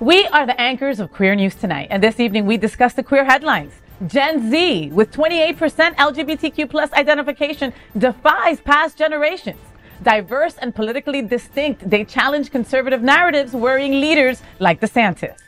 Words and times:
We 0.00 0.26
are 0.26 0.44
the 0.44 0.60
anchors 0.60 1.00
of 1.00 1.10
Queer 1.10 1.34
News 1.34 1.54
Tonight, 1.54 1.88
and 1.90 2.02
this 2.02 2.20
evening 2.20 2.44
we 2.44 2.58
discuss 2.58 2.92
the 2.92 3.02
queer 3.02 3.24
headlines. 3.24 3.72
Gen 4.06 4.50
Z, 4.50 4.90
with 4.92 5.10
28% 5.10 5.56
LGBTQ 5.96 6.68
plus 6.68 6.92
identification, 6.92 7.72
defies 7.96 8.60
past 8.60 8.98
generations. 8.98 9.58
Diverse 10.02 10.58
and 10.58 10.74
politically 10.74 11.22
distinct, 11.22 11.88
they 11.88 12.04
challenge 12.04 12.50
conservative 12.50 13.00
narratives, 13.00 13.54
worrying 13.54 13.98
leaders 13.98 14.42
like 14.58 14.82
DeSantis. 14.82 15.38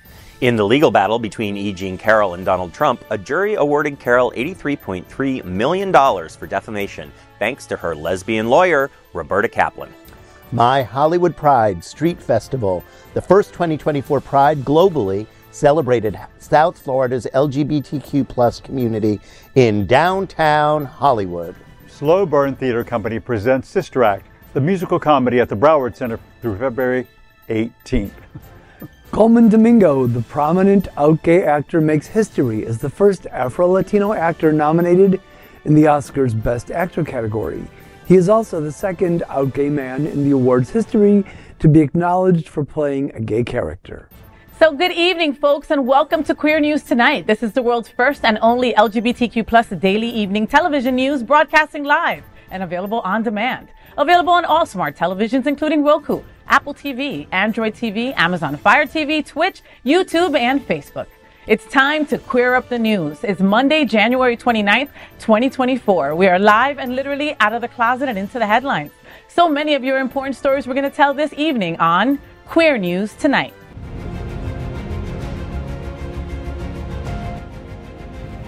In 0.41 0.57
the 0.57 0.65
legal 0.65 0.91
battle 0.91 1.19
between 1.19 1.55
E. 1.55 1.75
Jean 1.75 1.99
Carroll 1.99 2.33
and 2.33 2.47
Donald 2.47 2.73
Trump, 2.73 3.05
a 3.11 3.19
jury 3.19 3.57
awarded 3.57 3.99
Carroll 3.99 4.33
$83.3 4.35 5.45
million 5.45 5.93
for 5.93 6.47
defamation, 6.47 7.13
thanks 7.39 7.67
to 7.67 7.77
her 7.77 7.95
lesbian 7.95 8.49
lawyer, 8.49 8.91
Roberta 9.13 9.49
Kaplan. 9.49 9.93
My 10.51 10.83
Hollywood 10.83 11.37
Pride 11.37 11.85
Street 11.85 12.23
Festival, 12.23 12.83
the 13.13 13.21
first 13.21 13.53
2024 13.53 14.23
Pride 14.23 14.59
globally, 14.61 15.27
celebrated 15.51 16.19
South 16.39 16.79
Florida's 16.79 17.27
LGBTQ 17.35 18.27
plus 18.27 18.59
community 18.59 19.21
in 19.57 19.87
downtown 19.87 20.87
Hollywood. 20.87 21.55
Slow 21.87 22.25
Burn 22.25 22.57
Theater 22.57 22.83
Company 22.83 23.21
presents 23.21 23.69
Sister 23.69 24.03
Act, 24.03 24.27
the 24.55 24.61
musical 24.61 24.99
comedy 24.99 25.39
at 25.39 25.51
the 25.51 25.57
Broward 25.57 25.95
Center 25.95 26.19
through 26.41 26.57
February 26.57 27.07
18th. 27.51 28.13
Colman 29.11 29.51
Domingo, 29.51 30.07
the 30.07 30.23
prominent 30.23 30.89
out 30.97 31.23
gay 31.23 31.45
actor, 31.45 31.83
makes 31.83 32.07
history 32.07 32.65
as 32.65 32.79
the 32.79 32.89
first 32.89 33.27
Afro 33.27 33.67
Latino 33.67 34.15
actor 34.15 34.51
nominated 34.51 35.21
in 35.67 35.75
the 35.75 35.85
Oscars 35.85 36.41
Best 36.43 36.71
Actor 36.71 37.05
category. 37.05 37.63
He 38.09 38.17
is 38.17 38.31
also 38.31 38.63
the 38.63 38.73
second 38.73 39.23
out 39.29 39.53
gay 39.53 39.69
man 39.69 40.07
in 40.07 40.25
the 40.25 40.31
award's 40.31 40.71
history 40.71 41.27
to 41.59 41.69
be 41.69 41.81
acknowledged 41.81 42.49
for 42.49 42.65
playing 42.65 43.15
a 43.15 43.21
gay 43.21 43.45
character. 43.45 44.09
So, 44.59 44.75
good 44.75 44.93
evening, 44.93 45.35
folks, 45.35 45.71
and 45.71 45.87
welcome 45.87 46.25
to 46.25 46.35
Queer 46.35 46.59
News 46.59 46.83
Tonight. 46.83 47.27
This 47.27 47.43
is 47.43 47.53
the 47.53 47.61
world's 47.61 47.91
first 47.91 48.25
and 48.25 48.39
only 48.41 48.73
LGBTQ 48.73 49.47
plus 49.47 49.69
daily 49.69 50.09
evening 50.09 50.47
television 50.47 50.97
news 50.97 51.23
broadcasting 51.23 51.85
live 51.85 52.25
and 52.51 52.63
available 52.63 53.01
on 53.01 53.23
demand. 53.23 53.69
Available 53.99 54.33
on 54.33 54.47
all 54.47 54.65
smart 54.65 54.97
televisions, 54.97 55.47
including 55.47 55.85
Roku, 55.85 56.23
Apple 56.47 56.73
TV, 56.73 57.27
Android 57.31 57.75
TV, 57.75 58.15
Amazon 58.17 58.57
Fire 58.57 58.87
TV, 58.87 59.23
Twitch, 59.23 59.61
YouTube, 59.85 60.35
and 60.35 60.67
Facebook. 60.67 61.09
It's 61.49 61.65
time 61.65 62.05
to 62.09 62.19
queer 62.19 62.55
up 62.57 62.69
the 62.69 62.79
news. 62.79 63.25
It's 63.25 63.41
Monday, 63.41 63.87
January 63.87 64.37
29th, 64.37 64.91
2024. 65.19 66.15
We 66.15 66.27
are 66.27 66.39
live 66.39 66.79
and 66.79 66.95
literally 66.95 67.35
out 67.41 67.55
of 67.55 67.63
the 67.63 67.69
closet 67.69 68.11
and 68.11 68.19
into 68.19 68.39
the 68.39 68.47
headlines. 68.47 68.91
So 69.29 69.49
many 69.49 69.75
of 69.75 69.83
your 69.83 69.99
important 69.99 70.37
stories 70.37 70.67
we're 70.67 70.75
going 70.75 70.91
to 70.91 70.95
tell 70.95 71.15
this 71.15 71.33
evening 71.39 71.81
on 71.81 72.19
Queer 72.45 72.77
News 72.77 73.15
Tonight. 73.15 73.55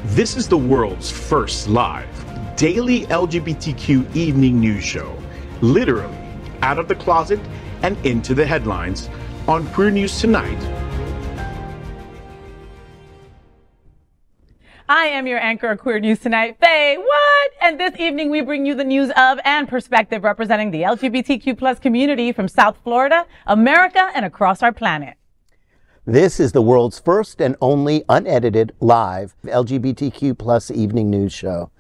This 0.05 0.37
is 0.37 0.47
the 0.47 0.59
world's 0.59 1.11
first 1.11 1.71
live 1.71 2.07
daily 2.55 3.07
LGBTQ 3.07 4.15
evening 4.15 4.61
news 4.61 4.85
show, 4.85 5.17
literally 5.63 6.19
out 6.61 6.79
of 6.79 6.87
the 6.87 6.97
closet 6.97 7.41
and 7.83 7.97
into 8.05 8.35
the 8.35 8.45
headlines 8.45 9.09
on 9.49 9.67
Queer 9.69 9.91
News 9.91 10.21
Tonight. 10.21 10.80
I 14.91 15.05
am 15.05 15.29
your 15.29 15.39
anchor 15.39 15.71
of 15.71 15.79
Queer 15.79 16.01
News 16.01 16.19
Tonight, 16.19 16.57
Faye. 16.61 16.97
What? 16.99 17.51
And 17.63 17.79
this 17.79 17.95
evening 18.01 18.29
we 18.29 18.41
bring 18.41 18.67
you 18.67 18.75
the 18.75 18.83
news 18.83 19.13
of 19.17 19.39
and 19.45 19.69
perspective 19.69 20.25
representing 20.25 20.73
the 20.73 20.83
LGBTQ 20.83 21.57
plus 21.57 21.79
community 21.79 22.33
from 22.33 22.49
South 22.49 22.77
Florida, 22.83 23.25
America, 23.47 24.11
and 24.17 24.25
across 24.25 24.65
our 24.65 24.73
planet. 24.73 25.17
This 26.07 26.41
is 26.41 26.51
the 26.51 26.61
world's 26.61 26.99
first 26.99 27.41
and 27.41 27.55
only 27.61 28.03
unedited 28.09 28.75
live 28.81 29.37
LGBTQ 29.45 30.37
plus 30.37 30.73
evening 30.73 31.09
news 31.09 31.33
show. 31.33 31.71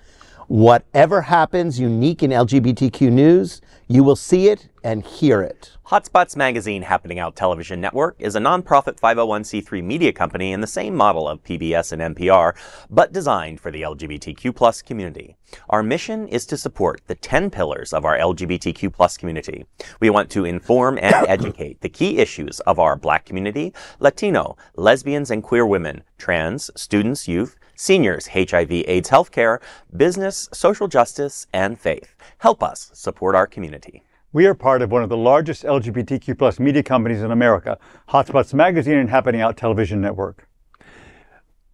Whatever 0.50 1.22
happens 1.22 1.78
unique 1.78 2.24
in 2.24 2.32
LGBTQ 2.32 3.12
news, 3.12 3.60
you 3.86 4.02
will 4.02 4.16
see 4.16 4.48
it 4.48 4.68
and 4.82 5.04
hear 5.04 5.42
it. 5.42 5.76
Hotspots 5.86 6.34
Magazine 6.34 6.82
Happening 6.82 7.20
Out 7.20 7.36
Television 7.36 7.80
Network 7.80 8.16
is 8.18 8.34
a 8.34 8.40
nonprofit 8.40 8.98
501c3 8.98 9.84
media 9.84 10.12
company 10.12 10.50
in 10.50 10.60
the 10.60 10.66
same 10.66 10.96
model 10.96 11.28
of 11.28 11.44
PBS 11.44 11.92
and 11.92 12.16
NPR, 12.16 12.56
but 12.90 13.12
designed 13.12 13.60
for 13.60 13.70
the 13.70 13.82
LGBTQ 13.82 14.52
plus 14.52 14.82
community. 14.82 15.36
Our 15.68 15.84
mission 15.84 16.26
is 16.26 16.46
to 16.46 16.56
support 16.56 17.02
the 17.06 17.14
10 17.14 17.50
pillars 17.50 17.92
of 17.92 18.04
our 18.04 18.18
LGBTQ 18.18 18.92
plus 18.92 19.16
community. 19.16 19.66
We 20.00 20.10
want 20.10 20.30
to 20.30 20.44
inform 20.44 20.98
and 21.00 21.14
educate 21.28 21.80
the 21.80 21.88
key 21.88 22.18
issues 22.18 22.58
of 22.60 22.80
our 22.80 22.96
black 22.96 23.24
community, 23.24 23.72
Latino, 24.00 24.56
lesbians 24.74 25.30
and 25.30 25.44
queer 25.44 25.64
women, 25.64 26.02
trans, 26.18 26.72
students, 26.74 27.28
youth, 27.28 27.56
seniors, 27.80 28.26
HIV, 28.26 28.70
AIDS 28.70 29.08
healthcare, 29.08 29.58
business, 29.96 30.50
social 30.52 30.86
justice, 30.86 31.46
and 31.54 31.80
faith. 31.80 32.14
Help 32.38 32.62
us 32.62 32.90
support 32.92 33.34
our 33.34 33.46
community. 33.46 34.02
We 34.32 34.44
are 34.46 34.54
part 34.54 34.82
of 34.82 34.92
one 34.92 35.02
of 35.02 35.08
the 35.08 35.16
largest 35.16 35.64
LGBTQ 35.64 36.38
plus 36.38 36.60
media 36.60 36.82
companies 36.82 37.22
in 37.22 37.30
America, 37.30 37.78
Hotspots 38.10 38.52
Magazine 38.52 38.98
and 38.98 39.08
Happening 39.08 39.40
Out 39.40 39.56
Television 39.56 40.00
Network. 40.00 40.46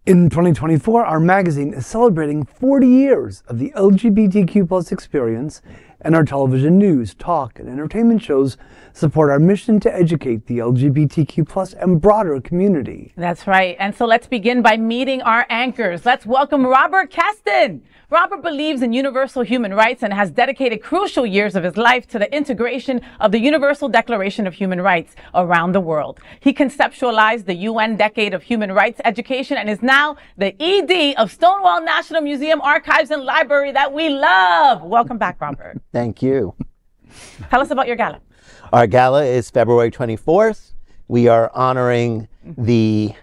In 0.06 0.30
2024, 0.30 1.04
our 1.04 1.18
magazine 1.18 1.74
is 1.74 1.84
celebrating 1.84 2.44
40 2.44 2.86
years 2.86 3.42
of 3.48 3.58
the 3.58 3.72
LGBTQ 3.76 4.68
plus 4.68 4.92
experience, 4.92 5.60
and 6.00 6.14
our 6.14 6.24
television 6.24 6.78
news, 6.78 7.14
talk, 7.14 7.58
and 7.58 7.68
entertainment 7.68 8.22
shows 8.22 8.56
support 8.92 9.30
our 9.30 9.38
mission 9.38 9.78
to 9.80 9.94
educate 9.94 10.46
the 10.46 10.58
LGBTQ 10.58 11.48
plus 11.48 11.74
and 11.74 12.00
broader 12.00 12.40
community. 12.40 13.12
That's 13.16 13.46
right. 13.46 13.76
And 13.78 13.94
so 13.94 14.06
let's 14.06 14.26
begin 14.26 14.62
by 14.62 14.76
meeting 14.76 15.22
our 15.22 15.46
anchors. 15.50 16.06
Let's 16.06 16.26
welcome 16.26 16.66
Robert 16.66 17.10
Kesten. 17.10 17.80
Robert 18.08 18.40
believes 18.40 18.82
in 18.82 18.92
universal 18.92 19.42
human 19.42 19.74
rights 19.74 20.00
and 20.00 20.12
has 20.12 20.30
dedicated 20.30 20.80
crucial 20.80 21.26
years 21.26 21.56
of 21.56 21.64
his 21.64 21.76
life 21.76 22.06
to 22.06 22.20
the 22.20 22.32
integration 22.32 23.00
of 23.18 23.32
the 23.32 23.40
Universal 23.40 23.88
Declaration 23.88 24.46
of 24.46 24.54
Human 24.54 24.80
Rights 24.80 25.16
around 25.34 25.72
the 25.72 25.80
world. 25.80 26.20
He 26.38 26.54
conceptualized 26.54 27.46
the 27.46 27.54
UN 27.54 27.96
Decade 27.96 28.32
of 28.32 28.44
Human 28.44 28.70
Rights 28.70 29.00
Education 29.04 29.56
and 29.56 29.68
is 29.68 29.82
now 29.82 30.16
the 30.38 30.54
ED 30.62 31.16
of 31.16 31.32
Stonewall 31.32 31.82
National 31.82 32.20
Museum 32.20 32.60
Archives 32.60 33.10
and 33.10 33.24
Library 33.24 33.72
that 33.72 33.92
we 33.92 34.08
love. 34.08 34.84
Welcome 34.84 35.18
back, 35.18 35.40
Robert. 35.40 35.80
Thank 35.92 36.22
you. 36.22 36.54
Tell 37.50 37.60
us 37.60 37.72
about 37.72 37.88
your 37.88 37.96
gala. 37.96 38.20
Our 38.72 38.86
gala 38.86 39.24
is 39.24 39.50
February 39.50 39.90
24th. 39.90 40.74
We 41.08 41.26
are 41.26 41.50
honoring 41.54 42.28
the 42.44 43.14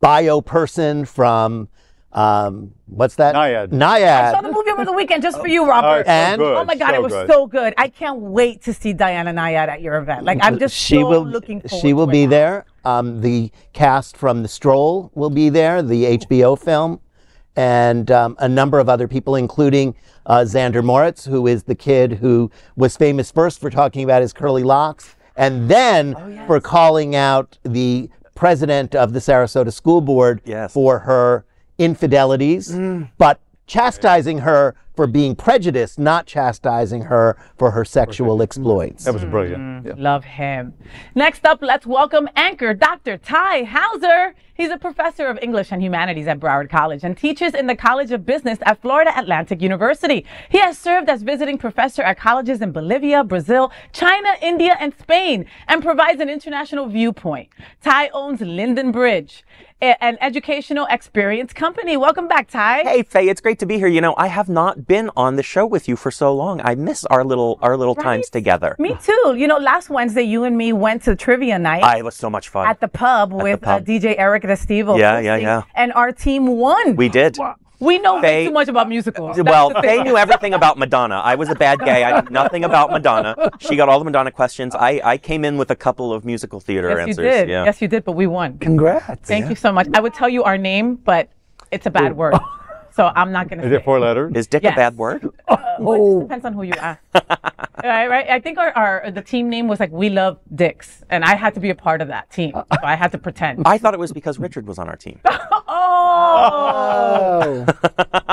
bio 0.00 0.40
person 0.40 1.04
from 1.04 1.68
um, 2.12 2.72
what's 2.86 3.14
that? 3.16 3.34
Nyad. 3.34 3.68
Nyad. 3.68 4.02
I 4.28 4.32
saw 4.32 4.40
the 4.40 4.50
movie 4.52 4.70
over 4.70 4.84
the 4.84 4.92
weekend 4.92 5.22
just 5.22 5.38
for 5.38 5.46
you, 5.48 5.64
Robert. 5.68 6.06
so 6.06 6.10
And- 6.12 6.38
good, 6.40 6.56
Oh 6.56 6.64
my 6.64 6.74
God, 6.74 6.88
so 6.90 6.94
it 6.94 7.02
was 7.02 7.12
good. 7.12 7.28
so 7.30 7.46
good. 7.46 7.74
I 7.78 7.88
can't 7.88 8.18
wait 8.20 8.62
to 8.62 8.72
see 8.74 8.92
Diana 8.92 9.32
Nyad 9.32 9.68
at 9.68 9.80
your 9.80 9.96
event. 9.98 10.24
Like, 10.24 10.38
I'm 10.42 10.58
just 10.58 10.74
she 10.74 10.96
so 10.96 11.08
will 11.08 11.24
looking 11.26 11.60
forward 11.60 11.80
she 11.82 11.92
will 11.92 12.06
to 12.06 12.12
be 12.12 12.24
it. 12.24 12.30
there. 12.30 12.64
Um, 12.84 13.20
the 13.20 13.52
cast 13.72 14.16
from 14.16 14.42
The 14.42 14.48
Stroll 14.48 15.10
will 15.14 15.30
be 15.30 15.50
there, 15.50 15.82
the 15.82 16.16
HBO 16.18 16.58
film, 16.58 17.00
and 17.56 18.10
um, 18.10 18.36
a 18.38 18.48
number 18.48 18.78
of 18.78 18.88
other 18.88 19.06
people, 19.06 19.34
including 19.36 19.94
uh, 20.26 20.38
Zander 20.40 20.82
Moricz, 20.82 21.28
who 21.28 21.46
is 21.46 21.64
the 21.64 21.74
kid 21.74 22.12
who 22.14 22.50
was 22.76 22.96
famous 22.96 23.30
first 23.30 23.60
for 23.60 23.70
talking 23.70 24.02
about 24.04 24.22
his 24.22 24.32
curly 24.32 24.62
locks, 24.62 25.14
and 25.36 25.68
then 25.68 26.14
Oh, 26.16 26.46
for 26.46 26.60
calling 26.60 27.14
out 27.14 27.58
the 27.62 28.08
president 28.34 28.94
of 28.94 29.12
the 29.12 29.18
Sarasota 29.18 29.72
School 29.72 30.00
Board 30.00 30.40
Yes. 30.44 30.72
for 30.72 31.00
her 31.00 31.44
infidelities, 31.80 32.72
Mm. 32.74 33.08
but 33.18 33.40
chastising 33.66 34.38
her 34.38 34.74
for 34.96 35.06
being 35.06 35.34
prejudiced, 35.34 35.98
not 35.98 36.26
chastising 36.26 37.02
her 37.02 37.36
for 37.56 37.70
her 37.70 37.84
sexual 37.84 38.42
exploits. 38.42 39.04
That 39.04 39.14
was 39.14 39.24
brilliant. 39.24 39.86
Yeah. 39.86 39.92
Love 39.96 40.24
him. 40.24 40.74
Next 41.14 41.46
up, 41.46 41.58
let's 41.62 41.86
welcome 41.86 42.28
anchor 42.36 42.74
Dr. 42.74 43.16
Tai 43.16 43.64
Houser. 43.64 44.34
He's 44.52 44.68
a 44.70 44.76
professor 44.76 45.26
of 45.26 45.38
English 45.40 45.72
and 45.72 45.82
Humanities 45.82 46.26
at 46.26 46.38
Broward 46.38 46.68
College 46.68 47.02
and 47.02 47.16
teaches 47.16 47.54
in 47.54 47.66
the 47.66 47.74
College 47.74 48.10
of 48.12 48.26
Business 48.26 48.58
at 48.66 48.82
Florida 48.82 49.10
Atlantic 49.16 49.62
University. 49.62 50.26
He 50.50 50.58
has 50.58 50.76
served 50.76 51.08
as 51.08 51.22
visiting 51.22 51.56
professor 51.56 52.02
at 52.02 52.18
colleges 52.18 52.60
in 52.60 52.70
Bolivia, 52.70 53.24
Brazil, 53.24 53.72
China, 53.92 54.28
India, 54.42 54.76
and 54.78 54.92
Spain, 55.00 55.46
and 55.66 55.82
provides 55.82 56.20
an 56.20 56.28
international 56.28 56.88
viewpoint. 56.88 57.48
Tai 57.82 58.10
owns 58.12 58.42
Linden 58.42 58.92
Bridge, 58.92 59.32
a- 59.38 59.49
an 59.82 60.18
educational 60.20 60.86
experience 60.90 61.52
company. 61.52 61.96
Welcome 61.96 62.28
back, 62.28 62.50
Tai. 62.50 62.82
Hey 62.82 63.02
Faye, 63.02 63.28
it's 63.28 63.40
great 63.40 63.58
to 63.60 63.66
be 63.66 63.76
here. 63.76 63.86
You 63.88 64.00
know, 64.00 64.14
I 64.16 64.26
have 64.26 64.48
not 64.48 64.86
been 64.86 65.10
on 65.16 65.36
the 65.36 65.42
show 65.42 65.66
with 65.66 65.88
you 65.88 65.96
for 65.96 66.10
so 66.10 66.34
long. 66.34 66.60
I 66.64 66.74
miss 66.74 67.04
our 67.06 67.24
little 67.24 67.58
our 67.62 67.76
little 67.76 67.94
times 67.94 68.28
together. 68.30 68.76
Me 68.78 68.94
too. 69.02 69.34
You 69.36 69.46
know, 69.46 69.58
last 69.58 69.90
Wednesday, 69.90 70.22
you 70.22 70.44
and 70.44 70.56
me 70.56 70.72
went 70.72 71.02
to 71.04 71.16
trivia 71.16 71.58
night. 71.58 71.82
Ah, 71.82 71.96
it 71.96 72.04
was 72.04 72.14
so 72.14 72.28
much 72.28 72.48
fun. 72.48 72.66
at 72.66 72.80
the 72.80 72.88
pub 72.88 73.32
with 73.32 73.62
pub. 73.62 73.82
Uh, 73.82 73.84
DJ 73.84 74.14
Eric 74.18 74.42
Estivo. 74.44 74.98
Yeah, 74.98 75.18
yeah, 75.20 75.32
hosting, 75.32 75.42
yeah. 75.46 75.62
And 75.74 75.92
our 75.94 76.12
team 76.12 76.46
won. 76.46 76.96
we 76.96 77.08
did. 77.08 77.38
We 77.80 77.98
know 77.98 78.16
way 78.16 78.20
Faye- 78.22 78.46
too 78.46 78.52
much 78.52 78.68
about 78.68 78.88
musicals. 78.88 79.36
That's 79.36 79.48
Well, 79.48 79.70
the 79.70 79.80
Faye 79.80 79.96
thing. 79.96 80.04
knew 80.04 80.16
everything 80.16 80.52
about 80.54 80.78
Madonna. 80.78 81.16
I 81.16 81.34
was 81.34 81.48
a 81.48 81.54
bad 81.54 81.80
gay. 81.80 82.04
I 82.04 82.20
knew 82.20 82.28
nothing 82.30 82.62
about 82.64 82.90
Madonna. 82.90 83.34
She 83.58 83.74
got 83.74 83.88
all 83.88 83.98
the 83.98 84.04
Madonna 84.04 84.30
questions. 84.30 84.74
I, 84.74 85.00
I 85.02 85.16
came 85.18 85.44
in 85.44 85.56
with 85.56 85.70
a 85.70 85.76
couple 85.76 86.12
of 86.12 86.24
musical 86.24 86.60
theater 86.60 86.90
Yes, 86.90 86.98
answers. 87.08 87.16
you 87.24 87.30
did. 87.30 87.48
Yeah. 87.48 87.64
Yes, 87.64 87.80
you 87.82 87.88
did, 87.88 88.04
but 88.04 88.12
we 88.12 88.26
won. 88.26 88.58
Congrats. 88.58 89.26
Thank 89.26 89.48
you 89.48 89.56
so 89.56 89.72
much. 89.72 89.88
I 89.94 90.00
would 90.00 90.14
tell 90.14 90.28
you 90.28 90.44
our 90.44 90.58
name, 90.58 90.96
but 90.96 91.30
it's 91.70 91.86
a 91.86 91.90
bad 91.90 92.12
oh. 92.12 92.14
word. 92.16 92.34
So 92.92 93.10
I'm 93.14 93.32
not 93.32 93.48
going 93.48 93.60
to 93.60 93.66
Is 93.66 93.70
say 93.70 93.76
it 93.76 93.84
four 93.84 93.98
letters? 94.00 94.32
Is 94.34 94.46
dick 94.46 94.62
Yes. 94.62 94.74
a 94.74 94.76
bad 94.76 94.96
word? 94.96 95.28
Uh, 95.48 95.56
oh, 95.78 96.22
Depends 96.22 96.44
on 96.44 96.52
who 96.52 96.64
you 96.64 96.72
ask. 96.74 97.00
right, 97.84 98.08
right. 98.08 98.28
I 98.28 98.40
think 98.40 98.58
our, 98.58 98.72
our 98.76 99.10
the 99.10 99.22
team 99.22 99.48
name 99.48 99.68
was 99.68 99.80
like 99.80 99.90
"We 99.92 100.10
Love 100.10 100.38
Dicks," 100.54 101.02
and 101.08 101.24
I 101.24 101.34
had 101.36 101.54
to 101.54 101.60
be 101.60 101.70
a 101.70 101.74
part 101.74 102.02
of 102.02 102.08
that 102.08 102.30
team, 102.30 102.52
uh. 102.54 102.64
so 102.72 102.80
I 102.82 102.96
had 102.96 103.12
to 103.12 103.18
pretend. 103.18 103.62
I 103.64 103.78
thought 103.78 103.94
it 103.94 104.00
was 104.00 104.12
because 104.12 104.38
Richard 104.38 104.66
was 104.66 104.78
on 104.78 104.88
our 104.88 104.96
team. 104.96 105.20
Oh, 105.52 105.59
oh. 106.30 107.66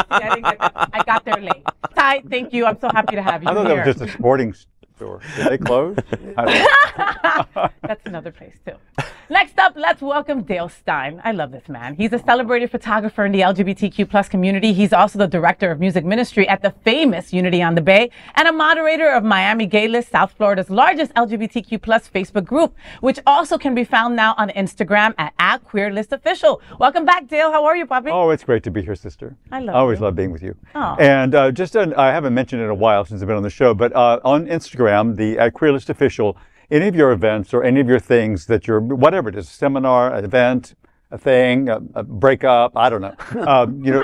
I, 0.09 0.29
didn't 0.29 0.43
get 0.43 0.59
that. 0.59 0.89
I 0.93 1.03
got 1.03 1.25
there 1.25 1.41
late. 1.41 1.63
Tai, 1.95 2.21
thank 2.29 2.53
you. 2.53 2.65
I'm 2.65 2.79
so 2.79 2.89
happy 2.89 3.15
to 3.15 3.21
have 3.21 3.43
you 3.43 3.49
I 3.49 3.53
thought 3.53 3.67
here. 3.67 3.77
that 3.77 3.87
was 3.87 3.95
just 3.97 4.09
a 4.09 4.13
sporting 4.17 4.53
store. 4.95 5.21
Did 5.35 5.47
they 5.47 5.57
close? 5.57 5.97
I 6.37 6.45
don't 6.45 7.55
know. 7.55 7.69
That's 7.81 8.05
another 8.05 8.31
place 8.31 8.55
too. 8.65 8.75
Next 9.29 9.59
up, 9.59 9.73
let's 9.75 10.01
welcome 10.01 10.43
Dale 10.43 10.69
Stine. 10.69 11.19
I 11.21 11.33
love 11.33 11.51
this 11.51 11.67
man. 11.67 11.95
He's 11.95 12.13
a 12.13 12.19
celebrated 12.19 12.71
photographer 12.71 13.25
in 13.25 13.33
the 13.33 13.41
LGBTQ 13.41 14.09
plus 14.09 14.29
community. 14.29 14.71
He's 14.71 14.93
also 14.93 15.19
the 15.19 15.27
director 15.27 15.69
of 15.69 15.81
music 15.81 16.05
ministry 16.05 16.47
at 16.47 16.61
the 16.61 16.71
famous 16.85 17.33
Unity 17.33 17.61
on 17.61 17.75
the 17.75 17.81
Bay 17.81 18.09
and 18.35 18.47
a 18.47 18.53
moderator 18.53 19.09
of 19.11 19.25
Miami 19.25 19.65
Gay 19.65 19.89
List, 19.89 20.11
South 20.11 20.31
Florida's 20.31 20.69
largest 20.69 21.13
LGBTQ 21.15 21.81
plus 21.81 22.07
Facebook 22.07 22.45
group, 22.45 22.73
which 23.01 23.19
also 23.27 23.57
can 23.57 23.75
be 23.75 23.83
found 23.83 24.15
now 24.15 24.33
on 24.37 24.47
Instagram 24.51 25.13
at, 25.17 25.33
at 25.39 25.61
Queer 25.65 25.91
List 25.91 26.13
Official. 26.13 26.61
Welcome 26.79 27.03
back, 27.03 27.27
Dale. 27.27 27.51
How 27.51 27.65
are 27.65 27.75
you, 27.75 27.85
Bobby? 27.85 28.11
Oh, 28.11 28.29
it's 28.29 28.45
great 28.45 28.63
to 28.63 28.71
be 28.71 28.81
here, 28.81 28.95
sister. 28.95 29.35
I 29.51 29.59
love 29.59 29.75
I 29.75 29.79
always 29.79 29.99
you. 29.99 30.05
love 30.05 30.15
being 30.15 30.31
with 30.31 30.41
you. 30.41 30.55
Oh. 30.73 30.95
And 30.99 31.35
uh, 31.35 31.51
just, 31.51 31.75
uh, 31.75 31.91
I 31.97 32.13
haven't 32.13 32.33
mentioned 32.33 32.61
it 32.61 32.65
in 32.65 32.71
a 32.71 32.75
while 32.75 33.03
since 33.03 33.21
I've 33.21 33.27
been 33.27 33.35
on 33.35 33.43
the 33.43 33.49
show, 33.49 33.73
but 33.73 33.93
uh, 33.93 34.21
on 34.23 34.45
Instagram, 34.45 35.17
the 35.17 35.37
at 35.37 35.53
Queer 35.53 35.73
List 35.73 35.89
Official, 35.89 36.37
any 36.69 36.87
of 36.87 36.95
your 36.95 37.11
events 37.11 37.53
or 37.53 37.63
any 37.63 37.79
of 37.79 37.87
your 37.87 37.99
things 37.99 38.45
that 38.47 38.67
you're, 38.67 38.79
whatever 38.79 39.29
it 39.29 39.35
is, 39.35 39.47
seminar, 39.47 40.17
event, 40.17 40.75
a 41.11 41.17
thing, 41.17 41.69
a, 41.69 41.79
a 41.95 42.03
breakup, 42.03 42.75
I 42.75 42.89
don't 42.89 43.01
know. 43.01 43.15
Um, 43.47 43.81
you 43.83 43.91
know, 43.93 44.03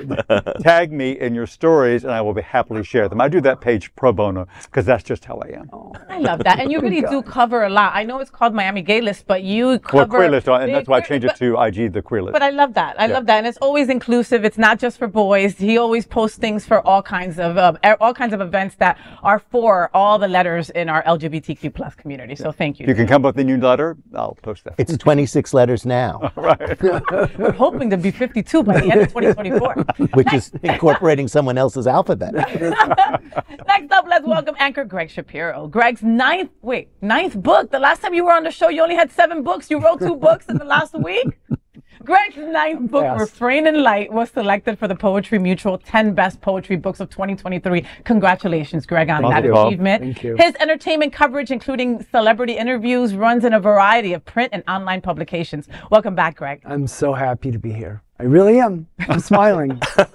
tag 0.61 0.91
me 0.93 1.19
in 1.19 1.35
your 1.35 1.45
stories, 1.47 2.03
and 2.05 2.13
I 2.13 2.21
will 2.21 2.33
be 2.33 2.41
happily 2.41 2.83
share 2.83 3.09
them. 3.09 3.19
I 3.19 3.27
do 3.27 3.41
that 3.41 3.59
page 3.59 3.93
pro 3.95 4.13
bono 4.13 4.47
because 4.63 4.85
that's 4.85 5.03
just 5.03 5.25
how 5.25 5.41
I 5.43 5.49
am. 5.59 5.69
I 6.07 6.19
love 6.19 6.43
that. 6.43 6.59
And 6.59 6.71
you 6.71 6.79
really 6.87 7.01
do 7.01 7.21
cover 7.21 7.63
a 7.63 7.69
lot. 7.69 7.91
I 7.93 8.03
know 8.03 8.19
it's 8.19 8.29
called 8.29 8.53
Miami 8.53 8.81
Gay 8.83 9.01
List, 9.01 9.25
but 9.27 9.43
you 9.43 9.79
cover. 9.79 9.97
Well, 9.97 10.07
queer 10.07 10.29
list, 10.31 10.47
and 10.47 10.73
that's 10.73 10.87
why 10.87 10.97
I 10.97 11.01
queer- 11.01 11.19
changed 11.19 11.25
it 11.25 11.35
to 11.37 11.61
IG, 11.61 11.91
the 11.93 12.01
queer 12.01 12.21
list. 12.21 12.33
But 12.33 12.41
I 12.43 12.51
love 12.51 12.73
that. 12.75 12.99
I 12.99 13.07
love 13.07 13.25
that, 13.25 13.39
and 13.39 13.47
it's 13.47 13.57
always 13.57 13.89
inclusive. 13.89 14.45
It's 14.45 14.57
not 14.57 14.79
just 14.79 14.97
for 14.97 15.07
boys. 15.07 15.57
He 15.57 15.77
always 15.77 16.05
posts 16.05 16.37
things 16.37 16.65
for 16.65 16.85
all 16.87 17.01
kinds 17.01 17.37
of 17.39 17.57
um, 17.57 17.77
all 17.99 18.13
kinds 18.13 18.33
of 18.33 18.39
events 18.39 18.75
that 18.75 18.97
are 19.23 19.39
for 19.39 19.89
all 19.93 20.17
the 20.19 20.27
letters 20.27 20.69
in 20.69 20.87
our 20.87 21.03
LGBTQ 21.03 21.73
plus 21.73 21.95
community. 21.95 22.35
So 22.35 22.51
thank 22.51 22.79
you. 22.79 22.87
you 22.87 22.95
can 22.95 23.07
come 23.07 23.25
up 23.25 23.35
with 23.35 23.41
a 23.41 23.43
new 23.43 23.57
letter. 23.57 23.97
I'll 24.15 24.37
post 24.41 24.63
that. 24.65 24.75
It's 24.77 24.95
26 25.03 25.53
letters 25.53 25.85
now, 25.85 26.31
We're 27.37 27.51
hoping 27.51 27.89
to 27.89 27.97
be 27.97 28.11
52 28.11 28.63
by 28.63 28.79
the 28.81 28.91
end 28.91 29.01
of 29.01 29.07
2024. 29.09 29.85
which 30.13 30.33
is 30.33 30.51
incorporating 30.63 31.27
someone 31.27 31.57
else's 31.57 31.87
alphabet. 31.87 32.33
Next 33.67 33.91
up, 33.91 34.05
let's 34.07 34.25
welcome 34.25 34.55
anchor 34.59 34.85
Gregg 34.85 35.09
Shapiro. 35.09 35.67
Gregg's 35.67 36.03
ninth, 36.03 36.51
wait, 36.61 36.89
ninth 37.01 37.41
book. 37.41 37.71
The 37.71 37.79
last 37.79 38.01
time 38.01 38.13
you 38.13 38.25
were 38.25 38.33
on 38.33 38.43
the 38.43 38.51
show, 38.51 38.69
you 38.69 38.81
only 38.81 38.95
had 38.95 39.11
seven 39.11 39.43
books. 39.43 39.69
You 39.69 39.79
wrote 39.79 39.99
two 39.99 40.15
books 40.15 40.45
in 40.47 40.57
the 40.57 40.65
last 40.65 40.93
week. 40.93 41.27
Gregg's 42.05 42.35
ninth 42.35 42.91
book, 42.91 43.03
Yes. 43.03 43.19
Refrain 43.19 43.65
and 43.65 43.77
Light, 43.81 44.11
was 44.11 44.29
selected 44.29 44.77
for 44.77 44.89
the 44.89 44.95
Poetry 44.95 45.39
Mutual 45.39 45.77
10 45.77 46.13
Best 46.13 46.41
Poetry 46.41 46.75
Books 46.75 46.99
of 46.99 47.09
2023. 47.09 47.85
Congratulations, 48.03 48.85
Gregg, 48.85 49.09
on 49.09 49.21
that 49.23 49.45
you. 49.45 49.55
achievement. 49.55 50.03
Thank 50.03 50.21
you. 50.23 50.35
His 50.37 50.53
entertainment 50.59 51.13
coverage, 51.13 51.49
including 51.49 52.05
celebrity 52.11 52.57
interviews, 52.57 53.15
runs 53.15 53.45
in 53.45 53.53
a 53.53 53.59
variety 53.59 54.11
of 54.11 54.25
print 54.25 54.49
and 54.51 54.63
online 54.67 54.99
publications. 54.99 55.69
Welcome 55.91 56.13
back, 56.13 56.35
Gregg. 56.35 56.61
I'm 56.65 56.87
so 56.87 57.13
happy 57.13 57.51
to 57.51 57.57
be 57.59 57.71
here. 57.71 58.02
I 58.19 58.23
really 58.23 58.59
am. 58.59 58.87
I'm 58.99 59.19
smiling. 59.19 59.81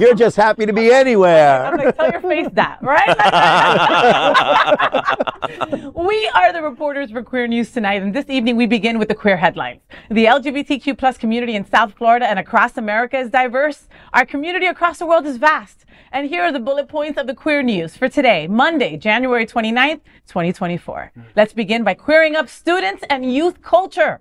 You're 0.00 0.14
just 0.14 0.36
happy 0.36 0.66
to 0.66 0.72
be 0.72 0.92
anywhere. 0.92 1.66
I'm 1.66 1.76
like, 1.76 1.96
tell 1.96 2.10
your 2.10 2.20
face 2.20 2.48
that, 2.52 2.78
right? 2.82 3.06
we 5.94 6.30
are 6.34 6.52
the 6.52 6.62
reporters 6.62 7.10
for 7.10 7.22
Queer 7.22 7.46
News 7.46 7.72
tonight, 7.72 8.02
and 8.02 8.14
this 8.14 8.28
evening 8.28 8.56
we 8.56 8.66
begin 8.66 8.98
with 8.98 9.08
the 9.08 9.14
queer 9.14 9.36
headlines. 9.36 9.80
The 10.10 10.26
LGBTQ 10.26 10.98
plus 10.98 11.16
community 11.16 11.54
in 11.54 11.64
South 11.64 11.94
Florida 11.94 12.28
and 12.28 12.38
across 12.38 12.76
America 12.76 13.18
is 13.18 13.30
diverse. 13.30 13.88
Our 14.12 14.26
community 14.26 14.66
across 14.66 14.98
the 14.98 15.06
world 15.06 15.26
is 15.26 15.38
vast. 15.38 15.84
And 16.12 16.28
here 16.28 16.42
are 16.42 16.52
the 16.52 16.60
bullet 16.60 16.88
points 16.88 17.18
of 17.18 17.26
the 17.26 17.34
queer 17.34 17.62
news 17.62 17.96
for 17.96 18.08
today, 18.08 18.46
Monday, 18.46 18.96
January 18.96 19.46
29th, 19.46 20.00
2024. 20.26 21.12
Let's 21.34 21.52
begin 21.52 21.84
by 21.84 21.94
queering 21.94 22.36
up 22.36 22.48
students 22.48 23.02
and 23.08 23.32
youth 23.32 23.62
culture. 23.62 24.20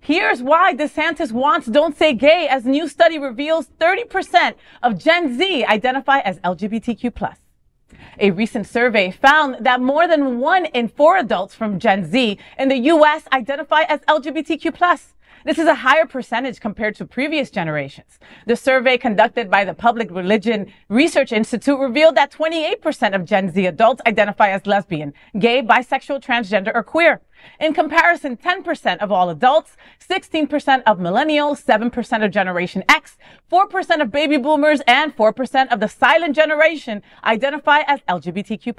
Here's 0.00 0.42
why 0.42 0.74
DeSantis 0.74 1.32
wants 1.32 1.66
Don't 1.66 1.96
Say 1.96 2.14
Gay, 2.14 2.46
as 2.48 2.64
new 2.64 2.88
study 2.88 3.18
reveals 3.18 3.68
30% 3.80 4.54
of 4.82 4.98
Gen 4.98 5.36
Z 5.36 5.64
identify 5.64 6.20
as 6.20 6.38
LGBTQ+. 6.40 7.36
A 8.20 8.30
recent 8.30 8.66
survey 8.66 9.10
found 9.10 9.56
that 9.60 9.80
more 9.80 10.06
than 10.06 10.38
one 10.38 10.66
in 10.66 10.88
four 10.88 11.16
adults 11.16 11.54
from 11.54 11.78
Gen 11.78 12.04
Z 12.04 12.38
in 12.58 12.68
the 12.68 12.78
U.S. 12.78 13.24
identify 13.32 13.82
as 13.82 14.00
LGBTQ+. 14.00 14.72
This 15.44 15.58
is 15.58 15.66
a 15.66 15.74
higher 15.76 16.06
percentage 16.06 16.60
compared 16.60 16.96
to 16.96 17.06
previous 17.06 17.50
generations. 17.50 18.18
The 18.46 18.56
survey 18.56 18.98
conducted 18.98 19.50
by 19.50 19.64
the 19.64 19.74
Public 19.74 20.10
Religion 20.10 20.72
Research 20.88 21.30
Institute 21.30 21.78
revealed 21.78 22.16
that 22.16 22.32
28% 22.32 23.14
of 23.14 23.24
Gen 23.24 23.52
Z 23.52 23.64
adults 23.66 24.02
identify 24.06 24.50
as 24.50 24.66
lesbian, 24.66 25.12
gay, 25.38 25.62
bisexual, 25.62 26.20
transgender, 26.20 26.72
or 26.74 26.82
queer. 26.82 27.20
In 27.60 27.74
comparison, 27.74 28.36
10% 28.36 28.98
of 28.98 29.10
all 29.10 29.30
adults, 29.30 29.76
16% 30.08 30.82
of 30.86 30.98
millennials, 30.98 31.64
7% 31.64 32.24
of 32.24 32.30
Generation 32.30 32.84
X, 32.88 33.16
4% 33.50 34.00
of 34.02 34.10
baby 34.10 34.36
boomers, 34.36 34.80
and 34.86 35.16
4% 35.16 35.72
of 35.72 35.80
the 35.80 35.88
silent 35.88 36.36
generation 36.36 37.02
identify 37.24 37.80
as 37.86 38.00
LGBTQ+. 38.08 38.74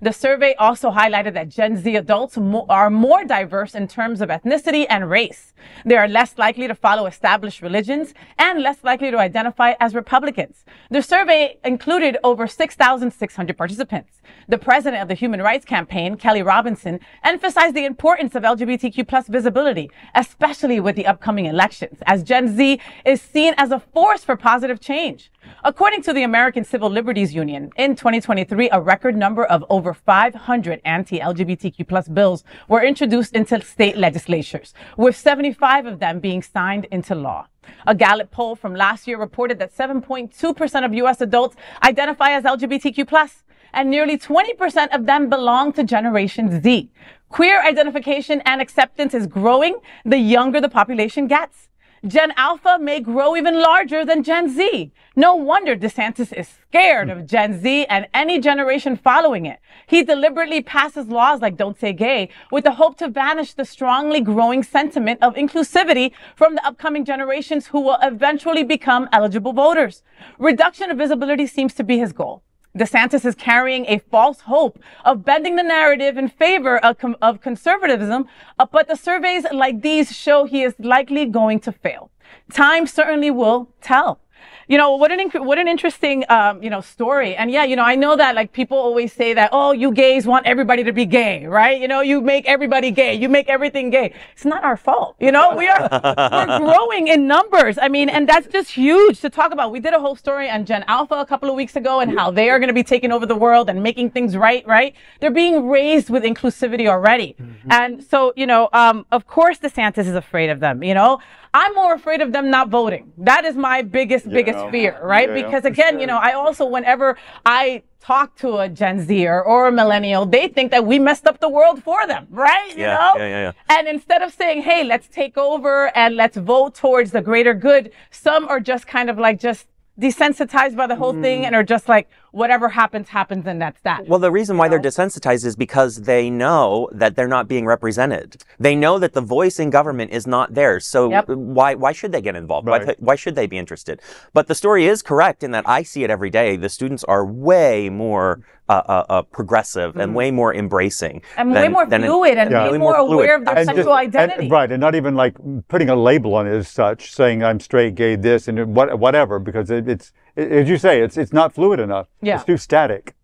The 0.00 0.12
survey 0.12 0.54
also 0.58 0.90
highlighted 0.90 1.32
that 1.34 1.48
Gen 1.48 1.76
Z 1.76 1.96
adults 1.96 2.36
mo- 2.36 2.66
are 2.68 2.90
more 2.90 3.24
diverse 3.24 3.74
in 3.74 3.88
terms 3.88 4.20
of 4.20 4.28
ethnicity 4.28 4.84
and 4.90 5.08
race. 5.08 5.54
They 5.86 5.96
are 5.96 6.06
less 6.06 6.36
likely 6.36 6.68
to 6.68 6.74
follow 6.74 7.06
established 7.06 7.62
religions 7.62 8.12
and 8.38 8.62
less 8.62 8.84
likely 8.84 9.10
to 9.10 9.18
identify 9.18 9.72
as 9.80 9.94
Republicans. 9.94 10.64
The 10.90 11.02
survey 11.02 11.58
included 11.64 12.18
over 12.22 12.46
6,600 12.46 13.56
participants. 13.56 14.15
The 14.48 14.58
president 14.58 15.02
of 15.02 15.08
the 15.08 15.14
Human 15.14 15.42
Rights 15.42 15.64
Campaign, 15.64 16.16
Kelly 16.16 16.42
Robinson, 16.42 17.00
emphasized 17.24 17.74
the 17.74 17.84
importance 17.84 18.34
of 18.34 18.42
LGBTQ 18.42 19.08
plus 19.08 19.28
visibility, 19.28 19.90
especially 20.14 20.78
with 20.80 20.96
the 20.96 21.06
upcoming 21.06 21.46
elections, 21.46 21.98
as 22.06 22.22
Gen 22.22 22.56
Z 22.56 22.80
is 23.04 23.20
seen 23.20 23.54
as 23.56 23.70
a 23.70 23.80
force 23.80 24.24
for 24.24 24.36
positive 24.36 24.80
change. 24.80 25.30
According 25.64 26.02
to 26.02 26.12
the 26.12 26.22
American 26.22 26.64
Civil 26.64 26.90
Liberties 26.90 27.34
Union, 27.34 27.70
in 27.76 27.96
2023, 27.96 28.70
a 28.70 28.80
record 28.80 29.16
number 29.16 29.44
of 29.44 29.64
over 29.68 29.94
500 29.94 30.80
anti-LGBTQ 30.84 31.86
plus 31.86 32.08
bills 32.08 32.44
were 32.68 32.82
introduced 32.82 33.34
into 33.34 33.60
state 33.62 33.96
legislatures, 33.96 34.74
with 34.96 35.16
75 35.16 35.86
of 35.86 35.98
them 35.98 36.20
being 36.20 36.42
signed 36.42 36.86
into 36.90 37.14
law. 37.14 37.46
A 37.86 37.94
Gallup 37.94 38.30
poll 38.30 38.54
from 38.56 38.74
last 38.74 39.06
year 39.06 39.18
reported 39.18 39.58
that 39.58 39.76
7.2% 39.76 40.84
of 40.84 40.94
U.S. 40.94 41.20
adults 41.20 41.56
identify 41.82 42.30
as 42.30 42.44
LGBTQ 42.44 43.06
plus, 43.06 43.42
and 43.76 43.90
nearly 43.90 44.18
20% 44.18 44.88
of 44.94 45.06
them 45.06 45.28
belong 45.28 45.72
to 45.74 45.84
Generation 45.84 46.62
Z. 46.62 46.90
Queer 47.28 47.62
identification 47.62 48.40
and 48.46 48.60
acceptance 48.60 49.12
is 49.12 49.26
growing 49.26 49.76
the 50.04 50.18
younger 50.18 50.60
the 50.60 50.68
population 50.68 51.26
gets. 51.26 51.68
Gen 52.06 52.32
Alpha 52.36 52.78
may 52.80 53.00
grow 53.00 53.36
even 53.36 53.60
larger 53.60 54.04
than 54.04 54.22
Gen 54.22 54.48
Z. 54.48 54.92
No 55.16 55.34
wonder 55.34 55.76
DeSantis 55.76 56.32
is 56.32 56.48
scared 56.48 57.10
of 57.10 57.26
Gen 57.26 57.60
Z 57.60 57.86
and 57.86 58.06
any 58.14 58.38
generation 58.38 58.96
following 58.96 59.44
it. 59.44 59.58
He 59.86 60.02
deliberately 60.04 60.62
passes 60.62 61.08
laws 61.08 61.40
like 61.40 61.56
Don't 61.56 61.78
Say 61.78 61.92
Gay 61.92 62.28
with 62.52 62.64
the 62.64 62.72
hope 62.72 62.96
to 62.98 63.08
banish 63.08 63.54
the 63.54 63.64
strongly 63.64 64.20
growing 64.20 64.62
sentiment 64.62 65.22
of 65.22 65.34
inclusivity 65.34 66.12
from 66.36 66.54
the 66.54 66.64
upcoming 66.66 67.04
generations 67.04 67.66
who 67.66 67.80
will 67.80 67.98
eventually 68.02 68.62
become 68.62 69.08
eligible 69.12 69.52
voters. 69.52 70.02
Reduction 70.38 70.90
of 70.90 70.98
visibility 70.98 71.46
seems 71.46 71.74
to 71.74 71.84
be 71.84 71.98
his 71.98 72.12
goal. 72.12 72.42
DeSantis 72.76 73.24
is 73.24 73.34
carrying 73.34 73.86
a 73.86 73.98
false 74.10 74.40
hope 74.40 74.78
of 75.04 75.24
bending 75.24 75.56
the 75.56 75.62
narrative 75.62 76.18
in 76.18 76.28
favor 76.28 76.78
of, 76.78 76.96
of 77.22 77.40
conservatism, 77.40 78.26
uh, 78.58 78.66
but 78.70 78.86
the 78.88 78.96
surveys 78.96 79.46
like 79.50 79.80
these 79.80 80.14
show 80.14 80.44
he 80.44 80.62
is 80.62 80.74
likely 80.78 81.24
going 81.24 81.58
to 81.60 81.72
fail. 81.72 82.10
Time 82.52 82.86
certainly 82.86 83.30
will 83.30 83.68
tell. 83.80 84.20
You 84.68 84.76
know, 84.76 84.96
what 84.96 85.12
an 85.12 85.30
what 85.44 85.58
an 85.58 85.68
interesting, 85.68 86.24
um, 86.28 86.62
you 86.62 86.70
know, 86.70 86.80
story. 86.80 87.36
And 87.36 87.50
yeah, 87.50 87.64
you 87.64 87.76
know, 87.76 87.84
I 87.84 87.94
know 87.94 88.16
that 88.16 88.34
like 88.34 88.52
people 88.52 88.76
always 88.76 89.12
say 89.12 89.32
that, 89.34 89.50
oh, 89.52 89.72
you 89.72 89.92
gays 89.92 90.26
want 90.26 90.46
everybody 90.46 90.82
to 90.84 90.92
be 90.92 91.06
gay, 91.06 91.46
right? 91.46 91.80
You 91.80 91.86
know, 91.88 92.00
you 92.00 92.20
make 92.20 92.46
everybody 92.46 92.90
gay, 92.90 93.14
you 93.14 93.28
make 93.28 93.48
everything 93.48 93.90
gay. 93.90 94.12
It's 94.32 94.44
not 94.44 94.64
our 94.64 94.76
fault, 94.76 95.16
you 95.20 95.30
know. 95.30 95.54
We 95.54 95.68
are 95.68 95.88
we're 95.92 96.58
growing 96.58 97.08
in 97.08 97.26
numbers. 97.26 97.78
I 97.78 97.88
mean, 97.88 98.08
and 98.08 98.28
that's 98.28 98.48
just 98.48 98.72
huge 98.72 99.20
to 99.20 99.30
talk 99.30 99.52
about. 99.52 99.70
We 99.70 99.80
did 99.80 99.94
a 99.94 100.00
whole 100.00 100.16
story 100.16 100.50
on 100.50 100.64
Gen 100.64 100.84
Alpha 100.88 101.14
a 101.14 101.26
couple 101.26 101.48
of 101.48 101.54
weeks 101.54 101.76
ago 101.76 102.00
and 102.00 102.18
how 102.18 102.30
they 102.30 102.50
are 102.50 102.58
going 102.58 102.68
to 102.68 102.74
be 102.74 102.82
taking 102.82 103.12
over 103.12 103.26
the 103.26 103.36
world 103.36 103.70
and 103.70 103.82
making 103.82 104.10
things 104.10 104.36
right, 104.36 104.66
right? 104.66 104.94
They're 105.20 105.30
being 105.30 105.68
raised 105.68 106.10
with 106.10 106.24
inclusivity 106.24 106.88
already, 106.88 107.36
and 107.70 108.02
so 108.02 108.32
you 108.36 108.46
know, 108.46 108.68
um, 108.72 109.06
of 109.12 109.26
course, 109.26 109.58
DeSantis 109.58 110.06
is 110.06 110.14
afraid 110.14 110.50
of 110.50 110.58
them. 110.60 110.82
You 110.82 110.94
know, 110.94 111.20
I'm 111.60 111.74
more 111.74 111.94
afraid 112.00 112.20
of 112.20 112.30
them 112.36 112.46
not 112.50 112.66
voting. 112.68 113.04
That 113.30 113.42
is 113.50 113.54
my 113.56 113.78
biggest, 113.98 114.24
biggest 114.38 114.62
fear, 114.74 114.92
right? 115.02 115.28
Yeah, 115.28 115.40
because 115.42 115.64
again, 115.64 115.98
you 116.00 116.06
know, 116.10 116.18
I 116.28 116.32
also, 116.42 116.66
whenever 116.66 117.16
I 117.46 117.82
talk 117.98 118.36
to 118.44 118.48
a 118.58 118.68
Gen 118.80 118.96
Zer 119.06 119.40
or 119.40 119.60
a 119.68 119.72
millennial, 119.72 120.26
they 120.26 120.48
think 120.48 120.70
that 120.74 120.84
we 120.90 120.98
messed 120.98 121.26
up 121.26 121.40
the 121.40 121.48
world 121.58 121.82
for 121.82 122.06
them, 122.06 122.26
right? 122.30 122.70
You 122.76 122.82
Yeah, 122.84 122.94
know? 122.98 123.12
yeah, 123.20 123.28
yeah, 123.34 123.42
yeah. 123.46 123.52
And 123.74 123.88
instead 123.88 124.20
of 124.26 124.34
saying, 124.34 124.58
hey, 124.68 124.84
let's 124.84 125.08
take 125.08 125.38
over 125.38 125.72
and 125.96 126.14
let's 126.22 126.36
vote 126.36 126.74
towards 126.74 127.10
the 127.16 127.22
greater 127.22 127.54
good, 127.54 127.90
some 128.10 128.42
are 128.48 128.60
just 128.60 128.86
kind 128.86 129.08
of 129.08 129.16
like 129.18 129.40
just 129.40 129.66
desensitized 129.98 130.76
by 130.76 130.86
the 130.86 130.96
whole 130.96 131.14
thing 131.26 131.38
Mm. 131.42 131.46
and 131.46 131.52
are 131.56 131.62
just 131.76 131.88
like, 131.88 132.06
whatever 132.36 132.68
happens, 132.68 133.08
happens, 133.08 133.46
and 133.46 133.60
that's 133.60 133.80
that. 133.80 134.06
Well, 134.06 134.18
the 134.18 134.30
reason 134.30 134.58
why 134.58 134.68
they're 134.68 134.78
desensitized 134.78 135.44
is 135.46 135.56
because 135.56 136.02
they 136.02 136.28
know 136.28 136.88
that 136.92 137.16
they're 137.16 137.26
not 137.26 137.48
being 137.48 137.64
represented. 137.64 138.36
They 138.60 138.76
know 138.76 138.98
that 138.98 139.14
the 139.14 139.22
voice 139.22 139.58
in 139.58 139.70
government 139.70 140.10
is 140.12 140.26
not 140.26 140.52
theirs. 140.54 140.86
So 140.86 141.10
Yep. 141.10 141.28
why 141.30 141.74
why 141.74 141.92
should 141.92 142.12
they 142.12 142.20
get 142.20 142.36
involved? 142.36 142.68
Why, 142.68 142.78
Right. 142.82 142.96
why 143.00 143.16
should 143.16 143.36
they 143.36 143.46
be 143.46 143.56
interested? 143.56 144.00
But 144.34 144.48
the 144.48 144.54
story 144.54 144.86
is 144.86 145.02
correct 145.02 145.42
in 145.42 145.50
that 145.52 145.64
I 145.66 145.82
see 145.82 146.04
it 146.04 146.10
every 146.10 146.30
day. 146.30 146.56
The 146.56 146.68
students 146.68 147.02
are 147.04 147.24
way 147.24 147.88
more 147.88 148.40
uh, 148.68 148.82
uh, 148.88 149.04
uh, 149.08 149.22
progressive 149.22 149.96
and 149.96 150.12
way 150.12 150.32
more 150.32 150.52
embracing 150.52 151.22
and 151.36 151.52
way 151.54 151.68
more 151.68 151.86
than 151.86 152.02
in- 152.02 152.08
fluid 152.10 152.36
and 152.36 152.50
Yeah. 152.50 152.64
way 152.64 152.72
Way 152.72 152.78
more, 152.78 152.94
more 152.98 153.06
fluid. 153.06 153.24
aware 153.24 153.36
of 153.36 153.44
their 153.44 153.56
And 153.58 153.64
sexual 153.66 153.84
just- 153.84 153.88
and- 154.00 154.14
identity. 154.16 154.48
right, 154.48 154.72
and 154.72 154.80
not 154.80 154.96
even 154.96 155.14
like 155.14 155.34
putting 155.68 155.88
a 155.88 155.94
label 155.94 156.34
on 156.34 156.48
it 156.48 156.50
as 156.52 156.66
such, 156.66 157.14
saying 157.14 157.44
I'm 157.44 157.60
straight, 157.60 157.94
gay, 157.94 158.16
this, 158.16 158.48
and 158.48 158.74
what, 158.74 158.98
whatever, 158.98 159.38
because 159.38 159.70
it, 159.70 159.88
it's, 159.88 160.06
it, 160.06 160.25
as 160.36 160.68
you 160.68 160.76
say, 160.76 161.00
it's, 161.00 161.16
it's 161.16 161.32
not 161.32 161.54
fluid 161.54 161.80
enough. 161.80 162.08
Yeah. 162.20 162.36
It's 162.36 162.44
too 162.44 162.56
static. 162.56 163.14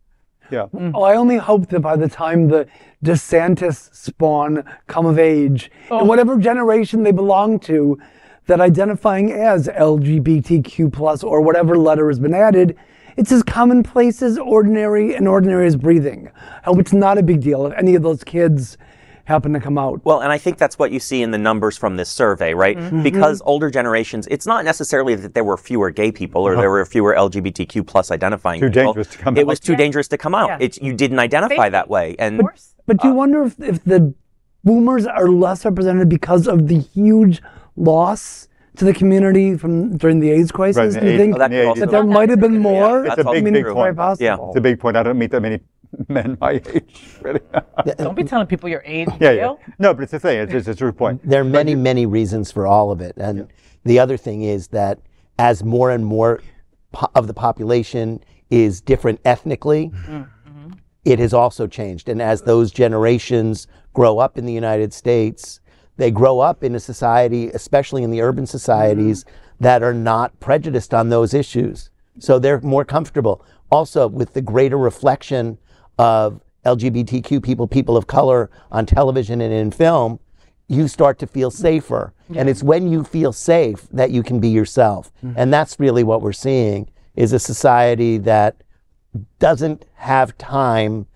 Yeah. 0.51 0.67
Mm. 0.75 0.93
Oh, 0.95 1.03
I 1.03 1.17
only 1.17 1.37
hope 1.37 1.69
that 1.69 1.81
by 1.81 1.97
the 1.97 2.09
time 2.09 2.49
the 2.49 2.67
DeSantis 3.05 3.95
spawn 3.95 4.65
come 4.87 5.07
of 5.07 5.19
age, 5.19 5.71
in 5.87 5.93
oh. 5.93 6.05
whatever 6.05 6.37
generation 6.39 7.03
they 7.03 7.13
belong 7.13 7.59
to, 7.61 7.99
that 8.47 8.61
identifying 8.61 9.33
as 9.33 9.69
LGBTQ 9.69 10.93
plus 10.93 11.23
or 11.23 11.41
whatever 11.41 11.79
letter 11.79 12.09
has 12.09 12.19
been 12.19 12.35
added, 12.35 12.77
it's 13.17 13.33
as 13.33 13.43
commonplace 13.43 14.21
as 14.23 14.39
ordinary 14.39 15.15
and 15.15 15.29
ordinary 15.29 15.67
as 15.67 15.77
breathing. 15.77 16.31
I 16.37 16.65
hope 16.65 16.79
it's 16.79 16.93
not 16.93 17.19
a 17.19 17.23
big 17.23 17.41
deal 17.41 17.67
if 17.67 17.73
any 17.75 17.95
of 17.95 18.03
those 18.03 18.25
kids 18.25 18.79
happen 19.25 19.53
to 19.53 19.61
come 19.61 19.79
out. 19.79 20.05
Well, 20.05 20.21
and 20.21 20.33
I 20.33 20.39
think 20.39 20.59
that's 20.59 20.79
what 20.79 20.91
you 20.91 21.01
see 21.01 21.23
in 21.23 21.31
the 21.31 21.39
numbers 21.39 21.79
from 21.79 21.97
this 21.97 22.09
survey, 22.09 22.55
right? 22.55 22.77
Mm-hmm. 22.77 22.87
mm-hmm. 22.87 23.03
Because 23.03 23.43
older 23.45 23.71
generations, 23.71 24.27
it's 24.31 24.47
not 24.47 24.65
necessarily 24.65 25.15
that 25.15 25.35
there 25.35 25.45
were 25.45 25.57
fewer 25.57 25.91
gay 25.91 26.11
people 26.13 26.43
or 26.43 26.53
uh-huh. 26.53 26.61
there 26.61 26.71
were 26.71 26.85
fewer 26.85 27.15
LGBTQ 27.15 27.87
plus 27.87 28.11
identifying 28.11 28.61
Too 28.61 28.69
people. 28.69 28.93
dangerous 28.95 29.09
to 29.09 29.19
come 29.19 29.37
it 29.37 29.41
out. 29.43 29.47
was 29.47 29.61
too 29.61 29.77
dangerous 29.77 30.09
to 30.09 30.19
come 30.19 30.35
out. 30.35 30.49
Yeah. 30.49 30.59
It's 30.61 30.79
you 30.81 30.93
didn't 30.95 31.19
identify 31.19 31.55
Safety. 31.55 31.71
that 31.71 31.89
way, 31.89 32.17
and 32.19 32.41
of 32.41 32.47
course. 32.47 32.75
But 32.87 33.01
do 33.01 33.09
you 33.09 33.15
uh, 33.15 33.17
wonder 33.17 33.43
if, 33.45 33.61
if 33.61 33.85
the 33.85 34.15
boomers 34.65 35.07
are 35.07 35.29
less 35.29 35.65
represented 35.65 36.09
because 36.09 36.49
of 36.49 36.69
the 36.69 36.79
huge 36.79 37.41
loss 37.77 38.49
to 38.77 38.85
the 38.85 38.93
community 38.95 39.57
from 39.57 39.97
during 39.97 40.21
the 40.21 40.31
AIDS 40.31 40.51
crisis? 40.51 40.79
Right, 40.79 40.93
the 40.93 41.01
do 41.01 41.07
you 41.07 41.13
80s. 41.13 41.19
think 41.19 41.35
Oh, 41.35 41.39
that 41.39 41.51
that, 41.51 41.75
could 41.77 41.91
there 41.91 42.05
might 42.05 42.29
have 42.31 42.41
been 42.41 42.59
more? 42.59 43.05
It's 43.05 43.17
It's 43.19 43.27
a 43.27 43.29
I 43.29 43.35
big, 43.35 43.45
mean, 43.45 43.55
big 43.55 43.67
point. 43.67 43.97
Yeah. 44.21 44.37
It's 44.41 44.57
a 44.57 44.61
big 44.61 44.81
point. 44.81 44.97
I 44.97 45.03
don't 45.03 45.19
meet 45.19 45.31
that 45.31 45.41
many 45.43 45.61
men 46.09 46.37
my 46.41 46.53
age, 46.53 47.01
really. 47.21 47.41
Don't 47.99 48.15
be 48.15 48.25
telling 48.25 48.47
people 48.47 48.69
your 48.69 48.83
age. 48.85 49.09
yeah, 49.21 49.31
yeah. 49.31 49.55
No, 49.79 49.95
but 49.95 50.05
it's 50.05 50.13
a 50.13 50.21
thing. 50.21 50.39
It's, 50.39 50.53
it's 50.53 50.69
a 50.69 50.75
true 50.75 50.93
point. 50.93 51.21
There 51.29 51.41
are 51.41 51.45
many, 51.45 51.75
many 51.75 52.07
reasons 52.07 52.51
for 52.51 52.67
all 52.67 52.91
of 52.91 53.01
it. 53.01 53.15
And 53.17 53.49
the 53.85 53.99
other 53.99 54.17
thing 54.17 54.43
is 54.43 54.69
that 54.69 55.01
as 55.39 55.65
more 55.65 55.91
and 55.91 56.05
more 56.05 56.41
po- 56.93 57.11
of 57.15 57.27
the 57.27 57.35
population 57.35 58.23
is 58.51 58.81
different 58.81 59.21
ethnically, 59.25 59.91
mm-hmm. 59.91 60.73
it 61.05 61.19
has 61.19 61.35
also 61.35 61.67
changed. 61.67 62.09
And 62.09 62.21
as 62.23 62.43
those 62.43 62.71
generations 62.71 63.67
grow 63.93 64.19
up 64.19 64.39
in 64.39 64.47
the 64.47 64.53
United 64.53 64.93
States, 64.93 65.61
they 65.97 66.11
grow 66.11 66.41
up 66.41 66.65
in 66.65 66.75
a 66.75 66.81
society, 66.81 67.49
especially 67.49 68.03
in 68.03 68.11
the 68.11 68.23
urban 68.23 68.47
societies, 68.47 69.25
mm-hmm. 69.25 69.65
that 69.65 69.83
are 69.83 69.95
not 69.95 70.39
prejudiced 70.41 70.95
on 70.95 71.09
those 71.09 71.35
issues. 71.35 71.91
So 72.19 72.39
they're 72.39 72.61
more 72.61 72.85
comfortable. 72.85 73.45
Also, 73.71 74.07
with 74.07 74.35
the 74.35 74.43
greater 74.43 74.77
reflection 74.77 75.59
of 75.99 76.41
LGBTQ 76.65 77.43
people, 77.43 77.67
people 77.67 77.97
of 77.97 78.07
color 78.07 78.51
on 78.71 78.87
television 78.87 79.41
and 79.41 79.53
in 79.53 79.71
film, 79.71 80.21
you 80.69 80.89
start 80.89 81.19
to 81.19 81.27
feel 81.27 81.51
safer. 81.51 82.15
And 82.35 82.49
it's 82.49 82.63
when 82.63 82.91
you 82.91 83.05
feel 83.05 83.33
safe 83.33 83.87
that 83.93 84.11
you 84.11 84.23
can 84.23 84.41
be 84.41 84.49
yourself. 84.49 85.13
Mm-hmm. 85.23 85.35
And 85.37 85.53
that's 85.53 85.79
really 85.79 86.03
what 86.03 86.23
we're 86.23 86.33
seeing 86.33 86.91
is 87.15 87.35
a 87.35 87.39
society 87.39 88.17
that 88.19 88.63
doesn't 89.39 89.85
have 89.95 90.39
time 90.39 91.07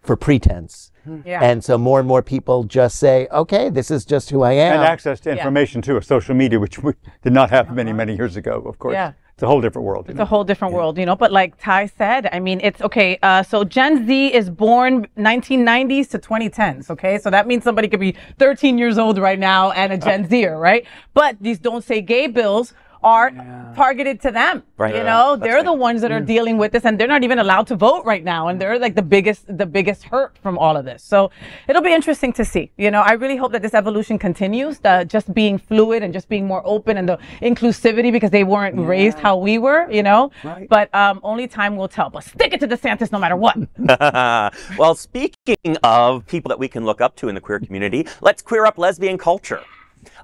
for 0.00 0.16
pretense. 0.16 0.92
Mm-hmm. 1.06 1.26
Yeah. 1.26 1.42
And 1.42 1.64
so 1.64 1.76
more 1.76 1.98
and 1.98 2.06
more 2.06 2.22
people 2.22 2.64
just 2.64 2.98
say, 2.98 3.26
okay, 3.32 3.68
this 3.68 3.90
is 3.90 4.04
just 4.04 4.30
who 4.30 4.42
I 4.42 4.52
am. 4.52 4.74
And 4.74 4.82
access 4.82 5.18
to 5.20 5.30
information 5.30 5.82
too, 5.82 5.96
of 5.96 6.04
social 6.04 6.34
media, 6.34 6.60
which 6.60 6.78
we 6.78 6.92
did 7.22 7.32
not 7.32 7.50
have 7.50 7.74
many, 7.74 7.90
uh-huh. 7.90 7.96
many 7.96 8.16
years 8.16 8.36
ago, 8.36 8.62
of 8.66 8.78
course. 8.78 8.94
Yeah. 8.94 9.12
It's 9.40 9.44
a 9.44 9.46
whole 9.46 9.62
different 9.62 9.86
world. 9.86 10.04
you 10.06 10.10
It's 10.10 10.18
know. 10.18 10.24
a 10.24 10.26
whole 10.26 10.44
different 10.44 10.74
world, 10.74 10.98
you 10.98 11.06
know. 11.06 11.16
But 11.16 11.32
like 11.32 11.58
Tai 11.58 11.86
said, 11.86 12.28
I 12.30 12.40
mean, 12.40 12.60
it's 12.62 12.82
okay. 12.82 13.18
Uh, 13.22 13.42
so 13.42 13.64
Gen 13.64 14.06
Z 14.06 14.34
is 14.34 14.50
born 14.50 15.06
1990s 15.16 16.10
to 16.10 16.18
2010s. 16.18 16.90
Okay, 16.90 17.16
so 17.16 17.30
that 17.30 17.46
means 17.46 17.64
somebody 17.64 17.88
could 17.88 18.00
be 18.00 18.14
13 18.38 18.76
years 18.76 18.98
old 18.98 19.16
right 19.16 19.38
now 19.38 19.70
and 19.70 19.94
a 19.94 19.96
Gen 19.96 20.28
Zer, 20.30 20.58
right? 20.58 20.86
But 21.14 21.36
these 21.40 21.58
"Don't 21.58 21.82
Say 21.82 22.02
Gay" 22.02 22.26
bills 22.26 22.74
are 23.02 23.30
targeted 23.76 24.20
to 24.22 24.30
them. 24.30 24.62
Right. 24.76 24.94
You 24.94 25.00
Yeah, 25.00 25.04
know, 25.12 25.36
that's 25.36 25.42
they're 25.42 25.56
right. 25.56 25.64
the 25.64 25.72
ones 25.72 26.00
that 26.02 26.10
are 26.12 26.20
dealing 26.20 26.58
with 26.58 26.72
this, 26.72 26.84
and 26.84 26.98
they're 26.98 27.08
not 27.08 27.22
even 27.24 27.38
allowed 27.38 27.66
to 27.68 27.76
vote 27.76 28.04
right 28.04 28.24
now, 28.24 28.48
and 28.48 28.60
they're 28.60 28.78
like 28.78 28.94
the 28.94 29.02
biggest, 29.02 29.46
the 29.58 29.66
biggest 29.66 30.04
hurt 30.04 30.36
from 30.42 30.58
all 30.58 30.76
of 30.76 30.84
this. 30.84 31.02
So 31.02 31.30
it'll 31.68 31.82
be 31.82 31.92
interesting 31.92 32.32
to 32.34 32.44
see. 32.44 32.70
You 32.76 32.90
know, 32.90 33.00
I 33.00 33.12
really 33.12 33.36
hope 33.36 33.52
that 33.52 33.62
this 33.62 33.74
evolution 33.74 34.18
continues, 34.18 34.80
uh, 34.84 35.04
just 35.04 35.32
being 35.34 35.58
fluid 35.58 36.02
and 36.02 36.12
just 36.12 36.28
being 36.28 36.46
more 36.46 36.62
open 36.64 36.96
and 36.96 37.08
the 37.08 37.18
inclusivity 37.42 38.10
because 38.12 38.30
they 38.30 38.44
weren't 38.44 38.76
raised 38.78 39.18
how 39.18 39.36
we 39.36 39.58
were. 39.58 39.90
You 39.90 40.02
know, 40.02 40.30
but 40.68 40.94
um, 40.94 41.20
only 41.22 41.46
time 41.46 41.76
will 41.76 41.88
tell. 41.88 42.10
But 42.10 42.24
stick 42.24 42.52
it 42.52 42.60
to 42.60 42.68
DeSantis 42.68 43.12
no 43.12 43.18
matter 43.18 43.36
what. 43.36 43.56
well, 44.78 44.94
speaking 44.94 45.76
of 45.82 46.26
people 46.26 46.48
that 46.50 46.58
we 46.58 46.68
can 46.68 46.84
look 46.84 47.00
up 47.00 47.16
to 47.16 47.28
in 47.28 47.34
the 47.34 47.40
queer 47.40 47.60
community, 47.60 48.06
let's 48.20 48.42
queer 48.42 48.66
up 48.66 48.78
lesbian 48.78 49.18
culture. 49.18 49.62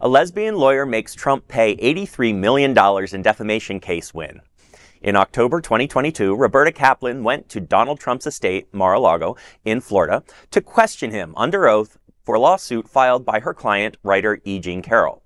A 0.01 0.09
lesbian 0.09 0.57
lawyer 0.57 0.87
makes 0.87 1.15
Trump 1.15 1.49
pay 1.49 1.77
$83 1.77 2.35
million 2.35 2.77
in 3.15 3.23
defamation 3.23 3.81
case 3.81 4.15
win. 4.15 4.41
In 5.03 5.17
October 5.17 5.61
2022, 5.61 6.35
Roberta 6.35 6.73
Kaplan 6.73 7.23
went 7.23 7.49
to 7.51 7.61
Donald 7.61 8.01
Trump's 8.01 8.27
estate, 8.27 8.67
Mar-a-Lago, 8.73 9.37
in 9.65 9.81
Florida, 9.81 10.23
to 10.51 10.61
question 10.61 11.11
him 11.11 11.35
under 11.37 11.69
oath 11.69 11.99
for 12.25 12.35
a 12.35 12.41
lawsuit 12.41 12.89
filed 12.89 13.25
by 13.25 13.41
her 13.41 13.55
client, 13.55 13.97
writer 14.03 14.41
E. 14.45 14.59
Jean 14.59 14.83
Carroll. 14.83 15.23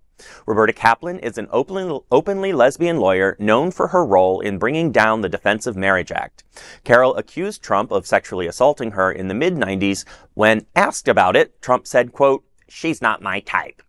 Roberta 0.47 0.73
Kaplan 0.73 1.19
is 1.21 1.39
an 1.39 1.49
openly, 1.51 2.01
openly 2.11 2.53
lesbian 2.53 2.99
lawyer 2.99 3.37
known 3.39 3.71
for 3.71 3.89
her 3.89 4.05
role 4.05 4.41
in 4.41 4.59
bringing 4.59 4.93
down 4.93 5.21
the 5.21 5.29
Defense 5.29 5.67
of 5.67 5.77
Marriage 5.77 6.13
Act. 6.13 6.45
Carroll 6.85 7.17
accused 7.17 7.63
Trump 7.63 7.91
of 7.91 8.07
sexually 8.07 8.47
assaulting 8.47 8.91
her 8.91 9.11
in 9.11 9.29
the 9.29 9.35
mid 9.35 9.55
90s. 9.55 10.05
When 10.35 10.67
asked 10.77 11.09
about 11.09 11.37
it, 11.37 11.63
Trump 11.63 11.87
said, 11.87 12.13
quote, 12.13 12.45
she's 12.69 13.01
not 13.01 13.23
my 13.23 13.41
type. 13.41 13.83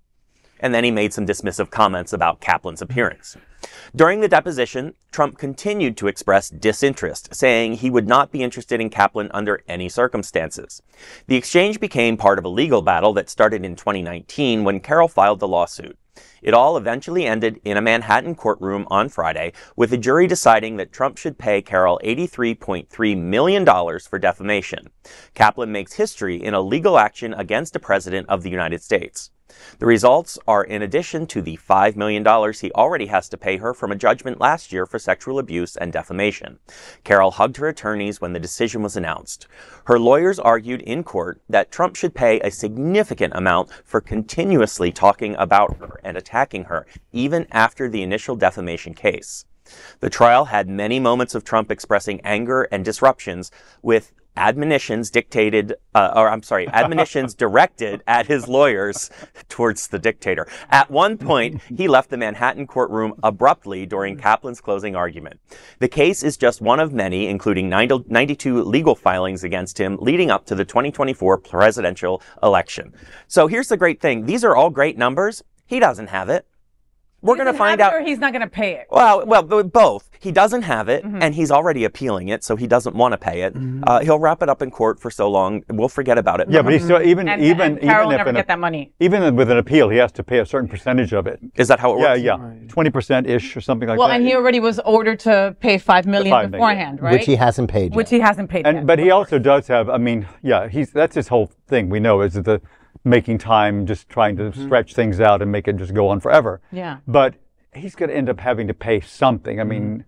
And 0.62 0.74
then 0.74 0.84
he 0.84 0.92
made 0.92 1.12
some 1.12 1.26
dismissive 1.26 1.70
comments 1.70 2.14
about 2.14 2.40
Kaplan's 2.40 2.82
appearance. 2.82 3.36
During 3.96 4.22
the 4.22 4.28
deposition, 4.28 4.94
Trump 5.12 5.38
continued 5.38 5.98
to 5.98 6.08
express 6.08 6.50
disinterest, 6.50 7.36
saying 7.36 7.74
he 7.74 7.90
would 7.90 8.08
not 8.08 8.32
be 8.32 8.44
interested 8.44 8.80
in 8.80 8.90
Kaplan 8.90 9.30
under 9.34 9.62
any 9.68 9.90
circumstances. 9.90 10.82
The 11.28 11.36
exchange 11.36 11.80
became 11.80 12.18
part 12.18 12.40
of 12.40 12.46
a 12.46 12.50
legal 12.50 12.82
battle 12.82 13.14
that 13.14 13.30
started 13.30 13.66
in 13.66 13.76
2019 13.76 14.64
when 14.64 14.80
Carroll 14.80 15.08
filed 15.08 15.40
the 15.40 15.48
lawsuit. 15.48 15.98
It 16.42 16.54
all 16.54 16.76
eventually 16.76 17.26
ended 17.26 17.62
in 17.64 17.78
a 17.78 17.82
Manhattan 17.82 18.36
courtroom 18.36 18.88
on 18.90 19.10
Friday, 19.10 19.54
with 19.76 19.94
a 19.94 19.98
jury 19.98 20.28
deciding 20.28 20.78
that 20.78 20.92
Trump 20.92 21.18
should 21.18 21.38
pay 21.38 21.62
Carroll 21.62 22.00
$83.3 22.04 23.18
million 23.18 23.66
for 24.00 24.20
defamation. 24.20 24.90
Kaplan 25.34 25.72
makes 25.72 25.94
history 25.94 26.42
in 26.42 26.54
a 26.54 26.62
legal 26.62 26.98
action 26.98 27.34
against 27.34 27.76
a 27.76 27.80
president 27.80 28.28
of 28.28 28.44
the 28.44 28.50
United 28.50 28.82
States. 28.82 29.32
The 29.80 29.86
results 29.86 30.38
are 30.48 30.64
in 30.64 30.82
addition 30.82 31.28
to 31.28 31.42
the 31.42 31.58
$5 31.58 31.96
million 31.96 32.24
he 32.54 32.72
already 32.72 33.08
has 33.08 33.30
to 33.30 33.38
pay 33.38 33.58
her 33.58 33.74
from 33.74 33.92
a 33.92 33.96
judgment 33.96 34.40
last 34.40 34.72
year 34.72 34.86
for 34.86 35.00
sexual 35.00 35.40
abuse 35.40 35.76
and 35.76 35.92
defamation. 35.92 36.60
Carroll 37.04 37.32
hugged 37.32 37.58
her 37.58 37.68
attorneys 37.68 38.22
when 38.22 38.34
the 38.34 38.40
decision 38.40 38.84
was 38.84 38.96
announced. 38.96 39.48
Her 39.86 40.00
lawyers 40.00 40.40
argued 40.40 40.82
in 40.82 41.04
court 41.04 41.42
that 41.50 41.72
Trump 41.72 41.96
should 41.96 42.14
pay 42.14 42.40
a 42.40 42.52
significant 42.52 43.34
amount 43.36 43.72
for 43.84 44.02
continuously 44.02 44.92
talking 44.92 45.36
about 45.36 45.78
her 45.78 46.00
and 46.04 46.18
attacking 46.18 46.66
her, 46.66 46.86
even 47.12 47.48
after 47.52 47.90
the 47.90 48.04
initial 48.04 48.36
defamation 48.36 48.94
case. 48.94 49.46
The 50.00 50.10
trial 50.10 50.46
had 50.46 50.68
many 50.68 51.00
moments 51.00 51.36
of 51.36 51.44
Trump 51.44 51.72
expressing 51.72 52.22
anger 52.22 52.64
and 52.72 52.84
disruptions 52.84 53.52
with 53.82 54.12
admonitions 54.36 55.10
dictated, 55.10 55.74
uh, 55.94 56.14
or 56.16 56.30
I'm 56.30 56.44
sorry, 56.44 56.68
admonitions 56.68 57.34
directed 57.46 58.02
at 58.08 58.28
his 58.28 58.48
lawyers 58.48 59.10
towards 59.50 59.88
the 59.88 60.00
dictator. 60.00 60.48
At 60.70 60.90
one 60.90 61.18
point, 61.18 61.62
he 61.76 61.88
left 61.88 62.10
the 62.10 62.18
Manhattan 62.18 62.68
courtroom 62.68 63.14
abruptly 63.24 63.86
during 63.86 64.18
Kaplan's 64.18 64.62
closing 64.62 64.96
argument. 64.96 65.40
The 65.80 65.88
case 65.88 66.24
is 66.24 66.38
just 66.38 66.62
one 66.62 66.80
of 66.80 66.94
many, 66.94 67.28
including 67.28 67.70
90 67.70 68.06
92 68.08 68.64
legal 68.64 68.96
filings 68.96 69.44
against 69.44 69.78
him 69.78 69.98
leading 70.00 70.32
up 70.32 70.46
to 70.46 70.56
the 70.56 70.66
2024 70.66 71.38
presidential 71.40 72.22
election. 72.42 72.94
So 73.28 73.48
here's 73.48 73.68
the 73.68 73.78
great 73.78 74.02
thing. 74.02 74.26
These 74.26 74.44
are 74.44 74.56
all 74.56 74.70
great 74.70 74.98
numbers. 74.98 75.44
He 75.66 75.80
doesn't 75.80 76.08
have 76.08 76.30
it. 76.30 76.46
We're 77.22 77.36
going 77.36 77.48
to 77.48 77.54
find 77.54 77.80
out. 77.82 77.94
Or 77.94 78.02
he's 78.02 78.18
not 78.20 78.34
going 78.34 78.42
to 78.42 78.50
pay 78.50 78.74
it. 78.74 78.88
Well, 78.90 79.26
well, 79.26 79.44
both. 79.64 80.10
He 80.20 80.32
doesn't 80.32 80.62
have 80.64 80.88
it, 80.90 81.04
Mm-hmm. 81.04 81.22
and 81.24 81.34
he's 81.34 81.50
already 81.52 81.84
appealing 81.84 82.30
it, 82.30 82.44
so 82.44 82.56
he 82.56 82.68
doesn't 82.68 82.96
want 82.96 83.14
to 83.14 83.18
pay 83.18 83.42
it. 83.42 83.56
Uh, 83.84 84.00
he'll 84.02 84.20
wrap 84.20 84.44
it 84.44 84.50
up 84.50 84.62
in 84.62 84.70
court 84.70 85.00
for 85.00 85.10
so 85.10 85.30
long, 85.30 85.64
we'll 85.70 85.90
forget 85.90 86.18
about 86.20 86.40
it. 86.42 86.48
Yeah, 86.50 86.62
but 86.62 86.74
he's 86.74 86.84
still 86.84 87.02
even 87.02 87.28
And, 87.28 87.42
even 87.44 87.72
and 87.74 87.82
Carroll 87.82 88.02
even 88.02 88.08
will 88.08 88.12
if 88.14 88.18
never 88.20 88.30
an, 88.30 88.36
get 88.36 88.48
that 88.48 88.60
money. 88.60 88.92
even 89.00 89.36
with 89.36 89.50
an 89.50 89.58
appeal, 89.58 89.90
he 89.90 89.98
has 89.98 90.12
to 90.14 90.24
pay 90.24 90.40
a 90.40 90.46
certain 90.46 90.70
percentage 90.70 91.12
of 91.14 91.26
it. 91.26 91.40
is 91.56 91.68
that 91.70 91.80
how 91.80 91.96
it 91.98 92.02
Yeah, 92.02 92.12
works? 92.14 92.22
yeah, 92.24 92.68
twenty 92.68 92.90
percent 92.92 93.28
ish 93.28 93.58
or 93.58 93.62
something 93.62 93.90
like 93.90 93.98
Well, 93.98 94.08
that. 94.10 94.14
Well, 94.14 94.20
and 94.20 94.28
he 94.28 94.36
already 94.36 94.60
was 94.60 94.80
ordered 94.80 95.20
to 95.22 95.56
pay 95.60 95.78
five 95.80 96.06
million 96.06 96.32
five 96.32 96.52
million. 96.52 96.52
beforehand, 96.52 97.02
right? 97.02 97.14
which 97.14 97.26
he 97.26 97.36
hasn't 97.36 97.70
paid 97.72 97.92
yet. 97.92 97.96
Which 97.96 98.10
he 98.12 98.20
hasn't 98.20 98.50
paid 98.50 98.66
yet. 98.66 98.76
And 98.76 98.86
but 98.88 99.00
he 99.00 99.10
also 99.10 99.40
does 99.40 99.68
have. 99.68 99.90
I 99.90 99.98
mean, 99.98 100.28
yeah, 100.44 100.68
he's 100.68 100.92
that's 100.92 101.16
his 101.16 101.28
whole 101.30 101.52
thing. 101.68 101.90
We 101.90 102.00
know 102.00 102.22
is 102.22 102.34
the 102.34 102.62
making 103.04 103.38
time, 103.38 103.86
just 103.86 104.10
trying 104.10 104.38
to 104.38 104.44
mm-hmm. 104.44 104.66
stretch 104.66 104.94
things 104.94 105.20
out 105.20 105.42
and 105.42 105.52
make 105.52 105.68
it 105.68 105.78
just 105.78 105.94
go 105.94 106.10
on 106.10 106.20
forever. 106.20 106.62
Yeah. 106.72 106.98
But 107.08 107.36
he's 107.74 107.96
going 107.96 108.10
to 108.10 108.16
end 108.16 108.30
up 108.30 108.40
having 108.40 108.68
to 108.68 108.74
pay 108.74 109.00
something. 109.00 109.60
I 109.60 109.64
mean, 109.64 110.06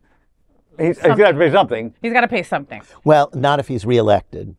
mm-hmm. 0.77 0.85
he's, 0.85 0.97
he's 0.97 1.05
going 1.05 1.17
to 1.17 1.25
have 1.25 1.35
to 1.35 1.39
pay 1.39 1.51
something. 1.51 1.93
He's 2.01 2.13
got 2.13 2.21
to 2.21 2.27
pay 2.27 2.43
something. 2.43 2.81
well, 3.03 3.29
not 3.33 3.59
if 3.59 3.67
he's 3.67 3.85
reelected. 3.85 4.55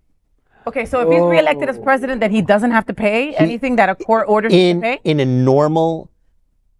Okay, 0.66 0.86
so 0.86 1.00
if 1.00 1.12
he's 1.12 1.22
reelected 1.22 1.68
as 1.68 1.76
oh. 1.76 1.82
president, 1.82 2.20
then 2.20 2.30
he 2.30 2.40
doesn't 2.40 2.70
have 2.70 2.86
to 2.86 2.94
pay 2.94 3.34
anything 3.34 3.76
that 3.76 3.90
a 3.90 3.94
court 3.94 4.26
orders 4.28 4.52
him 4.52 4.58
In 4.58 4.76
to 4.76 4.82
pay. 4.82 5.00
in 5.04 5.20
a 5.20 5.26
normal 5.26 6.10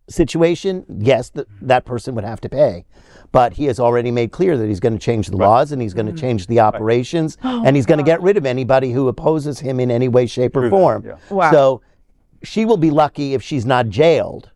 situation, 0.08 0.84
yes, 0.88 1.30
th- 1.30 1.46
that 1.60 1.84
person 1.84 2.14
would 2.14 2.24
have 2.24 2.40
to 2.42 2.48
pay. 2.48 2.86
But 3.34 3.52
he 3.52 3.64
has 3.64 3.80
already 3.80 4.10
made 4.12 4.30
clear 4.30 4.56
that 4.56 4.66
he's 4.68 4.80
going 4.80 4.92
to 4.94 4.98
change 4.98 5.26
the 5.26 5.36
laws 5.36 5.72
and 5.72 5.82
he's 5.82 5.92
going 5.92 6.06
to 6.06 6.12
mm-hmm. 6.12 6.20
change 6.20 6.46
the 6.46 6.60
operations 6.60 7.36
oh, 7.44 7.64
and 7.66 7.74
he's 7.74 7.84
going 7.84 7.98
to 7.98 8.04
get 8.04 8.22
rid 8.22 8.36
of 8.36 8.46
anybody 8.46 8.92
who 8.92 9.08
opposes 9.08 9.58
him 9.58 9.80
in 9.80 9.90
any 9.90 10.06
way, 10.08 10.26
shape, 10.26 10.56
or 10.56 10.70
form. 10.70 11.04
yeah. 11.04 11.16
Wow. 11.30 11.50
So 11.50 11.82
she 12.44 12.64
will 12.64 12.76
be 12.76 12.90
lucky 12.90 13.34
if 13.34 13.42
she's 13.42 13.66
not 13.66 13.88
jailed 13.88 14.50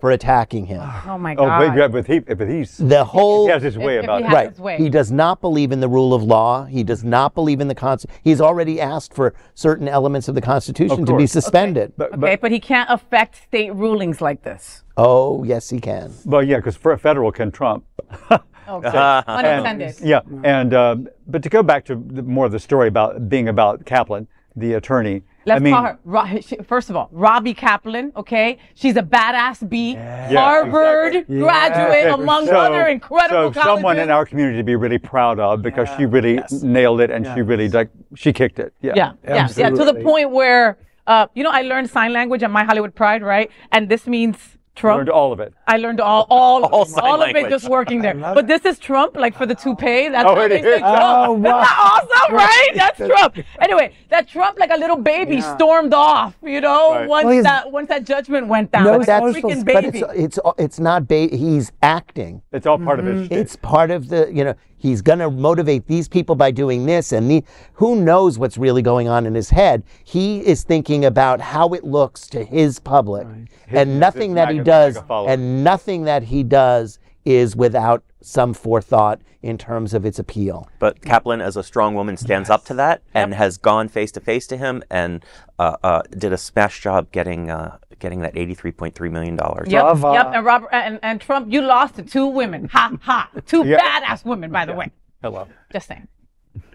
for 0.00 0.10
attacking 0.10 0.66
him. 0.66 0.82
Oh 1.06 1.16
my 1.16 1.34
Oh, 1.34 1.46
God! 1.46 1.68
but, 1.68 1.76
yeah, 1.78 1.88
but 1.88 2.06
he, 2.06 2.18
but 2.18 2.48
he's 2.48 2.76
The 2.76 3.04
whole 3.04 3.46
he 3.46 3.52
has 3.52 3.62
his 3.62 3.78
way 3.78 3.98
if 3.98 4.04
about 4.04 4.18
he 4.18 4.24
it. 4.24 4.26
has- 4.26 4.34
right. 4.34 4.48
his 4.50 4.58
way. 4.58 4.76
He 4.78 4.90
does 4.90 5.12
not 5.12 5.40
believe 5.40 5.70
in 5.70 5.80
the 5.80 5.88
rule 5.88 6.12
of 6.12 6.22
law. 6.22 6.64
He 6.64 6.82
does 6.82 7.04
not 7.04 7.34
believe 7.34 7.60
in 7.60 7.68
the 7.68 7.74
Constitution. 7.74 8.20
He's 8.24 8.40
already 8.40 8.80
asked 8.80 9.14
for 9.14 9.32
certain 9.54 9.86
elements 9.86 10.26
of 10.28 10.34
the 10.34 10.40
Constitution 10.40 11.06
to 11.06 11.12
be 11.12 11.18
course. 11.18 11.32
suspended. 11.32 11.92
But, 11.96 12.14
okay, 12.14 12.36
but 12.36 12.50
he 12.50 12.58
can't 12.58 12.90
affect 12.90 13.36
state 13.36 13.72
rulings 13.74 14.20
like 14.20 14.42
this. 14.42 14.82
Oh, 14.96 15.44
yes, 15.44 15.70
he 15.70 15.80
can. 15.80 16.12
Well, 16.24 16.42
yeah, 16.42 16.56
because 16.56 16.76
a 16.84 16.96
federal 16.98 17.32
can 17.32 17.50
trump. 17.50 17.84
Okay, 18.66 19.22
unintended. 19.26 19.94
Yeah, 20.02 20.20
and 20.42 20.72
um, 20.72 21.08
but 21.26 21.42
to 21.42 21.50
go 21.50 21.62
back 21.62 21.84
to 21.84 21.96
the, 21.96 22.22
more 22.22 22.46
of 22.46 22.52
the 22.52 22.58
story 22.58 22.88
about 22.88 23.28
being 23.28 23.48
about 23.48 23.84
Kaplan, 23.84 24.26
the 24.56 24.74
attorney. 24.74 25.22
Let's 25.46 25.60
I 25.60 25.62
mean, 25.62 25.74
call 25.74 25.82
her. 25.84 26.64
First 26.64 26.88
of 26.88 26.96
all, 26.96 27.10
Robbie 27.12 27.52
Kaplan. 27.52 28.12
Okay, 28.16 28.56
she's 28.74 28.96
a 28.96 29.02
badass 29.02 29.68
B, 29.68 29.94
Harvard 29.94 31.14
exactly. 31.14 31.38
graduate, 31.40 32.06
Okay, 32.06 32.22
among 32.22 32.46
so- 32.46 32.56
other 32.56 32.86
incredible 32.86 33.52
so 33.52 33.60
colleges. 33.60 33.62
someone 33.62 33.98
in 33.98 34.10
our 34.10 34.24
community 34.24 34.56
to 34.56 34.64
be 34.64 34.76
really 34.76 34.96
proud 34.98 35.38
of 35.38 35.60
because 35.60 35.88
she 35.98 36.06
really 36.06 36.40
nailed 36.62 37.02
it 37.02 37.10
and 37.10 37.26
she 37.34 37.42
really 37.42 37.68
like 37.68 37.90
she 38.16 38.32
kicked 38.32 38.58
it. 38.58 38.72
Yeah. 38.80 38.92
Yeah, 38.96 39.12
yeah, 39.24 39.48
yeah. 39.56 39.70
To 39.70 39.84
the 39.84 39.94
point 40.02 40.30
where, 40.30 40.78
uh, 41.06 41.26
you 41.34 41.42
know, 41.44 41.50
I 41.50 41.60
learned 41.60 41.90
sign 41.90 42.14
language 42.14 42.42
at 42.42 42.50
My 42.50 42.64
Hollywood 42.64 42.94
Pride, 42.94 43.22
right? 43.22 43.50
And 43.72 43.90
this 43.90 44.06
means 44.06 44.36
Trump. 44.74 44.96
Learned 44.98 45.08
all 45.10 45.32
of 45.32 45.38
it. 45.38 45.54
I 45.68 45.76
learned 45.76 46.00
all 46.00 46.26
all 46.30 46.64
All 46.74 46.86
all, 47.00 47.22
of 47.22 47.36
it 47.36 47.48
just 47.48 47.68
working 47.68 48.02
there. 48.02 48.14
But 48.14 48.48
this 48.48 48.64
is 48.64 48.78
Trump, 48.78 49.16
like 49.16 49.36
for 49.36 49.46
the 49.46 49.54
toupee. 49.54 50.08
That's 50.08 50.24
Oh, 50.28 50.34
how 50.34 50.40
it 50.42 50.48
they 50.48 50.62
say? 50.62 50.78
Trump. 50.80 50.96
Oh, 51.00 51.32
Isn't 51.34 51.42
that 51.44 52.08
awesome, 52.10 52.34
right? 52.34 52.70
That's 52.74 52.98
Trump. 53.12 53.36
Anyway, 53.60 53.94
that 54.10 54.26
Trump, 54.28 54.58
like 54.58 54.70
a 54.70 54.76
little 54.76 54.96
baby, 54.96 55.40
stormed 55.40 55.94
off. 55.94 56.34
You 56.42 56.60
know, 56.60 56.90
Right. 56.94 57.08
once 57.08 57.26
Well, 57.26 57.42
that 57.44 57.70
once 57.70 57.88
that 57.88 58.04
judgment 58.04 58.48
went 58.48 58.72
down. 58.72 58.84
No 58.84 58.96
Like 58.98 59.02
a 59.08 59.20
social 59.32 59.50
freaking 59.50 59.60
space. 59.60 59.74
But 59.74 59.84
it's 59.84 60.02
it's 60.14 60.38
it's 60.58 60.80
not. 60.80 61.06
Ba- 61.06 61.28
he's 61.30 61.70
acting. 61.82 62.42
It's 62.52 62.66
all 62.66 62.78
part 62.78 62.98
of 62.98 63.04
Mm-hmm. 63.04 63.18
his. 63.18 63.26
shtick. 63.26 63.38
It's 63.38 63.56
part 63.56 63.90
of 63.92 64.08
the. 64.08 64.28
You 64.32 64.44
know, 64.44 64.54
he's 64.84 65.00
going 65.00 65.18
to 65.18 65.30
motivate 65.30 65.86
these 65.86 66.08
people 66.08 66.34
by 66.34 66.50
doing 66.50 66.84
this, 66.84 67.10
and 67.10 67.30
the, 67.30 67.42
who 67.72 67.96
knows 67.96 68.38
what's 68.38 68.58
really 68.58 68.82
going 68.82 69.08
on 69.08 69.24
in 69.24 69.34
his 69.34 69.48
head. 69.48 69.82
He 70.04 70.44
is 70.46 70.62
thinking 70.62 71.06
about 71.06 71.40
how 71.40 71.70
it 71.70 71.84
looks 71.84 72.26
to 72.28 72.44
his 72.44 72.78
public, 72.78 73.26
and 73.68 73.98
nothing 73.98 74.34
that 74.34 74.50
he 74.52 74.60
does, 74.60 74.98
and 75.08 75.64
nothing 75.64 76.04
that 76.04 76.22
he 76.22 76.42
does 76.42 76.98
is 77.24 77.56
without 77.56 78.02
some 78.20 78.54
forethought 78.54 79.20
in 79.42 79.58
terms 79.58 79.92
of 79.92 80.06
its 80.06 80.18
appeal. 80.18 80.68
But 80.78 81.02
Kaplan, 81.02 81.40
as 81.40 81.56
a 81.56 81.62
strong 81.62 81.94
woman, 81.94 82.16
stands 82.16 82.48
up 82.48 82.64
to 82.66 82.74
that 82.74 83.02
and 83.12 83.34
has 83.34 83.58
gone 83.58 83.88
face 83.88 84.10
to 84.12 84.20
face 84.20 84.46
to 84.48 84.56
him 84.56 84.82
and 84.90 85.24
uh, 85.58 85.76
uh, 85.82 86.02
did 86.16 86.32
a 86.32 86.38
smash 86.38 86.80
job 86.80 87.10
getting 87.12 87.50
uh, 87.50 87.76
getting 87.98 88.20
that 88.20 88.36
eighty-three 88.36 88.72
point 88.72 88.94
three 88.94 89.10
million 89.10 89.36
dollars. 89.36 89.68
Yep, 89.70 89.82
Brava. 89.82 90.12
yep. 90.14 90.30
And 90.34 90.44
Robert 90.46 90.68
and, 90.72 90.98
and 91.02 91.20
Trump, 91.20 91.52
you 91.52 91.60
lost 91.62 91.96
to 91.96 92.02
two 92.02 92.26
women. 92.26 92.68
Ha 92.68 92.96
ha. 93.02 93.30
Two 93.46 93.66
Yeah. 93.66 93.78
badass 93.78 94.24
women, 94.24 94.50
by 94.50 94.64
the 94.64 94.74
way. 94.74 94.90
Hello. 95.22 95.46
Just 95.72 95.88
saying. 95.88 96.08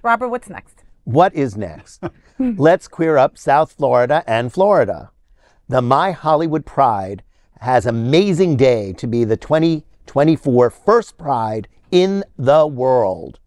Robert, 0.04 0.30
what's 0.30 0.50
next? 0.50 0.84
What 1.06 1.34
is 1.34 1.58
next? 1.58 2.04
Let's 2.40 2.88
queer 2.88 3.18
up 3.18 3.38
South 3.38 3.72
Florida 3.72 4.24
and 4.28 4.54
Florida. 4.54 5.12
The 5.68 5.82
My 5.82 6.12
Hollywood 6.12 6.66
Pride 6.66 7.24
has 7.62 7.86
amazing 7.86 8.58
day 8.58 8.94
to 8.94 9.08
be 9.08 9.24
the 9.24 9.38
2024 10.10 10.72
first 10.72 11.20
Pride 11.20 11.68
in 11.92 12.24
the 12.36 12.66
world. 12.66 13.40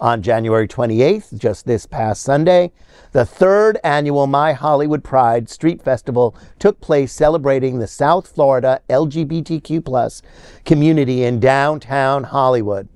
On 0.00 0.20
January 0.20 0.66
28th, 0.66 1.38
just 1.38 1.64
this 1.64 1.86
past 1.86 2.22
Sunday, 2.22 2.72
the 3.12 3.24
third 3.24 3.78
annual 3.84 4.26
My 4.26 4.52
Hollywood 4.52 5.04
Pride 5.04 5.48
Street 5.48 5.80
Festival 5.80 6.36
took 6.58 6.80
place 6.80 7.12
celebrating 7.12 7.78
the 7.78 7.86
South 7.86 8.26
Florida 8.26 8.80
LGBTQ 8.90 10.22
community 10.64 11.22
in 11.22 11.38
downtown 11.38 12.24
Hollywood. 12.24 12.88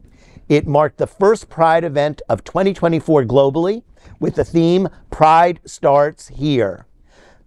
It 0.48 0.66
marked 0.66 0.98
the 0.98 1.06
first 1.06 1.48
Pride 1.48 1.85
event 1.85 2.22
of 2.28 2.42
2024 2.42 3.22
globally 3.22 3.85
with 4.18 4.35
the 4.35 4.44
theme 4.44 4.88
Pride 5.12 5.61
Starts 5.64 6.26
Here. 6.26 6.87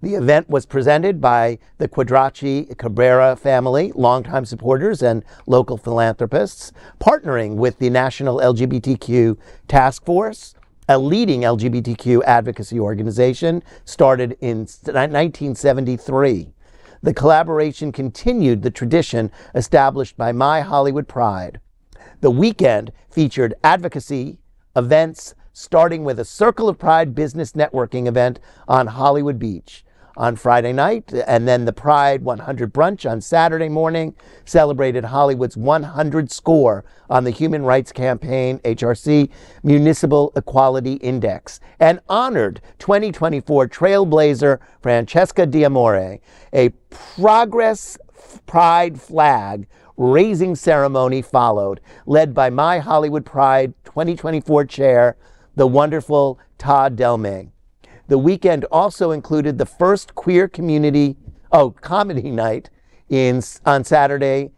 The 0.05 0.13
event 0.13 0.47
was 0.47 0.67
presented 0.67 1.19
by 1.19 1.57
the 1.79 1.87
Quadracci 1.87 2.77
Cabrera 2.77 3.35
family, 3.35 3.91
longtime 3.95 4.45
supporters 4.45 5.01
and 5.01 5.25
local 5.47 5.77
philanthropists, 5.77 6.71
partnering 6.99 7.55
with 7.55 7.79
the 7.79 7.89
National 7.89 8.37
LGBTQ 8.37 9.35
Task 9.67 10.05
Force, 10.05 10.53
a 10.87 10.99
leading 10.99 11.41
LGBTQ 11.41 12.21
advocacy 12.23 12.79
organization 12.79 13.63
started 13.83 14.37
in 14.41 14.67
1973. 14.83 16.53
The 17.01 17.13
collaboration 17.15 17.91
continued 17.91 18.61
the 18.61 18.69
tradition 18.69 19.31
established 19.55 20.15
by 20.17 20.31
My 20.31 20.61
Hollywood 20.61 21.07
Pride. 21.07 21.59
The 22.21 22.29
weekend 22.29 22.91
featured 23.09 23.55
advocacy 23.63 24.37
events, 24.75 25.33
starting 25.51 26.03
with 26.03 26.19
a 26.19 26.25
Circle 26.25 26.69
of 26.69 26.77
Pride 26.77 27.15
business 27.15 27.53
networking 27.53 28.05
event 28.05 28.39
on 28.67 28.85
Hollywood 28.85 29.39
Beach 29.39 29.83
on 30.17 30.35
Friday 30.35 30.73
night, 30.73 31.13
and 31.27 31.47
then 31.47 31.65
the 31.65 31.73
Pride 31.73 32.23
100 32.23 32.73
brunch 32.73 33.09
on 33.09 33.21
Saturday 33.21 33.69
morning 33.69 34.15
celebrated 34.45 35.05
Hollywood's 35.05 35.57
100 35.57 36.31
score 36.31 36.85
on 37.09 37.23
the 37.23 37.31
Human 37.31 37.63
Rights 37.63 37.91
Campaign 37.91 38.59
HRC 38.59 39.29
Municipal 39.63 40.31
Equality 40.35 40.93
Index 40.93 41.59
and 41.79 41.99
honored 42.07 42.61
2024 42.79 43.67
trailblazer 43.67 44.59
Francesca 44.81 45.45
Diamore, 45.45 46.19
a 46.53 46.69
progress 46.89 47.97
pride 48.45 48.99
flag 48.99 49.67
raising 49.97 50.55
ceremony 50.55 51.21
followed, 51.21 51.79
led 52.05 52.33
by 52.33 52.49
my 52.49 52.79
Hollywood 52.79 53.25
Pride 53.25 53.73
2024 53.85 54.65
chair, 54.65 55.17
the 55.55 55.67
wonderful 55.67 56.39
Todd 56.57 56.95
Delmay. 56.95 57.49
The 58.07 58.17
weekend 58.17 58.65
also 58.65 59.11
included 59.11 59.57
the 59.57 59.65
first 59.65 60.15
queer 60.15 60.47
community, 60.47 61.15
oh, 61.51 61.71
comedy 61.71 62.29
night 62.29 62.69
in, 63.09 63.41
on 63.65 63.83
Saturday 63.83 64.51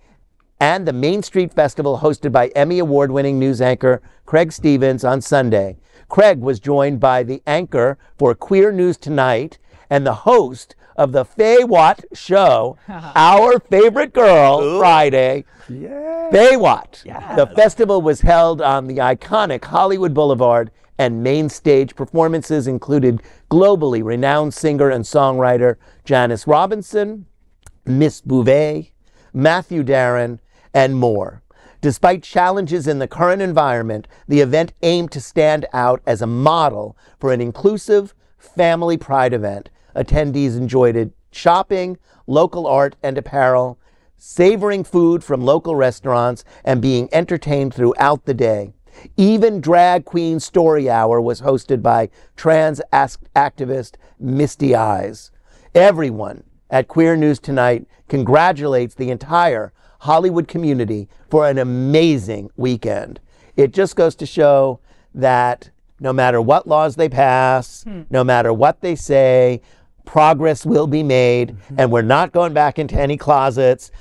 and 0.60 0.88
the 0.88 0.93
Main 0.93 1.21
Street 1.21 1.53
Festival 1.53 1.99
hosted 1.99 2.31
by 2.31 2.47
Emmy 2.49 2.79
Award 2.79 3.12
winning 3.12 3.38
news 3.38 3.62
anchor 3.62 4.01
Craig 4.25 4.51
Stevens 4.51 5.03
on 5.03 5.21
Sunday. 5.21 5.77
Craig 6.10 6.39
was 6.39 6.60
joined 6.60 6.99
by 6.99 7.23
the 7.23 7.41
anchor 7.45 7.97
for 8.17 8.33
Queer 8.33 8.71
News 8.71 8.97
Tonight 8.97 9.60
and 9.89 10.05
the 10.05 10.13
host 10.13 10.75
of 10.95 11.12
the 11.12 11.23
FayWhat 11.23 12.05
show, 12.13 12.77
our 12.88 13.60
favorite 13.60 14.13
girl, 14.13 14.79
Friday. 14.79 15.45
Yeah. 15.69 16.29
FayWhat. 16.31 17.03
The 17.36 17.47
festival 17.55 18.01
was 18.01 18.21
held 18.21 18.62
on 18.62 18.88
the 18.88 18.97
iconic 18.97 19.63
Hollywood 19.65 20.13
Boulevard, 20.13 20.71
and 20.97 21.23
main 21.23 21.49
stage 21.49 21.95
performances 21.95 22.67
included 22.67 23.21
globally 23.49 24.03
renowned 24.03 24.53
singer 24.53 24.89
and 24.89 25.03
songwriter 25.03 25.75
Janice 26.03 26.47
Robinson, 26.47 27.25
Miss 27.86 28.21
Bouvet, 28.21 28.91
Matthew 29.33 29.83
Darren, 29.83 30.39
and 30.73 30.95
more. 30.95 31.41
Despite 31.81 32.23
challenges 32.23 32.88
in 32.88 32.99
the 32.99 33.07
current 33.07 33.41
environment, 33.41 34.07
the 34.27 34.41
event 34.41 34.73
aimed 34.81 35.12
to 35.12 35.21
stand 35.21 35.65
out 35.73 36.01
as 36.07 36.21
a 36.21 36.27
model 36.27 36.97
for 37.19 37.31
an 37.31 37.39
inclusive 37.39 38.13
family 38.38 38.97
pride 38.97 39.33
event. 39.33 39.69
Attendees 39.95 40.57
enjoyed 40.57 41.13
shopping, 41.31 41.97
local 42.25 42.65
art 42.65 42.95
and 43.03 43.17
apparel, 43.17 43.79
savoring 44.17 44.83
food 44.83 45.23
from 45.23 45.45
local 45.45 45.75
restaurants, 45.75 46.43
and 46.65 46.81
being 46.81 47.07
entertained 47.12 47.73
throughout 47.73 48.25
the 48.25 48.33
day. 48.33 48.73
Even 49.15 49.62
Drag 49.62 50.05
Queen 50.05 50.39
Story 50.39 50.89
Hour 50.89 51.21
was 51.21 51.41
hosted 51.41 51.81
by 51.81 52.10
trans 52.36 52.81
activist 52.91 53.95
Misty 54.19 54.75
Eyes. 54.75 55.31
Everyone 55.75 56.43
at 56.69 56.88
Queer 56.88 57.15
News 57.15 57.39
Tonight 57.39 57.88
congratulates 58.07 58.95
the 58.95 59.10
entire 59.10 59.73
Hollywood 59.99 60.47
community 60.47 61.07
for 61.29 61.47
an 61.47 61.57
amazing 61.57 62.49
weekend. 62.55 63.19
It 63.55 63.73
just 63.73 63.95
goes 63.95 64.15
to 64.15 64.25
show 64.25 64.79
that 65.15 65.69
no 65.99 66.13
matter 66.13 66.41
what 66.41 66.67
laws 66.67 66.95
they 66.95 67.10
pass, 67.10 67.83
hmm. 67.83 68.03
no 68.10 68.23
matter 68.23 68.53
what 68.53 68.81
they 68.81 68.95
say, 68.95 69.62
progress 70.05 70.65
will 70.65 70.88
be 70.88 71.03
made, 71.03 71.49
mm-hmm. 71.49 71.75
and 71.79 71.91
we're 71.91 72.01
not 72.01 72.31
going 72.31 72.53
back 72.53 72.79
into 72.79 72.95
any 72.95 73.17
closets, 73.17 73.91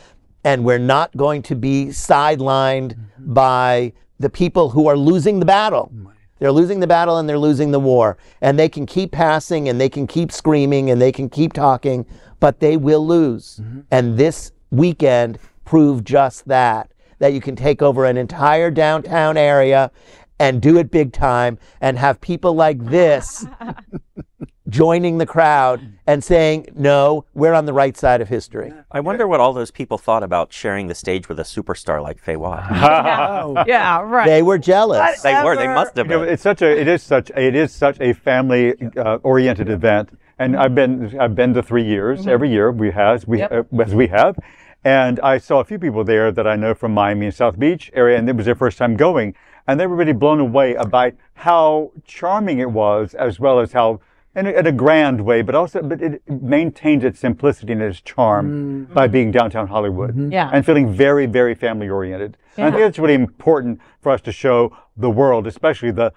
and 0.44 0.64
we're 0.64 0.78
not 0.78 1.14
going 1.16 1.42
to 1.42 1.56
be 1.56 1.87
sidelined 1.87 2.94
mm-hmm. 2.94 3.35
by 3.35 3.92
the 4.18 4.31
people 4.31 4.70
who 4.70 4.87
are 4.87 4.96
losing 4.96 5.38
the 5.40 5.46
battle. 5.46 5.90
They're 6.38 6.52
losing 6.52 6.81
the 6.81 6.87
battle 6.87 7.16
and 7.18 7.29
they're 7.29 7.38
losing 7.38 7.70
the 7.70 7.81
war. 7.81 8.18
And 8.42 8.59
they 8.59 8.68
can 8.68 8.85
keep 8.85 9.12
passing 9.12 9.68
and 9.68 9.81
they 9.81 9.88
can 9.88 10.07
keep 10.07 10.31
screaming 10.31 10.90
and 10.90 11.00
they 11.00 11.12
can 11.12 11.31
keep 11.31 11.55
talking, 11.55 12.05
but 12.40 12.61
they 12.61 12.76
will 12.76 13.07
lose. 13.07 13.61
Mm-hmm. 13.62 13.81
And 13.90 14.18
this 14.18 14.52
weekend 14.70 15.38
proved 15.64 16.07
just 16.07 16.46
that 16.46 16.90
that 17.18 17.33
you 17.33 17.40
can 17.40 17.57
take 17.57 17.83
over 17.83 18.05
an 18.05 18.16
entire 18.16 18.70
downtown 18.70 19.37
area 19.37 19.90
and 20.38 20.61
do 20.61 20.76
it 20.76 20.90
big 20.90 21.12
time 21.12 21.59
and 21.81 21.98
have 21.98 22.20
people 22.20 22.55
like 22.55 22.79
this 22.85 23.46
joining 24.68 25.18
the 25.18 25.26
crowd 25.26 25.81
and 26.07 26.22
saying, 26.24 26.66
no, 26.74 27.24
we're 27.35 27.52
on 27.55 27.66
the 27.66 27.72
right 27.72 27.96
side 27.96 28.20
of 28.20 28.29
history. 28.29 28.72
I 28.90 29.00
wonder 29.00 29.26
what 29.29 29.38
all 29.40 29.52
those 29.52 29.70
people 29.70 29.96
thought 29.98 30.22
about 30.22 30.52
sharing 30.52 30.87
the 30.88 30.94
stage 30.94 31.29
with 31.29 31.38
a 31.38 31.44
superstar 31.44 32.02
like 32.02 32.22
FayWhat. 32.24 33.66
Yeah, 33.66 34.00
right. 34.02 34.26
They 34.26 34.42
were 34.42 34.59
jealous. 34.59 35.22
they 35.22 35.35
were. 35.42 35.57
They 35.57 35.66
must 35.68 35.96
have 35.96 36.07
You 36.07 36.12
know, 36.12 36.20
been. 36.24 36.33
it's 36.33 36.42
such 36.42 36.62
a 36.62 36.81
it 36.81 36.88
is 36.88 37.02
such 37.02 37.31
it 37.31 37.55
is 37.55 37.72
such 37.72 38.00
a 38.00 38.12
family 38.12 38.74
uh, 38.96 39.16
oriented 39.22 39.68
event, 39.68 40.11
and 40.38 40.57
I've 40.57 40.74
been 40.74 41.18
I've 41.18 41.35
been 41.35 41.55
to 41.55 41.62
three 41.62 41.85
years. 41.85 42.26
Every 42.26 42.50
year 42.50 42.70
we 42.72 42.90
has 42.90 43.26
we 43.26 43.38
Yep. 43.38 43.52
uh, 43.72 43.83
as 43.83 43.94
we 43.94 44.09
have, 44.09 44.37
and 44.85 45.20
I 45.20 45.38
saw 45.38 45.61
a 45.61 45.64
few 45.64 45.79
people 45.79 46.05
there 46.05 46.31
that 46.33 46.46
I 46.46 46.57
know 46.57 46.74
from 46.74 46.92
Miami 46.92 47.26
and 47.26 47.35
South 47.35 47.59
Beach 47.59 47.90
area, 47.94 48.18
and 48.18 48.29
it 48.29 48.37
was 48.37 48.46
their 48.46 48.55
first 48.55 48.79
time 48.79 48.96
going, 48.96 49.35
and 49.66 49.79
they 49.79 49.87
were 49.87 49.96
really 49.96 50.12
blown 50.12 50.40
away 50.40 50.74
about 50.74 51.12
how 51.35 51.92
charming 52.05 52.59
it 52.59 52.70
was, 52.70 53.14
as 53.14 53.38
well 53.40 53.61
as 53.61 53.72
how. 53.72 54.00
In 54.37 54.46
a, 54.46 54.51
in 54.51 54.66
a 54.66 54.72
grand 54.72 55.25
way, 55.25 55.40
but 55.40 55.55
also, 55.55 55.81
but 55.83 56.03
it 56.03 56.20
maintains 56.29 57.03
its 57.05 57.18
simplicity 57.18 57.72
and 57.72 57.81
its 57.81 58.03
charm 58.03 58.46
mm-hmm. 58.85 58.92
by 58.92 59.07
being 59.07 59.31
downtown 59.31 59.66
Hollywood, 59.66 60.11
mm-hmm. 60.11 60.31
Yeah. 60.31 60.51
and 60.53 60.64
feeling 60.64 60.92
very, 60.92 61.25
very 61.25 61.55
family 61.55 61.88
oriented. 61.88 62.37
And 62.59 62.66
I 62.66 62.70
think 62.70 62.81
Yeah. 62.81 62.87
it's 62.88 62.99
really 62.99 63.14
important 63.14 63.81
for 64.03 64.12
us 64.12 64.20
to 64.20 64.33
show 64.33 64.77
the 64.96 65.09
world, 65.11 65.46
especially 65.46 65.90
the 65.90 66.12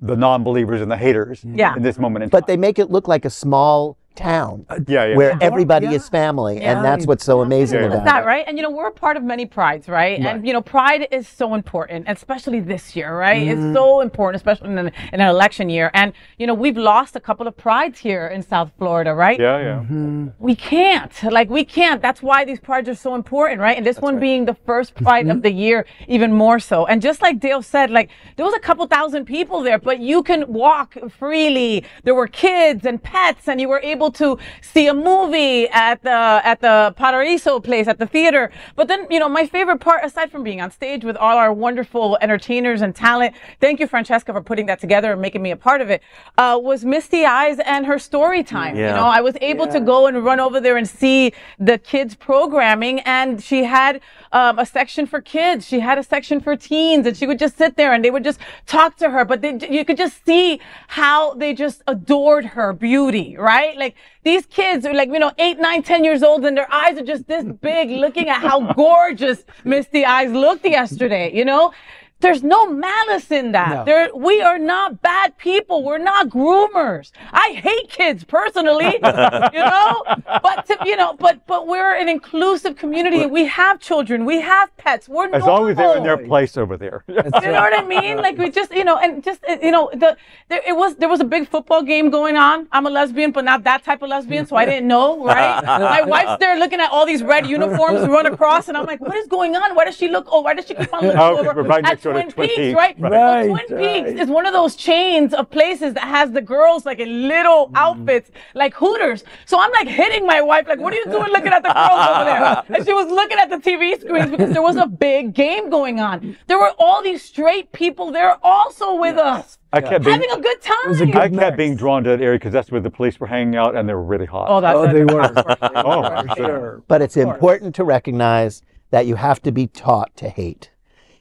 the 0.00 0.14
non-believers 0.14 0.80
and 0.82 0.90
the 0.90 0.96
haters 0.96 1.42
Yeah. 1.42 1.74
in 1.74 1.82
this 1.82 1.98
moment 1.98 2.22
in 2.24 2.28
but 2.28 2.40
time. 2.40 2.46
they 2.48 2.56
make 2.58 2.78
it 2.78 2.90
look 2.90 3.08
like 3.08 3.24
a 3.24 3.30
small 3.30 3.96
town 4.16 4.66
yeah, 4.88 5.04
yeah. 5.06 5.16
where 5.16 5.38
everybody 5.40 5.86
yeah. 5.86 5.92
is 5.98 6.08
family, 6.08 6.56
Yeah. 6.56 6.72
and 6.72 6.84
that's 6.84 7.06
what's 7.06 7.24
so 7.24 7.42
amazing 7.42 7.80
Yeah. 7.80 7.86
about 7.86 8.04
that, 8.04 8.22
it. 8.22 8.26
right? 8.26 8.44
And 8.46 8.56
you 8.58 8.62
know, 8.62 8.70
we're 8.70 8.88
a 8.88 8.92
part 9.06 9.16
of 9.16 9.22
many 9.22 9.46
prides, 9.46 9.88
right? 9.88 10.18
And 10.18 10.46
you 10.46 10.52
know, 10.52 10.62
pride 10.62 11.06
is 11.10 11.28
so 11.28 11.54
important, 11.54 12.06
especially 12.08 12.60
this 12.60 12.96
year, 12.96 13.16
right? 13.16 13.42
Mm-hmm. 13.46 13.66
It's 13.68 13.76
so 13.76 14.00
important, 14.00 14.36
especially 14.42 14.70
in 14.70 14.78
an, 14.78 14.86
in 15.12 15.20
an 15.20 15.28
election 15.28 15.68
year. 15.68 15.90
And 15.94 16.12
you 16.38 16.46
know, 16.46 16.54
we've 16.54 16.76
lost 16.76 17.14
a 17.16 17.20
couple 17.20 17.46
of 17.46 17.56
prides 17.56 17.98
here 17.98 18.26
in 18.28 18.42
South 18.42 18.70
Florida, 18.78 19.14
right? 19.14 19.38
yeah, 19.38 19.58
yeah. 19.58 19.78
Mm-hmm. 19.80 20.28
We 20.38 20.54
can't, 20.56 21.12
like, 21.38 21.48
we 21.50 21.64
can't. 21.64 22.00
That's 22.00 22.22
why 22.22 22.44
these 22.44 22.60
prides 22.60 22.88
are 22.88 22.94
so 22.94 23.14
important, 23.14 23.60
right? 23.60 23.76
And 23.76 23.84
this 23.86 23.98
one 24.00 24.18
being 24.18 24.44
the 24.46 24.54
first 24.66 24.94
pride 24.94 25.16
Mm-hmm. 25.16 25.30
of 25.38 25.42
the 25.42 25.50
year, 25.52 25.86
even 26.08 26.30
more 26.32 26.58
so. 26.60 26.84
And 26.86 27.00
just 27.00 27.22
like 27.22 27.40
Dale 27.40 27.62
said, 27.62 27.90
like, 27.90 28.10
there 28.36 28.44
was 28.44 28.54
a 28.54 28.60
couple 28.60 28.86
thousand 28.86 29.24
people 29.24 29.62
there, 29.62 29.78
but 29.78 29.98
you 29.98 30.22
can 30.22 30.40
walk 30.52 30.94
freely. 31.18 31.84
There 32.04 32.14
were 32.14 32.26
kids 32.28 32.84
and 32.86 33.02
pets, 33.02 33.48
and 33.48 33.60
you 33.60 33.68
were 33.68 33.80
able 33.80 34.05
to 34.12 34.38
see 34.60 34.86
a 34.86 34.94
movie 34.94 35.68
at 35.68 36.02
the 36.02 36.10
at 36.10 36.60
the 36.60 36.94
Paraíso 36.98 37.62
place 37.62 37.88
at 37.88 37.98
the 37.98 38.06
theater. 38.06 38.50
But 38.74 38.88
then, 38.88 39.06
you 39.10 39.18
know, 39.18 39.28
my 39.28 39.46
favorite 39.46 39.78
part, 39.78 40.04
aside 40.04 40.30
from 40.30 40.42
being 40.42 40.60
on 40.60 40.70
stage 40.70 41.04
with 41.04 41.16
all 41.16 41.36
our 41.36 41.52
wonderful 41.52 42.18
entertainers 42.20 42.82
and 42.82 42.94
talent, 42.94 43.34
thank 43.60 43.80
you, 43.80 43.86
Francesca, 43.86 44.32
for 44.32 44.40
putting 44.40 44.66
that 44.66 44.80
together 44.80 45.12
and 45.12 45.20
making 45.20 45.42
me 45.42 45.50
a 45.50 45.56
part 45.56 45.80
of 45.80 45.90
it, 45.90 46.02
uh, 46.38 46.58
was 46.60 46.84
Misty 46.84 47.24
Eyes 47.24 47.58
and 47.60 47.86
her 47.86 47.98
story 47.98 48.42
time. 48.42 48.76
You 48.90 48.94
know, 48.94 49.06
I 49.06 49.20
was 49.20 49.36
able 49.40 49.66
to 49.68 49.80
go 49.80 50.06
and 50.06 50.24
run 50.24 50.40
over 50.40 50.60
there 50.60 50.76
and 50.76 50.88
see 50.88 51.32
the 51.58 51.78
kids 51.78 52.14
programming, 52.14 53.00
and 53.00 53.42
she 53.42 53.64
had 53.64 54.00
um, 54.32 54.58
a 54.58 54.66
section 54.66 55.06
for 55.06 55.20
kids. 55.20 55.66
She 55.66 55.80
had 55.80 55.98
a 55.98 56.02
section 56.02 56.40
for 56.40 56.56
teens, 56.56 57.06
and 57.06 57.16
she 57.16 57.26
would 57.26 57.38
just 57.38 57.56
sit 57.56 57.76
there 57.76 57.92
and 57.92 58.04
they 58.04 58.10
would 58.10 58.24
just 58.24 58.40
talk 58.66 58.96
to 58.98 59.10
her. 59.10 59.24
But 59.24 59.42
they, 59.42 59.58
you 59.70 59.84
could 59.84 59.96
just 59.96 60.24
see 60.24 60.60
how 60.88 61.34
they 61.34 61.54
just 61.54 61.82
adored 61.86 62.44
her 62.44 62.72
beauty, 62.72 63.36
right? 63.36 63.76
Like 63.76 63.94
these 64.24 64.46
kids 64.46 64.84
are 64.86 64.94
like, 64.94 65.08
you 65.12 65.18
know, 65.18 65.32
eight, 65.38 65.58
nine, 65.58 65.82
ten 65.82 66.04
years 66.04 66.22
old, 66.22 66.44
and 66.44 66.56
their 66.56 66.72
eyes 66.72 66.98
are 66.98 67.04
just 67.04 67.26
this 67.26 67.44
big, 67.44 67.90
looking 67.90 68.28
at 68.28 68.40
how 68.40 68.72
gorgeous 68.74 69.44
Misty 69.64 70.04
Eyes 70.04 70.32
looked 70.32 70.64
yesterday, 70.64 71.34
you 71.34 71.44
know? 71.44 71.72
There's 72.20 72.42
no 72.42 72.66
malice 72.70 73.30
in 73.30 73.52
that. 73.52 73.70
No. 73.70 73.84
There, 73.84 74.08
we 74.14 74.40
are 74.40 74.58
not 74.58 75.02
bad 75.02 75.36
people. 75.36 75.84
We're 75.84 75.98
not 75.98 76.30
groomers. 76.30 77.12
I 77.30 77.50
hate 77.62 77.90
kids 77.90 78.24
personally, 78.24 78.86
you 78.94 79.64
know, 79.64 80.02
but 80.42 80.66
to, 80.66 80.78
you 80.86 80.96
know, 80.96 81.14
but 81.14 81.46
but 81.46 81.66
we're 81.66 81.94
an 81.94 82.08
inclusive 82.08 82.76
community. 82.76 83.26
We 83.26 83.44
have 83.46 83.80
children. 83.80 84.24
We 84.24 84.40
have 84.40 84.74
pets. 84.78 85.08
We're 85.10 85.28
As 85.34 85.44
long 85.44 85.68
as 85.68 85.76
they're 85.76 85.98
in 85.98 86.04
their 86.04 86.16
place 86.16 86.56
over 86.56 86.76
there. 86.76 87.04
You 87.46 87.52
know 87.52 87.60
what 87.60 87.78
I 87.78 87.84
mean? 87.84 88.16
Like 88.18 88.38
we 88.38 88.50
just, 88.50 88.72
you 88.72 88.84
know, 88.84 88.98
and 88.98 89.22
just, 89.22 89.44
uh, 89.48 89.56
you 89.62 89.70
know, 89.70 89.90
the 89.92 90.16
there, 90.48 90.62
it 90.66 90.74
was 90.76 90.96
there 90.96 91.08
was 91.08 91.20
a 91.20 91.24
big 91.24 91.48
football 91.48 91.82
game 91.82 92.08
going 92.10 92.36
on. 92.36 92.66
I'm 92.72 92.86
a 92.86 92.90
lesbian, 92.90 93.30
but 93.30 93.44
not 93.44 93.62
that 93.64 93.84
type 93.84 94.00
of 94.02 94.08
lesbian, 94.08 94.46
so 94.46 94.56
I 94.56 94.64
didn't 94.64 94.88
know, 94.88 95.22
right? 95.24 95.62
My 95.66 96.02
wife's 96.02 96.38
there 96.40 96.58
looking 96.58 96.80
at 96.80 96.90
all 96.90 97.04
these 97.06 97.22
red 97.22 97.46
uniforms 97.46 98.08
run 98.08 98.26
across, 98.26 98.68
and 98.68 98.76
I'm 98.76 98.86
like, 98.86 99.00
what 99.00 99.16
is 99.16 99.26
going 99.26 99.54
on? 99.54 99.74
Why 99.74 99.84
does 99.84 99.96
she 99.96 100.08
look? 100.08 100.26
Oh, 100.30 100.40
why 100.40 100.54
does 100.54 100.66
she 100.66 100.74
keep 100.74 100.92
on 100.94 101.02
looking 101.04 101.18
Oh, 101.20 101.38
over 101.38 101.62
we're 102.06 102.14
right 102.14 102.20
at 102.20 102.24
next 102.24 102.34
door 102.36 102.44
to 102.46 102.48
Twin 102.48 102.48
Twin 102.48 102.48
Peaks, 102.48 102.56
Peaks. 102.56 102.76
right? 102.76 103.00
Right. 103.00 103.10
Well, 103.10 103.54
Right, 103.54 103.68
Twin 103.68 104.04
Peaks 104.04 104.20
is 104.20 104.28
one 104.28 104.46
of 104.46 104.52
those 104.52 104.76
chains 104.76 105.34
of 105.34 105.50
places 105.50 105.94
that 105.94 106.04
has 106.04 106.32
the 106.32 106.40
girls 106.40 106.86
like 106.86 106.98
in 106.98 107.28
little 107.28 107.68
mm. 107.68 107.72
outfits, 107.74 108.30
like 108.54 108.74
Hooters. 108.74 109.24
So 109.44 109.60
I'm 109.60 109.70
like 109.72 109.88
hitting 109.88 110.26
my 110.26 110.40
wife, 110.40 110.66
like, 110.68 110.80
what 110.80 110.92
are 110.92 110.96
you 110.96 111.04
doing 111.04 111.32
looking 111.32 111.52
at 111.52 111.62
the 111.62 111.72
girls 111.72 112.08
over 112.08 112.24
there? 112.24 112.62
And 112.76 112.84
she 112.84 112.92
was 112.92 113.08
looking 113.08 113.38
at 113.38 113.50
the 113.50 113.56
TV 113.56 114.00
screens 114.00 114.30
because 114.30 114.52
there 114.52 114.62
was 114.62 114.76
a 114.76 114.86
big 114.86 115.34
game 115.34 115.70
going 115.70 116.00
on. 116.00 116.36
There 116.46 116.58
were 116.58 116.72
all 116.78 117.02
these 117.02 117.22
straight 117.22 117.72
people 117.72 118.10
there 118.12 118.36
also 118.42 118.96
with 118.96 119.18
us, 119.18 119.58
I 119.72 119.80
kept 119.80 120.04
being 120.04 120.20
having 120.20 120.38
a 120.38 120.40
good 120.40 120.62
time. 120.62 120.88
was 120.88 121.00
a 121.00 121.06
good 121.06 121.16
I 121.16 121.28
kept 121.28 121.34
mix. 121.34 121.56
being 121.56 121.76
drawn 121.76 122.04
to 122.04 122.10
that 122.10 122.20
area 122.20 122.38
because 122.38 122.52
that's 122.52 122.70
where 122.70 122.80
the 122.80 122.90
police 122.90 123.18
were 123.20 123.26
hanging 123.26 123.56
out 123.56 123.76
and 123.76 123.88
they 123.88 123.94
were 123.94 124.02
really 124.02 124.26
hot. 124.26 124.46
oh, 124.48 124.60
that, 124.60 124.74
Oh, 124.74 124.92
they 124.92 125.04
were. 125.04 125.32
Oh, 125.76 126.24
sure. 126.34 126.36
sure. 126.36 126.82
But 126.88 127.02
it's 127.02 127.16
important 127.16 127.74
to 127.76 127.84
recognize 127.84 128.62
that 128.90 129.06
you 129.06 129.16
have 129.16 129.42
to 129.42 129.52
be 129.52 129.66
taught 129.66 130.16
to 130.16 130.28
hate. 130.28 130.70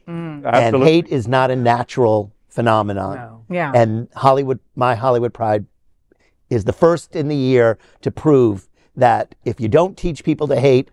Mm. 0.07 0.37
And 0.37 0.45
Absolutely. 0.45 0.91
hate 0.91 1.07
is 1.07 1.27
not 1.27 1.51
a 1.51 1.55
natural 1.55 2.31
phenomenon. 2.49 3.15
No. 3.17 3.45
Yeah. 3.49 3.71
And 3.73 4.07
Hollywood, 4.15 4.59
my 4.75 4.95
Hollywood 4.95 5.33
Pride 5.33 5.65
is 6.49 6.63
the 6.65 6.73
first 6.73 7.15
in 7.15 7.27
the 7.27 7.35
year 7.35 7.77
to 8.01 8.11
prove 8.11 8.67
that 8.95 9.35
if 9.43 9.59
you 9.59 9.67
don't 9.67 9.97
teach 9.97 10.23
people 10.23 10.47
to 10.47 10.59
hate, 10.59 10.89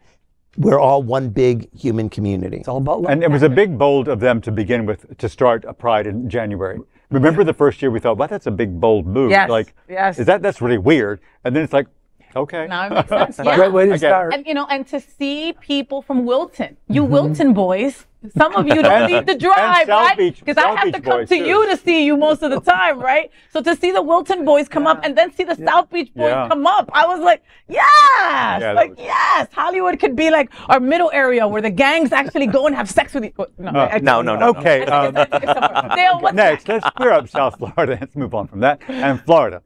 we're 0.56 0.80
all 0.80 1.02
one 1.02 1.28
big 1.30 1.72
human 1.74 2.10
community. 2.10 2.58
It's 2.58 2.68
all 2.68 2.78
about 2.78 3.02
love. 3.02 3.10
And 3.12 3.22
it 3.22 3.30
was 3.30 3.42
a 3.42 3.48
big 3.48 3.78
bold 3.78 4.08
of 4.08 4.20
them 4.20 4.40
to 4.42 4.52
begin 4.52 4.86
with 4.86 5.16
to 5.18 5.28
start 5.28 5.64
a 5.64 5.72
Pride 5.72 6.06
in 6.06 6.28
January. 6.28 6.78
Remember 7.10 7.44
the 7.44 7.54
first 7.54 7.80
year 7.82 7.90
we 7.90 8.00
thought, 8.00 8.16
wow, 8.16 8.26
that's 8.26 8.46
a 8.46 8.50
big 8.50 8.80
bold 8.80 9.06
move. 9.06 9.30
Yes, 9.30 9.48
Like, 9.50 9.74
yes. 9.88 10.18
is 10.18 10.26
that 10.26 10.42
that's 10.42 10.62
really 10.62 10.78
weird? 10.78 11.20
And 11.44 11.54
then 11.54 11.62
it's 11.62 11.72
like, 11.72 11.86
Okay. 12.34 12.66
Now 12.66 12.86
it 12.86 12.90
makes 12.92 13.08
sense. 13.08 13.38
Yeah. 13.44 13.56
Great 13.56 13.72
way 13.72 13.86
to 13.86 13.94
I 13.94 13.96
get 13.98 14.06
it. 14.06 14.08
start. 14.10 14.34
And 14.34 14.46
you 14.46 14.54
know, 14.54 14.66
and 14.70 14.86
to 14.88 15.00
see 15.00 15.52
people 15.60 16.02
from 16.02 16.24
Wilton, 16.24 16.76
you 16.88 17.04
Wilton 17.04 17.52
boys, 17.54 18.06
some 18.36 18.54
of 18.54 18.66
you 18.68 18.80
don't 18.82 19.10
need 19.10 19.26
to 19.26 19.36
drive, 19.48 19.86
South 19.88 20.16
right? 20.18 20.34
Because 20.38 20.56
I 20.56 20.62
South 20.62 20.78
have 20.78 20.92
to 20.92 21.00
come 21.00 21.20
to 21.26 21.26
too. 21.26 21.44
you 21.44 21.66
to 21.70 21.76
see 21.76 22.04
you 22.06 22.16
most 22.16 22.42
of 22.42 22.50
the 22.52 22.60
time, 22.60 23.00
right? 23.00 23.30
So 23.52 23.60
to 23.62 23.74
see 23.74 23.90
the 23.90 24.00
Wilton 24.00 24.44
boys 24.44 24.68
come 24.68 24.86
up 24.86 25.00
and 25.04 25.18
then 25.18 25.32
see 25.32 25.42
the 25.42 25.56
South 25.56 25.90
Beach 25.90 26.14
boys 26.14 26.30
Yeah. 26.30 26.48
come 26.48 26.64
up, 26.66 26.88
I 26.92 27.04
was 27.06 27.18
like, 27.20 27.42
yes, 27.68 28.60
that 28.60 28.76
like 28.76 28.90
was- 28.90 28.98
yes. 29.00 29.48
Hollywood 29.52 29.98
could 29.98 30.14
be 30.14 30.30
like 30.30 30.50
our 30.68 30.78
middle 30.80 31.10
area 31.12 31.46
where 31.48 31.62
the 31.62 31.70
gangs 31.70 32.12
actually 32.12 32.46
go 32.46 32.66
and 32.66 32.76
have 32.76 32.88
sex 32.88 33.12
with 33.14 33.24
each. 33.24 33.34
No, 33.58 33.70
I- 33.72 33.98
No, 33.98 34.22
no, 34.22 34.36
no. 34.36 34.48
Okay. 34.50 34.86
I 34.86 35.06
um, 35.06 35.14
think 35.14 35.26
it's- 35.28 35.42
it's 35.42 35.52
somewhere. 35.60 35.96
Dale, 35.96 36.20
what's 36.20 36.34
Next, 36.36 36.68
next? 36.68 36.84
let's 36.84 36.96
clear 36.96 37.10
up 37.10 37.28
South 37.28 37.58
Florida. 37.58 37.98
Let's 38.00 38.14
move 38.16 38.34
on 38.34 38.46
from 38.46 38.60
that. 38.60 38.80
And 38.88 39.20
Florida. 39.22 39.62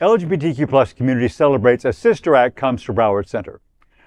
LGBTQ 0.00 0.66
plus 0.66 0.94
community 0.94 1.28
celebrates 1.28 1.84
as 1.84 1.98
Sister 1.98 2.34
Act 2.34 2.56
comes 2.56 2.82
to 2.84 2.92
Broward 2.94 3.28
Center. 3.28 3.60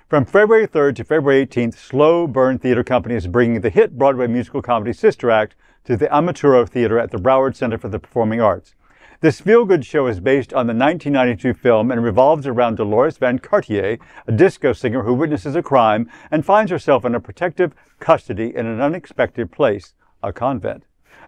From 0.09 0.25
February 0.25 0.67
3rd 0.67 0.95
to 0.95 1.03
February 1.03 1.45
18th, 1.45 1.75
Slow 1.75 2.25
Burn 2.25 2.57
Theater 2.57 2.83
Company 2.83 3.13
is 3.13 3.27
bringing 3.27 3.61
the 3.61 3.69
hit 3.69 3.95
Broadway 3.95 4.25
musical 4.25 4.63
comedy 4.63 4.91
Sister 4.91 5.29
Act 5.29 5.53
to 5.83 5.95
the 5.95 6.07
Amaturo 6.07 6.67
Theater 6.67 6.97
at 6.97 7.11
the 7.11 7.19
Broward 7.19 7.55
Center 7.55 7.77
for 7.77 7.89
the 7.89 7.99
Performing 7.99 8.41
Arts. 8.41 8.73
This 9.21 9.39
feel-good 9.39 9.85
show 9.85 10.07
is 10.07 10.19
based 10.19 10.51
on 10.51 10.65
the 10.65 10.73
1992 10.73 11.53
film 11.53 11.91
and 11.91 12.03
revolves 12.03 12.47
around 12.47 12.77
Dolores 12.77 13.19
Van 13.19 13.37
Cartier, 13.37 13.99
a 14.25 14.31
disco 14.31 14.73
singer 14.73 15.03
who 15.03 15.13
witnesses 15.13 15.55
a 15.55 15.61
crime 15.61 16.09
and 16.31 16.43
finds 16.43 16.71
herself 16.71 17.05
in 17.05 17.13
a 17.13 17.19
protective 17.19 17.75
custody 17.99 18.51
in 18.55 18.65
an 18.65 18.81
unexpected 18.81 19.51
place, 19.51 19.93
a 20.23 20.33
convent. 20.33 20.85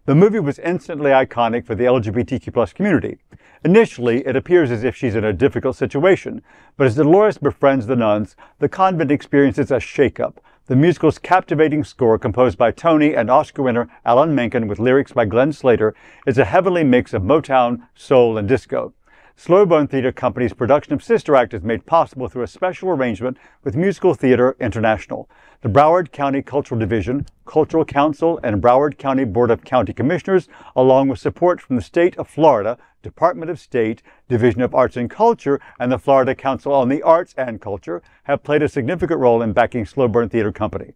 The 0.07 0.13
movie 0.13 0.39
was 0.39 0.59
instantly 0.59 1.09
iconic 1.09 1.65
for 1.65 1.73
the 1.73 1.85
LGBTQ 1.85 2.53
plus 2.53 2.73
community. 2.73 3.17
Initially, 3.63 4.23
it 4.27 4.35
appears 4.35 4.69
as 4.69 4.83
if 4.83 4.95
she's 4.95 5.15
in 5.15 5.23
a 5.23 5.33
difficult 5.33 5.75
situation, 5.77 6.43
but 6.77 6.85
as 6.85 6.93
Dolores 6.93 7.39
befriends 7.39 7.87
the 7.87 7.95
nuns, 7.95 8.35
the 8.59 8.69
convent 8.69 9.09
experiences 9.09 9.71
a 9.71 9.77
shakeup. 9.77 10.35
The 10.67 10.75
musical's 10.75 11.17
captivating 11.17 11.83
score, 11.83 12.19
composed 12.19 12.55
by 12.55 12.69
Tony 12.69 13.15
and 13.15 13.31
Oscar 13.31 13.63
winner 13.63 13.89
Alan 14.05 14.35
Menken 14.35 14.67
with 14.67 14.77
lyrics 14.77 15.11
by 15.11 15.25
Glenn 15.25 15.51
Slater, 15.51 15.95
is 16.27 16.37
a 16.37 16.45
heavenly 16.45 16.83
mix 16.83 17.11
of 17.11 17.23
Motown, 17.23 17.87
soul, 17.95 18.37
and 18.37 18.47
disco. 18.47 18.93
Slow 19.35 19.65
Burn 19.65 19.87
Theater 19.87 20.11
Company's 20.11 20.53
production 20.53 20.93
of 20.93 21.03
Sister 21.03 21.35
Act 21.35 21.55
is 21.55 21.63
made 21.63 21.87
possible 21.87 22.29
through 22.29 22.43
a 22.43 22.47
special 22.47 22.89
arrangement 22.89 23.37
with 23.63 23.75
Musical 23.75 24.13
Theater 24.13 24.55
International. 24.59 25.27
The 25.61 25.69
Broward 25.69 26.11
County 26.11 26.41
Cultural 26.41 26.79
Division, 26.79 27.25
Cultural 27.45 27.85
Council, 27.85 28.39
and 28.43 28.61
Broward 28.61 28.97
County 28.97 29.23
Board 29.23 29.49
of 29.49 29.63
County 29.63 29.93
Commissioners, 29.93 30.47
along 30.75 31.07
with 31.07 31.19
support 31.19 31.61
from 31.61 31.75
the 31.75 31.81
State 31.81 32.17
of 32.17 32.27
Florida, 32.27 32.77
Department 33.01 33.49
of 33.49 33.59
State, 33.59 34.01
Division 34.27 34.61
of 34.61 34.75
Arts 34.75 34.97
and 34.97 35.09
Culture, 35.09 35.59
and 35.79 35.91
the 35.91 35.97
Florida 35.97 36.35
Council 36.35 36.73
on 36.73 36.89
the 36.89 37.01
Arts 37.01 37.33
and 37.37 37.61
Culture, 37.61 38.03
have 38.23 38.43
played 38.43 38.61
a 38.61 38.69
significant 38.69 39.19
role 39.19 39.41
in 39.41 39.53
backing 39.53 39.85
Slow 39.85 40.07
Burn 40.07 40.29
Theater 40.29 40.51
Company. 40.51 40.93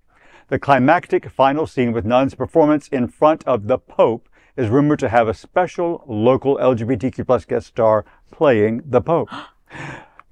The 0.50 0.60
climactic 0.60 1.30
final 1.30 1.66
scene 1.66 1.92
with 1.92 2.06
Nunn's 2.06 2.36
performance 2.36 2.88
in 2.90 3.08
front 3.08 3.44
of 3.46 3.68
the 3.68 3.78
Pope 3.78 4.28
is 4.58 4.70
rumored 4.70 5.00
to 5.00 5.10
have 5.10 5.28
a 5.28 5.34
special 5.34 6.04
local 6.06 6.58
LGBTQ 6.58 7.26
plus 7.26 7.46
guest 7.46 7.68
star 7.68 8.04
playing 8.32 8.82
the 8.86 9.02
Pope. 9.02 9.30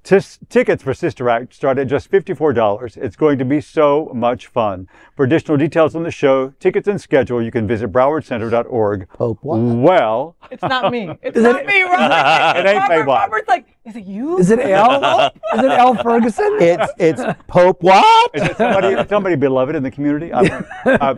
Tis- 0.04 0.38
tickets 0.48 0.82
for 0.82 0.94
Sister 0.94 1.28
Act 1.28 1.52
start 1.52 1.78
at 1.78 1.86
just 1.86 2.10
$54. 2.10 2.96
It's 2.96 3.16
going 3.16 3.38
to 3.38 3.44
be 3.44 3.60
so 3.60 4.10
much 4.14 4.46
fun. 4.46 4.88
For 5.16 5.24
additional 5.24 5.58
details 5.58 5.94
on 5.94 6.02
the 6.02 6.10
show, 6.10 6.50
tickets 6.60 6.88
and 6.88 7.00
schedule, 7.00 7.42
you 7.42 7.50
can 7.50 7.66
visit 7.66 7.92
browardcenter.org. 7.92 9.08
Pope 9.10 9.38
what? 9.42 9.58
Well, 9.58 10.36
It's 10.50 10.62
not 10.62 10.90
me. 10.92 11.10
It's 11.22 11.36
not 11.38 11.66
me, 11.66 11.82
Robert. 11.82 12.58
It 12.58 12.66
ain't 12.66 12.78
Robert, 12.78 12.94
Faye 12.94 13.02
Robert's 13.02 13.48
like, 13.48 13.66
is 13.88 13.96
it 13.96 14.04
you? 14.04 14.38
Is 14.38 14.50
it 14.50 14.60
Al? 14.60 15.26
Is 15.54 15.62
it 15.64 15.70
Al 15.70 15.94
Ferguson? 16.02 16.58
It's 16.60 16.92
it's 16.98 17.22
Pope 17.46 17.82
what? 17.82 18.30
is 18.34 18.42
it 18.42 18.56
somebody, 18.56 19.08
somebody 19.08 19.36
beloved 19.36 19.74
in 19.74 19.82
the 19.82 19.90
community? 19.90 20.32
I, 20.32 20.40
I, 20.84 21.12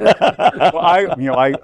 well, 0.73 0.79
I, 0.79 1.01
you 1.19 1.25
know, 1.27 1.35
I, 1.35 1.55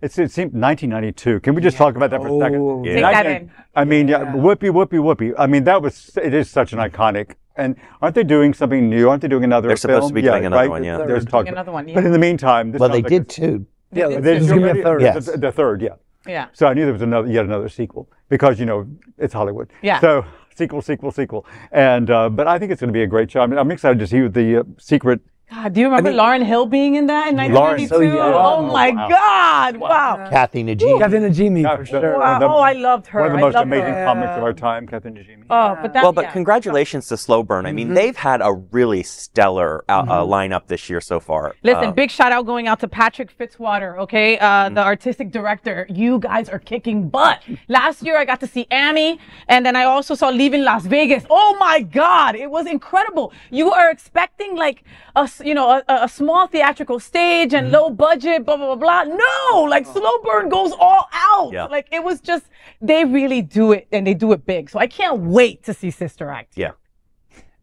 it's, 0.00 0.18
it 0.18 0.30
seemed 0.30 0.52
1992. 0.54 1.40
Can 1.40 1.54
we 1.54 1.60
just 1.62 1.76
talk 1.76 1.96
about 1.96 2.10
that 2.10 2.20
for 2.22 2.28
a 2.28 2.38
second? 2.40 2.60
Oh, 2.60 2.82
Take 2.84 3.02
that 3.02 3.24
19 3.26 3.32
in. 3.42 3.50
I 3.74 3.84
mean, 3.84 4.08
yeah, 4.08 4.20
Whoopi, 4.32 4.70
Whoopi, 4.70 4.98
Whoopi. 4.98 5.34
I 5.38 5.46
mean, 5.46 5.64
that 5.64 5.80
was, 5.82 6.10
it 6.22 6.32
is 6.34 6.50
such 6.50 6.72
an 6.72 6.78
iconic. 6.78 7.34
And 7.56 7.76
aren't 8.02 8.14
they 8.14 8.24
doing 8.24 8.52
something 8.54 8.88
new? 8.88 9.08
Aren't 9.08 9.22
they 9.22 9.28
doing 9.28 9.44
another 9.44 9.68
They're 9.68 9.76
supposed 9.76 10.00
film? 10.02 10.08
to 10.10 10.14
be 10.14 10.22
doing 10.22 10.44
another 10.46 10.68
one, 10.70 10.82
yeah. 10.82 10.98
There's 10.98 11.24
Third. 11.24 11.30
talk. 11.30 11.44
Doing 11.44 11.54
another 11.54 11.72
one, 11.72 11.86
But 11.92 12.04
in 12.04 12.12
the 12.12 12.18
meantime, 12.18 12.72
this 12.72 12.80
Well, 12.80 12.88
they 12.88 13.02
like 13.02 13.06
did 13.08 13.22
it's- 13.22 13.36
too. 13.36 13.66
Yeah, 13.92 14.08
There's 14.08 14.22
there's 14.24 14.48
gonna 14.48 14.72
be 14.74 14.80
a 14.80 14.82
third. 14.82 15.02
Yes. 15.02 15.26
The, 15.26 15.38
the 15.38 15.52
third, 15.52 15.80
yeah. 15.80 15.90
yeah. 16.26 16.48
So 16.52 16.66
I 16.66 16.74
knew 16.74 16.82
there 16.84 16.92
was 16.92 17.02
another, 17.02 17.30
yet 17.30 17.44
another 17.44 17.68
sequel 17.68 18.10
because 18.28 18.58
you 18.58 18.66
know 18.66 18.88
it's 19.18 19.32
Hollywood. 19.32 19.70
Yeah. 19.82 20.00
So 20.00 20.24
sequel, 20.54 20.82
sequel, 20.82 21.10
sequel, 21.10 21.46
and 21.70 22.10
uh, 22.10 22.28
but 22.28 22.46
I 22.46 22.58
think 22.58 22.72
it's 22.72 22.80
going 22.80 22.92
to 22.92 22.96
be 22.96 23.02
a 23.02 23.06
great 23.06 23.30
show. 23.30 23.40
I 23.40 23.46
mean, 23.46 23.58
I'm 23.58 23.70
excited 23.70 23.98
to 23.98 24.06
see 24.06 24.26
the 24.28 24.60
uh, 24.60 24.62
secret. 24.78 25.20
God, 25.54 25.72
do 25.72 25.80
you 25.80 25.86
remember 25.86 26.10
Lauryn 26.12 26.44
Hill 26.44 26.66
being 26.66 26.94
in 26.96 27.06
that 27.06 27.28
in 27.28 27.36
Lauren- 27.36 27.78
1992? 27.80 27.88
so 27.88 28.00
young. 28.00 28.34
Oh 28.34 28.62
my 28.72 28.90
Wow. 28.90 29.08
God! 29.08 29.76
Wow. 29.76 30.26
Kathy 30.30 30.64
Najimy. 30.64 30.98
Kevin 30.98 31.22
Najimy 31.22 31.62
Yeah, 31.62 31.76
for 31.76 31.84
sure. 31.86 32.18
Wow. 32.18 32.38
the- 32.38 32.48
oh, 32.48 32.58
I 32.58 32.72
loved 32.72 33.06
her. 33.08 33.20
One 33.20 33.30
of 33.30 33.36
the 33.36 33.40
most 33.46 33.54
amazing 33.54 33.94
her. 33.94 34.04
comics 34.04 34.30
of 34.36 34.42
our 34.42 34.52
time, 34.52 34.86
Catherine 34.86 35.14
Najimy. 35.14 35.44
Oh, 35.50 35.76
but 35.80 35.92
that. 35.92 36.02
Well, 36.02 36.12
but 36.12 36.24
yeah. 36.26 36.32
congratulations 36.32 37.06
to 37.08 37.16
Slow 37.16 37.42
Burn. 37.42 37.66
I 37.66 37.72
mean, 37.72 37.94
they've 37.94 38.16
had 38.16 38.40
a 38.42 38.52
really 38.52 39.02
stellar 39.02 39.84
uh, 39.88 39.92
uh, 40.08 40.24
lineup 40.24 40.66
this 40.66 40.88
year 40.90 41.00
so 41.00 41.20
far. 41.20 41.54
Listen, 41.62 41.88
Uh, 41.88 41.92
big 41.92 42.10
shout 42.10 42.32
out 42.32 42.46
going 42.46 42.66
out 42.66 42.80
to 42.80 42.88
Patrick 42.88 43.30
Fitzwater, 43.38 43.98
okay? 43.98 44.38
Uh, 44.38 44.68
The 44.70 44.82
artistic 44.84 45.30
director. 45.30 45.86
You 45.90 46.18
guys 46.18 46.48
are 46.48 46.58
kicking 46.58 47.08
butt. 47.08 47.42
Last 47.68 48.02
year 48.02 48.16
I 48.18 48.24
got 48.24 48.40
to 48.40 48.46
see 48.46 48.66
Annie, 48.70 49.18
and 49.48 49.64
then 49.66 49.76
I 49.76 49.84
also 49.84 50.14
saw 50.14 50.28
Leaving 50.30 50.64
Las 50.64 50.84
Vegas. 50.86 51.24
Oh 51.30 51.56
my 51.60 51.80
God, 51.80 52.34
it 52.34 52.50
was 52.50 52.66
incredible. 52.66 53.32
You 53.50 53.70
are 53.70 53.90
expecting 53.90 54.56
like 54.56 54.82
a, 55.16 55.20
s- 55.20 55.42
you 55.44 55.54
know, 55.54 55.82
a, 55.88 56.04
a 56.04 56.08
small 56.08 56.46
theatrical 56.46 56.98
stage 56.98 57.54
and 57.54 57.70
low 57.70 57.90
budget, 57.90 58.44
blah, 58.44 58.56
blah, 58.56 58.74
blah, 58.74 59.04
blah. 59.04 59.16
No, 59.16 59.62
like 59.62 59.86
Slow 59.86 60.18
Burn 60.22 60.48
goes 60.48 60.72
all 60.78 61.08
out. 61.12 61.52
Yeah. 61.52 61.64
Like 61.66 61.88
it 61.92 62.02
was 62.02 62.20
just, 62.20 62.46
they 62.80 63.04
really 63.04 63.42
do 63.42 63.72
it, 63.72 63.86
and 63.92 64.06
they 64.06 64.14
do 64.14 64.32
it 64.32 64.46
big. 64.46 64.70
So 64.70 64.78
I 64.78 64.86
can't 64.86 65.20
wait 65.20 65.62
to 65.64 65.74
see 65.74 65.90
Sister 65.90 66.30
Act. 66.30 66.56
yeah. 66.56 66.72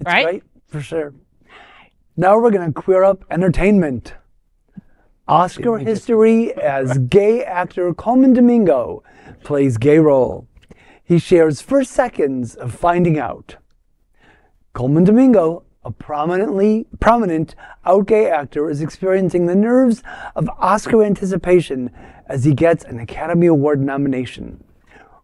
right? 0.05 0.25
Right? 0.25 0.43
For 0.67 0.81
sure. 0.81 1.13
Now 2.17 2.39
we're 2.39 2.51
going 2.51 2.71
to 2.71 2.81
queer 2.81 3.03
up 3.03 3.23
entertainment. 3.31 4.13
Oscar 5.27 5.77
history 5.77 6.53
as 6.55 6.97
gay 6.97 7.43
actor 7.43 7.93
Colman 7.93 8.33
Domingo 8.33 9.03
plays 9.43 9.77
gay 9.77 9.97
role. 9.97 10.47
He 11.03 11.19
shares 11.19 11.61
first 11.61 11.91
seconds 11.91 12.55
of 12.55 12.73
finding 12.75 13.17
out. 13.17 13.55
Colman 14.73 15.03
Domingo, 15.03 15.63
a 15.83 15.91
prominently 15.91 16.85
prominent 16.99 17.55
out 17.85 18.07
gay 18.07 18.29
actor, 18.29 18.69
is 18.69 18.81
experiencing 18.81 19.45
the 19.45 19.55
nerves 19.55 20.03
of 20.35 20.49
Oscar 20.59 21.03
anticipation 21.03 21.89
as 22.27 22.43
he 22.43 22.53
gets 22.53 22.83
an 22.83 22.99
Academy 22.99 23.47
Award 23.47 23.81
nomination. 23.81 24.63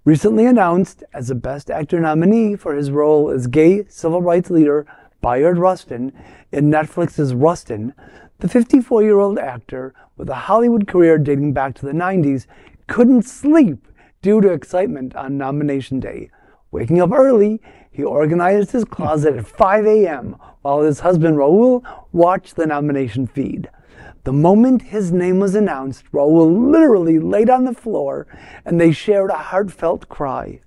Recently 0.03 0.45
announced 0.45 1.03
as 1.13 1.29
a 1.29 1.35
Best 1.35 1.69
Actor 1.69 1.99
nominee 1.99 2.55
for 2.55 2.75
his 2.75 2.91
role 2.91 3.29
as 3.29 3.47
gay 3.47 3.85
civil 3.89 4.21
rights 4.21 4.49
leader 4.49 4.85
Bayard 5.21 5.57
Rustin 5.57 6.13
in 6.51 6.71
Netflix's 6.71 7.33
Rustin, 7.33 7.93
the 8.39 8.47
54 8.47 9.03
year 9.03 9.19
old 9.19 9.37
actor 9.37 9.93
with 10.15 10.29
a 10.29 10.35
Hollywood 10.35 10.87
career 10.87 11.17
dating 11.17 11.53
back 11.53 11.75
to 11.75 11.85
the 11.85 11.91
90s 11.91 12.47
couldn't 12.87 13.23
sleep 13.23 13.87
due 14.21 14.41
to 14.41 14.51
excitement 14.51 15.15
on 15.15 15.37
nomination 15.37 15.99
day. 15.99 16.29
Waking 16.71 17.01
up 17.01 17.11
early, 17.11 17.61
he 17.97 18.03
organized 18.03 18.73
his 18.73 18.85
closet 18.85 19.37
at 19.37 19.47
5 19.47 19.87
a.m. 19.87 20.35
while 20.61 20.81
his 20.81 20.99
husband 20.99 21.35
Raul 21.35 21.83
watched 22.11 22.55
the 22.55 22.67
nomination 22.67 23.25
feed. 23.25 23.71
The 24.23 24.31
moment 24.31 24.83
his 24.83 25.11
name 25.11 25.39
was 25.39 25.55
announced, 25.55 26.03
Raul 26.11 26.71
literally 26.71 27.17
laid 27.17 27.49
on 27.49 27.65
the 27.65 27.73
floor 27.73 28.27
and 28.63 28.79
they 28.79 28.91
shared 28.91 29.31
a 29.31 29.37
heartfelt 29.37 30.09
cry. 30.09 30.61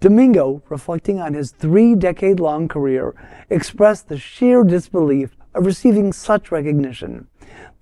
Domingo, 0.00 0.62
reflecting 0.70 1.20
on 1.20 1.34
his 1.34 1.50
three 1.50 1.94
decade 1.94 2.40
long 2.40 2.66
career, 2.66 3.14
expressed 3.50 4.08
the 4.08 4.16
sheer 4.16 4.64
disbelief 4.64 5.36
of 5.54 5.66
receiving 5.66 6.14
such 6.14 6.50
recognition. 6.50 7.26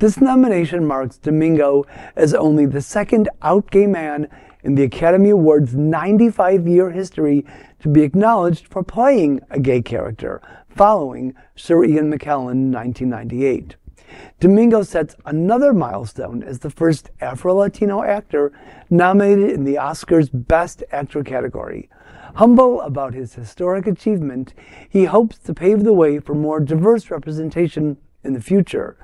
This 0.00 0.20
nomination 0.20 0.88
marks 0.88 1.18
Domingo 1.18 1.84
as 2.16 2.34
only 2.34 2.66
the 2.66 2.82
second 2.82 3.28
out 3.42 3.70
gay 3.70 3.86
man 3.86 4.28
in 4.62 4.74
the 4.74 4.84
Academy 4.84 5.30
Awards 5.30 5.74
95 5.74 6.66
year 6.66 6.90
history 6.90 7.44
to 7.80 7.88
be 7.88 8.02
acknowledged 8.02 8.66
for 8.68 8.82
playing 8.82 9.40
a 9.50 9.58
gay 9.58 9.82
character, 9.82 10.40
following 10.68 11.34
Sir 11.56 11.84
Ian 11.84 12.12
McKellen 12.12 12.52
in 12.52 12.72
1998. 12.72 13.76
Domingo 14.40 14.82
sets 14.82 15.16
another 15.24 15.72
milestone 15.72 16.42
as 16.42 16.58
the 16.58 16.70
first 16.70 17.10
Afro 17.20 17.54
Latino 17.54 18.02
actor 18.02 18.52
nominated 18.90 19.50
in 19.50 19.64
the 19.64 19.76
Oscars 19.76 20.28
Best 20.32 20.84
Actor 20.92 21.24
category. 21.24 21.88
Humble 22.34 22.80
about 22.80 23.14
his 23.14 23.34
historic 23.34 23.86
achievement, 23.86 24.54
he 24.88 25.04
hopes 25.04 25.38
to 25.38 25.54
pave 25.54 25.84
the 25.84 25.92
way 25.92 26.18
for 26.18 26.34
more 26.34 26.60
diverse 26.60 27.10
representation 27.10 27.96
in 28.24 28.32
the 28.32 28.40
future. 28.40 28.96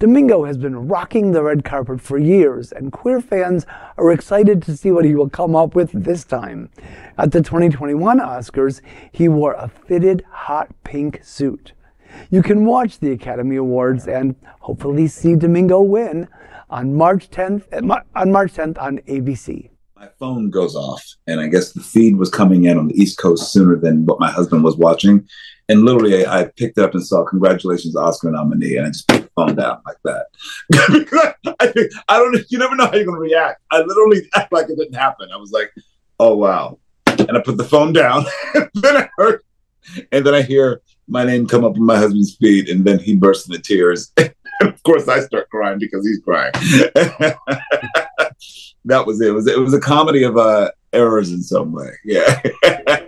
Domingo 0.00 0.44
has 0.44 0.56
been 0.56 0.86
rocking 0.86 1.32
the 1.32 1.42
red 1.42 1.64
carpet 1.64 2.00
for 2.00 2.18
years, 2.18 2.70
and 2.70 2.92
queer 2.92 3.20
fans 3.20 3.66
are 3.96 4.12
excited 4.12 4.62
to 4.62 4.76
see 4.76 4.92
what 4.92 5.04
he 5.04 5.16
will 5.16 5.28
come 5.28 5.56
up 5.56 5.74
with 5.74 5.90
this 5.92 6.22
time. 6.22 6.70
At 7.16 7.32
the 7.32 7.42
2021 7.42 8.20
Oscars, 8.20 8.80
he 9.10 9.26
wore 9.26 9.54
a 9.54 9.66
fitted 9.66 10.24
hot 10.30 10.68
pink 10.84 11.18
suit. 11.24 11.72
You 12.30 12.44
can 12.44 12.64
watch 12.64 13.00
the 13.00 13.10
Academy 13.10 13.56
Awards 13.56 14.06
and 14.06 14.36
hopefully 14.60 15.08
see 15.08 15.34
Domingo 15.34 15.80
win 15.80 16.28
on 16.70 16.94
March 16.94 17.28
10th 17.28 17.64
eh, 17.72 17.80
on 18.14 18.30
March 18.30 18.52
10th 18.52 18.80
on 18.80 18.98
ABC. 18.98 19.70
My 19.98 20.08
phone 20.20 20.48
goes 20.48 20.76
off, 20.76 21.04
and 21.26 21.40
I 21.40 21.48
guess 21.48 21.72
the 21.72 21.80
feed 21.80 22.18
was 22.18 22.30
coming 22.30 22.66
in 22.66 22.78
on 22.78 22.86
the 22.86 22.94
East 22.94 23.18
Coast 23.18 23.52
sooner 23.52 23.74
than 23.74 24.06
what 24.06 24.20
my 24.20 24.30
husband 24.30 24.62
was 24.62 24.76
watching. 24.76 25.28
And 25.68 25.84
literally, 25.84 26.24
I, 26.24 26.42
I 26.42 26.44
picked 26.44 26.78
up 26.78 26.94
and 26.94 27.04
saw 27.04 27.24
"Congratulations, 27.24 27.96
Oscar 27.96 28.30
nominee," 28.30 28.76
and 28.76 28.86
I 28.86 28.90
just 28.90 29.08
put 29.08 29.22
the 29.22 29.30
phone 29.34 29.56
down 29.56 29.82
like 29.84 29.96
that. 30.04 30.26
I, 31.58 31.88
I 32.08 32.18
don't. 32.18 32.38
You 32.48 32.58
never 32.58 32.76
know 32.76 32.86
how 32.86 32.94
you're 32.94 33.06
going 33.06 33.16
to 33.16 33.20
react. 33.20 33.60
I 33.72 33.80
literally 33.80 34.22
act 34.36 34.52
like 34.52 34.70
it 34.70 34.78
didn't 34.78 34.94
happen. 34.94 35.30
I 35.34 35.36
was 35.36 35.50
like, 35.50 35.72
"Oh 36.20 36.36
wow," 36.36 36.78
and 37.08 37.36
I 37.36 37.40
put 37.40 37.56
the 37.56 37.64
phone 37.64 37.92
down. 37.92 38.24
then 38.74 38.96
I 38.96 39.08
heard, 39.18 39.42
and 40.12 40.24
then 40.24 40.32
I 40.32 40.42
hear 40.42 40.80
my 41.08 41.24
name 41.24 41.48
come 41.48 41.64
up 41.64 41.76
in 41.76 41.84
my 41.84 41.96
husband's 41.96 42.36
feed, 42.36 42.68
and 42.68 42.84
then 42.84 43.00
he 43.00 43.16
bursts 43.16 43.48
into 43.48 43.60
tears. 43.60 44.12
of 44.60 44.80
course, 44.84 45.08
I 45.08 45.18
start 45.22 45.50
crying 45.50 45.80
because 45.80 46.06
he's 46.06 46.20
crying. 46.20 46.52
That 48.84 49.06
was 49.06 49.20
it. 49.20 49.28
it. 49.28 49.32
was 49.32 49.46
it 49.46 49.58
was 49.58 49.74
a 49.74 49.80
comedy 49.80 50.22
of 50.22 50.36
uh, 50.36 50.70
errors 50.92 51.32
in 51.32 51.42
some 51.42 51.72
way. 51.72 51.90
Yeah. 52.04 52.40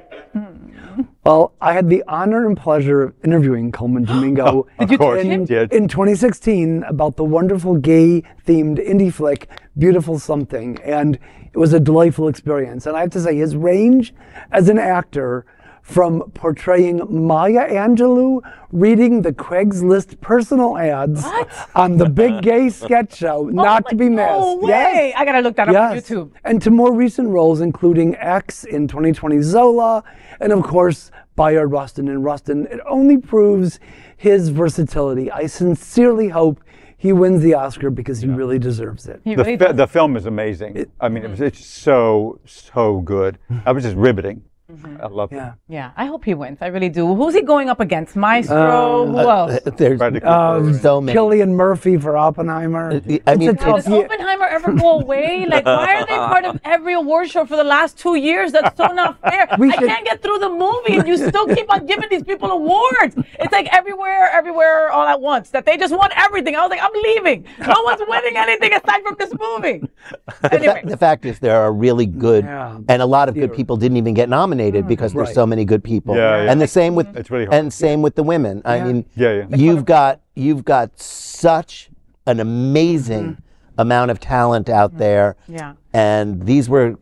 Well, 1.25 1.53
I 1.61 1.75
had 1.75 1.91
the 1.91 2.03
honor 2.09 2.47
and 2.47 2.57
pleasure 2.57 3.03
of 3.03 3.15
interviewing 3.23 3.73
Colman 3.73 4.05
Domingo 4.05 4.67
of 4.79 4.99
course, 4.99 5.23
in, 5.23 5.45
did. 5.45 5.73
in 5.73 5.87
2016 5.87 6.83
about 6.85 7.17
the 7.17 7.25
wonderful 7.25 7.77
gay 7.77 8.23
themed 8.47 8.85
indie 8.85 9.13
flick 9.13 9.49
Beautiful 9.77 10.19
Something. 10.19 10.79
And 10.83 11.19
it 11.53 11.59
was 11.59 11.75
a 11.75 11.81
delightful 11.81 12.27
experience. 12.27 12.87
And 12.87 12.97
I 12.97 13.01
have 13.01 13.11
to 13.11 13.21
say, 13.21 13.37
his 13.37 13.55
range 13.55 14.15
as 14.51 14.69
an 14.71 14.79
actor 14.79 15.45
from 15.83 16.31
portraying 16.35 17.01
Maya 17.09 17.69
Angelou 17.69 18.41
reading 18.71 19.23
the 19.23 19.33
Craigslist 19.33 20.21
personal 20.21 20.77
ads 20.79 21.23
What? 21.25 21.49
on 21.75 21.97
the 21.97 22.09
Big 22.09 22.43
Gay 22.43 22.69
Sketch 22.71 23.17
Show, 23.17 23.47
oh 23.47 23.49
not 23.49 23.89
to 23.89 23.97
be 23.97 24.09
missed. 24.09 24.31
No 24.31 24.57
way. 24.57 24.69
Yes. 24.69 25.15
I 25.17 25.25
gotta 25.25 25.41
look 25.41 25.57
that 25.57 25.69
up 25.69 25.75
on 25.93 25.97
YouTube. 25.97 26.31
And 26.45 26.63
to 26.63 26.71
more 26.71 26.93
recent 26.95 27.29
roles, 27.29 27.61
including 27.61 28.15
X 28.17 28.65
in 28.65 28.87
2020 28.87 29.43
Zola, 29.43 30.05
and 30.41 30.53
of 30.53 30.63
course, 30.63 31.11
Bayard 31.37 31.71
Rustin 31.73 32.09
in 32.09 32.23
Rustin. 32.23 32.67
It 32.67 32.81
only 32.89 33.17
proves 33.19 33.81
his 34.17 34.51
versatility. 34.51 35.31
I 35.31 35.47
sincerely 35.47 36.29
hope 36.29 36.63
he 36.99 37.15
wins 37.15 37.43
the 37.43 37.55
Oscar 37.55 37.89
because 37.89 38.21
he 38.21 38.29
really 38.29 38.59
deserves 38.59 39.07
it. 39.09 39.23
He 39.25 39.35
The, 39.35 39.45
fi- 39.45 39.57
does. 39.57 39.75
the 39.77 39.87
film 39.87 40.19
is 40.19 40.27
amazing. 40.27 40.85
I 41.01 41.09
mean, 41.09 41.25
it 41.25 41.31
was, 41.31 41.39
mm-hmm. 41.39 41.47
it's 41.47 41.65
so, 41.65 42.39
so 42.45 43.01
good. 43.01 43.39
I 43.65 43.73
was 43.73 43.85
just 43.85 43.97
riveting. 43.97 44.43
Mm-hmm. 44.71 45.03
I 45.03 45.07
love 45.07 45.33
Yeah. 45.33 45.53
Yeah, 45.69 45.91
I 45.97 46.07
hope 46.07 46.25
he 46.25 46.35
wins. 46.35 46.59
I 46.61 46.67
really 46.69 46.89
do. 46.89 47.15
Who's 47.15 47.35
he 47.35 47.43
going 47.43 47.69
up 47.69 47.81
against? 47.81 48.15
Maestro? 48.17 49.03
Um, 49.05 49.11
Who 49.13 49.19
uh, 49.19 49.37
else? 49.47 49.61
There's 49.77 49.99
Bradley 49.99 50.23
Um, 50.23 50.67
Cooper. 50.73 50.79
so 50.79 51.01
many. 51.01 51.17
Cillian 51.19 51.51
Murphy 51.51 51.97
for 51.97 52.17
Oppenheimer. 52.17 52.93
Uh, 52.93 53.19
I 53.27 53.37
mean, 53.37 53.51
it's 53.51 53.65
Does 53.65 53.89
year. 53.89 54.05
Oppenheimer 54.05 54.47
ever 54.47 54.73
go 54.73 55.01
away? 55.01 55.47
Like, 55.51 55.65
why 55.67 55.95
are 55.97 56.07
they 56.07 56.15
part 56.17 56.45
of 56.45 56.61
every 56.65 56.95
award 56.95 57.29
show 57.29 57.45
for 57.45 57.57
the 57.57 57.65
last 57.65 57.99
two 57.99 58.15
years? 58.15 58.53
That's 58.53 58.77
so 58.77 58.87
not 58.89 59.21
fair. 59.29 59.49
We 59.59 59.71
I 59.73 59.77
should- 59.77 59.89
can't 59.89 60.05
get 60.05 60.23
through 60.23 60.39
the 60.39 60.49
movie, 60.51 60.97
and 60.99 61.09
you 61.09 61.17
still 61.17 61.47
keep 61.49 61.69
on 61.73 61.87
giving 61.87 62.09
these 62.09 62.23
people 62.23 62.51
awards. 62.51 63.17
It's 63.41 63.53
like 63.53 63.67
everywhere, 63.73 64.31
everywhere, 64.33 64.91
all 64.93 65.07
at 65.07 65.21
once. 65.21 65.51
That 65.51 65.67
they 65.67 65.77
just 65.77 65.95
won 65.97 66.11
everything. 66.15 66.55
I 66.55 66.61
was 66.63 66.71
like, 66.71 66.81
I'm 66.83 66.93
leaving. 67.09 67.45
No 67.67 67.75
one's 67.83 68.01
winning 68.07 68.37
anything 68.37 68.73
aside 68.75 69.03
from 69.03 69.17
this 69.19 69.33
movie. 69.41 69.83
Anyway, 70.53 70.83
the 70.85 70.97
fact 70.97 71.25
is, 71.25 71.39
there 71.41 71.57
are 71.61 71.73
really 71.73 72.07
good, 72.07 72.45
Yeah. 72.45 72.79
and 72.89 73.03
a 73.03 73.07
lot 73.07 73.29
of 73.29 73.35
good 73.35 73.53
people 73.53 73.77
didn't 73.77 73.97
even 73.97 74.15
get 74.15 74.29
nominated 74.29 74.60
Hmm. 74.69 74.87
because 74.87 75.13
there's 75.15 75.29
Right. 75.29 75.35
so 75.35 75.47
many 75.47 75.65
good 75.65 75.83
people. 75.83 76.15
Yeah, 76.15 76.45
yeah. 76.45 76.53
And 76.53 76.61
the 76.61 76.67
same 76.67 76.95
with, 76.95 77.17
It's 77.17 77.31
really 77.31 77.47
hard. 77.47 77.59
and 77.59 77.73
same 77.73 78.03
with 78.03 78.15
the 78.15 78.23
women. 78.23 78.61
I 78.65 78.81
mean, 78.81 79.07
Yeah, 79.17 79.45
yeah. 79.49 79.57
you've 79.57 79.85
got 79.85 80.21
you've 80.35 80.65
got 80.65 81.01
such 81.01 81.91
an 82.27 82.41
amazing 82.41 83.25
mm-hmm. 83.25 83.81
amount 83.81 84.11
of 84.11 84.21
talent 84.21 84.69
out 84.69 84.91
mm-hmm. 84.91 84.99
there, 84.99 85.37
yeah. 85.49 85.73
and 85.93 86.45
these 86.47 86.69
were 86.69 86.97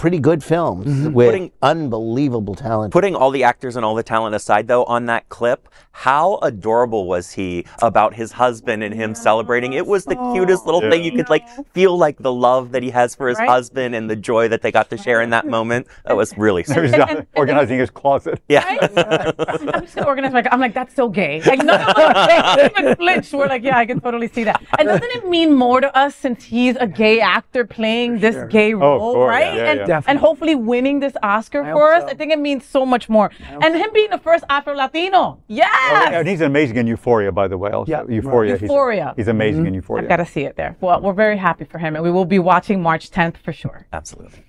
pretty 0.00 0.18
good 0.18 0.42
films 0.42 0.86
mm-hmm. 0.86 1.12
with 1.12 1.28
Putting- 1.28 1.52
unbelievable 1.60 2.54
talent. 2.54 2.90
Putting 2.90 3.14
all 3.14 3.30
the 3.30 3.44
actors 3.44 3.76
and 3.76 3.84
all 3.84 3.94
the 3.94 4.02
talent 4.02 4.34
aside, 4.34 4.66
though, 4.66 4.84
on 4.84 5.04
that 5.06 5.28
clip, 5.28 5.68
how 5.92 6.38
adorable 6.38 7.06
was 7.06 7.32
he 7.32 7.66
about 7.82 8.14
his 8.14 8.32
husband 8.32 8.82
and 8.82 8.94
him 8.94 9.14
celebrating? 9.14 9.74
It 9.74 9.86
was 9.86 10.06
the 10.06 10.16
cutest 10.32 10.64
little 10.64 10.80
thing. 10.80 11.04
You 11.04 11.12
could 11.12 11.28
like 11.28 11.46
feel 11.74 11.98
like 11.98 12.16
the 12.16 12.32
love 12.32 12.72
that 12.72 12.82
he 12.82 12.88
has 12.90 13.14
for 13.14 13.28
his 13.28 13.38
Right? 13.38 13.48
husband 13.48 13.94
and 13.94 14.08
the 14.08 14.16
joy 14.16 14.48
that 14.48 14.62
they 14.62 14.72
got 14.72 14.88
to 14.88 14.96
share 14.96 15.20
in 15.20 15.30
that 15.30 15.46
moment. 15.46 15.86
That 16.06 16.16
was 16.16 16.36
really 16.38 16.62
sweet. 16.70 16.80
was 16.80 16.92
and- 16.94 17.10
and- 17.10 17.26
organizing 17.36 17.78
his 17.78 17.90
closet. 17.90 18.40
Yeah. 18.48 18.64
I'm 18.96 19.82
just 19.82 19.96
gonna 19.96 20.30
my. 20.30 20.44
I'm 20.50 20.60
like, 20.60 20.72
that's 20.72 20.94
so 20.94 21.10
gay. 21.10 21.42
Like 21.42 21.62
none 21.62 21.80
of 21.80 21.96
us 21.96 22.70
even 22.70 22.96
flinched. 22.96 23.34
We're 23.34 23.48
like, 23.48 23.64
yeah, 23.64 23.76
I 23.76 23.84
can 23.84 24.00
totally 24.00 24.28
see 24.28 24.44
that. 24.44 24.62
And 24.78 24.88
doesn't 24.88 25.10
it 25.10 25.28
mean 25.28 25.52
more 25.52 25.82
to 25.82 25.94
us 25.94 26.14
since 26.14 26.44
he's 26.44 26.76
a 26.76 26.86
gay 26.86 27.20
actor 27.20 27.66
playing 27.66 28.20
this 28.20 28.36
gay 28.50 28.72
oh, 28.72 28.78
role, 28.78 29.14
course, 29.14 29.28
right? 29.28 29.54
yeah, 29.54 29.70
and 29.70 29.80
yeah. 29.80 29.89
Definitely. 29.90 30.10
and 30.10 30.20
hopefully 30.20 30.54
winning 30.54 31.00
this 31.00 31.14
Oscar 31.20 31.64
I 31.64 31.72
for 31.72 31.92
us. 31.92 32.02
so. 32.02 32.10
I 32.10 32.14
think 32.14 32.32
it 32.32 32.38
means 32.38 32.64
so 32.64 32.86
much 32.86 33.08
more. 33.08 33.32
And 33.60 33.74
him 33.74 33.90
being 33.92 34.10
the 34.10 34.18
first 34.18 34.44
Afro 34.48 34.72
Latino. 34.72 35.42
Yes. 35.48 36.12
And 36.12 36.28
he's 36.28 36.42
amazing 36.42 36.76
in 36.76 36.86
Euphoria, 36.86 37.32
by 37.32 37.48
the 37.48 37.58
way. 37.58 37.72
Also. 37.72 37.90
Yeah, 37.90 38.04
Euphoria. 38.08 38.52
right. 38.52 38.62
Euphoria. 38.62 39.06
He's, 39.16 39.24
he's 39.24 39.28
amazing 39.28 39.62
in 39.62 39.66
mm-hmm. 39.66 39.74
Euphoria. 39.74 40.04
I've 40.04 40.08
got 40.08 40.16
to 40.18 40.26
see 40.26 40.42
it 40.42 40.54
there. 40.54 40.76
Well, 40.80 41.00
we're 41.00 41.12
very 41.12 41.36
happy 41.36 41.64
for 41.64 41.78
him, 41.78 41.96
and 41.96 42.04
we 42.04 42.10
will 42.12 42.24
be 42.24 42.38
watching 42.38 42.80
March 42.80 43.10
10th 43.10 43.38
for 43.38 43.52
sure. 43.52 43.88
Absolutely. 43.92 44.44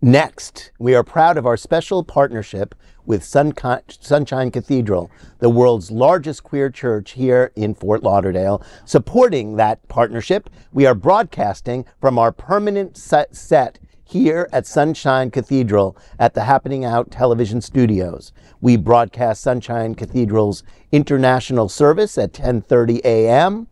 Next, 0.00 0.70
we 0.78 0.94
are 0.94 1.02
proud 1.02 1.36
of 1.36 1.44
our 1.44 1.56
special 1.56 2.04
partnership 2.04 2.76
with 3.04 3.22
Sunki- 3.22 4.00
Sunshine 4.00 4.52
Cathedral, 4.52 5.10
the 5.40 5.50
world's 5.50 5.90
largest 5.90 6.44
queer 6.44 6.70
church 6.70 7.12
here 7.12 7.50
in 7.56 7.74
Fort 7.74 8.04
Lauderdale. 8.04 8.62
Supporting 8.84 9.56
that 9.56 9.88
partnership, 9.88 10.48
we 10.72 10.86
are 10.86 10.94
broadcasting 10.94 11.84
from 12.00 12.16
our 12.16 12.30
permanent 12.30 12.96
set, 12.96 13.34
set 13.34 13.80
here 14.04 14.48
at 14.52 14.66
Sunshine 14.66 15.30
Cathedral 15.30 15.96
at 16.18 16.34
the 16.34 16.44
Happening 16.44 16.84
Out 16.84 17.10
television 17.10 17.60
studios. 17.60 18.32
We 18.60 18.76
broadcast 18.76 19.42
Sunshine 19.42 19.94
Cathedral's 19.94 20.62
international 20.90 21.68
service 21.68 22.18
at 22.18 22.32
10:30 22.32 23.00
a.m. 23.04 23.68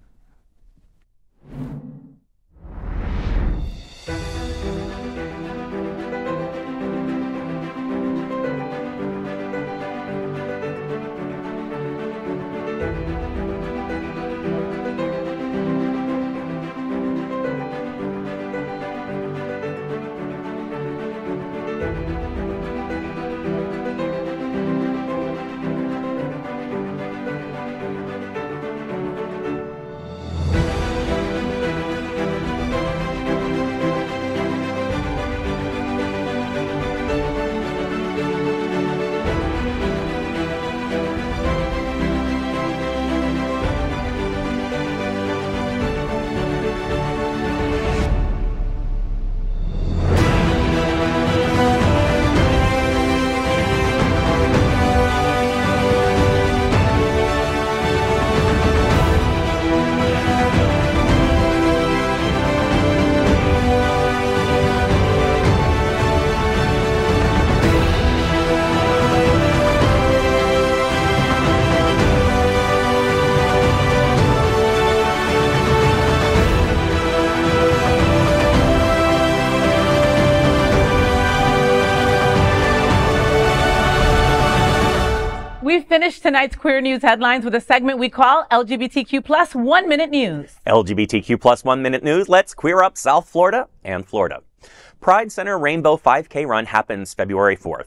tonight's 86.30 86.54
queer 86.54 86.80
news 86.80 87.02
headlines 87.02 87.44
with 87.44 87.56
a 87.56 87.60
segment 87.60 87.98
we 87.98 88.08
call 88.08 88.46
LGBTQ 88.52 89.24
plus 89.24 89.52
one 89.52 89.88
minute 89.88 90.10
news. 90.10 90.54
LGBTQ 90.64 91.40
plus 91.40 91.64
one 91.64 91.82
minute 91.82 92.04
news. 92.04 92.28
Let's 92.28 92.54
queer 92.54 92.84
up 92.84 92.96
South 92.96 93.28
Florida 93.28 93.66
and 93.82 94.06
Florida. 94.06 94.40
Pride 95.00 95.32
Center 95.32 95.58
Rainbow 95.58 95.96
5K 95.96 96.46
Run 96.46 96.66
happens 96.66 97.14
February 97.14 97.56
4th. 97.56 97.86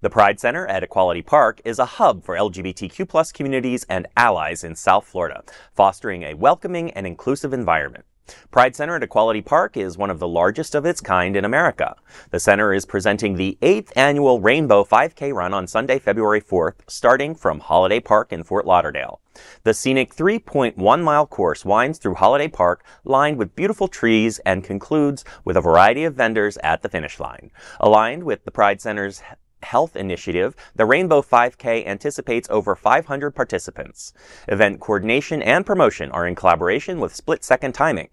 The 0.00 0.08
Pride 0.08 0.40
Center 0.40 0.66
at 0.66 0.82
Equality 0.82 1.20
Park 1.20 1.60
is 1.62 1.78
a 1.78 1.84
hub 1.84 2.24
for 2.24 2.34
LGBTQ 2.34 3.06
plus 3.06 3.32
communities 3.32 3.84
and 3.90 4.06
allies 4.16 4.64
in 4.64 4.74
South 4.74 5.04
Florida, 5.04 5.42
fostering 5.74 6.22
a 6.22 6.32
welcoming 6.32 6.90
and 6.92 7.06
inclusive 7.06 7.52
environment. 7.52 8.06
Pride 8.50 8.76
Center 8.76 8.94
at 8.94 9.02
Equality 9.02 9.42
Park 9.42 9.76
is 9.76 9.98
one 9.98 10.10
of 10.10 10.20
the 10.20 10.28
largest 10.28 10.74
of 10.74 10.86
its 10.86 11.00
kind 11.00 11.36
in 11.36 11.44
America. 11.44 11.96
The 12.30 12.38
center 12.38 12.72
is 12.72 12.86
presenting 12.86 13.34
the 13.34 13.58
eighth 13.62 13.92
annual 13.96 14.40
Rainbow 14.40 14.84
5K 14.84 15.34
run 15.34 15.52
on 15.52 15.66
Sunday, 15.66 15.98
February 15.98 16.40
4th, 16.40 16.74
starting 16.86 17.34
from 17.34 17.58
Holiday 17.58 17.98
Park 17.98 18.32
in 18.32 18.44
Fort 18.44 18.64
Lauderdale. 18.64 19.20
The 19.64 19.74
scenic 19.74 20.14
3.1 20.14 21.02
mile 21.02 21.26
course 21.26 21.64
winds 21.64 21.98
through 21.98 22.14
Holiday 22.14 22.46
Park, 22.46 22.84
lined 23.04 23.38
with 23.38 23.56
beautiful 23.56 23.88
trees, 23.88 24.38
and 24.46 24.62
concludes 24.62 25.24
with 25.44 25.56
a 25.56 25.60
variety 25.60 26.04
of 26.04 26.14
vendors 26.14 26.56
at 26.58 26.82
the 26.82 26.88
finish 26.88 27.18
line. 27.18 27.50
Aligned 27.80 28.22
with 28.22 28.44
the 28.44 28.52
Pride 28.52 28.80
Center's 28.80 29.20
Health 29.64 29.96
Initiative, 29.96 30.54
the 30.76 30.86
Rainbow 30.86 31.22
5K 31.22 31.86
anticipates 31.86 32.48
over 32.50 32.76
500 32.76 33.32
participants. 33.32 34.12
Event 34.46 34.78
coordination 34.78 35.42
and 35.42 35.66
promotion 35.66 36.12
are 36.12 36.26
in 36.26 36.34
collaboration 36.34 37.00
with 37.00 37.16
Split 37.16 37.42
Second 37.42 37.72
Timing. 37.72 38.10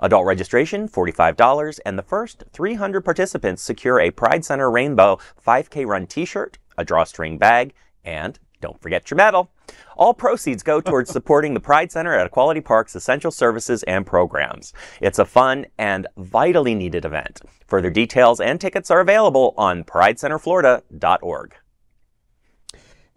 Adult 0.00 0.26
registration, 0.26 0.88
$45, 0.88 1.80
and 1.86 1.98
the 1.98 2.02
first 2.02 2.44
300 2.52 3.02
participants 3.02 3.62
secure 3.62 4.00
a 4.00 4.10
Pride 4.10 4.44
Center 4.44 4.70
Rainbow 4.70 5.18
5K 5.44 5.86
Run 5.86 6.06
t-shirt, 6.06 6.58
a 6.76 6.84
drawstring 6.84 7.38
bag, 7.38 7.74
and 8.04 8.38
don't 8.60 8.80
forget 8.80 9.10
your 9.10 9.16
medal. 9.16 9.50
All 9.96 10.14
proceeds 10.14 10.62
go 10.62 10.80
towards 10.80 11.10
supporting 11.12 11.52
the 11.54 11.60
Pride 11.60 11.92
Center 11.92 12.14
at 12.14 12.26
Equality 12.26 12.60
Park's 12.60 12.94
essential 12.94 13.30
services 13.30 13.82
and 13.84 14.06
programs. 14.06 14.72
It's 15.00 15.18
a 15.18 15.24
fun 15.24 15.66
and 15.78 16.06
vitally 16.16 16.74
needed 16.74 17.04
event. 17.04 17.40
Further 17.66 17.90
details 17.90 18.40
and 18.40 18.60
tickets 18.60 18.90
are 18.90 19.00
available 19.00 19.54
on 19.58 19.84
pridecenterflorida.org. 19.84 21.54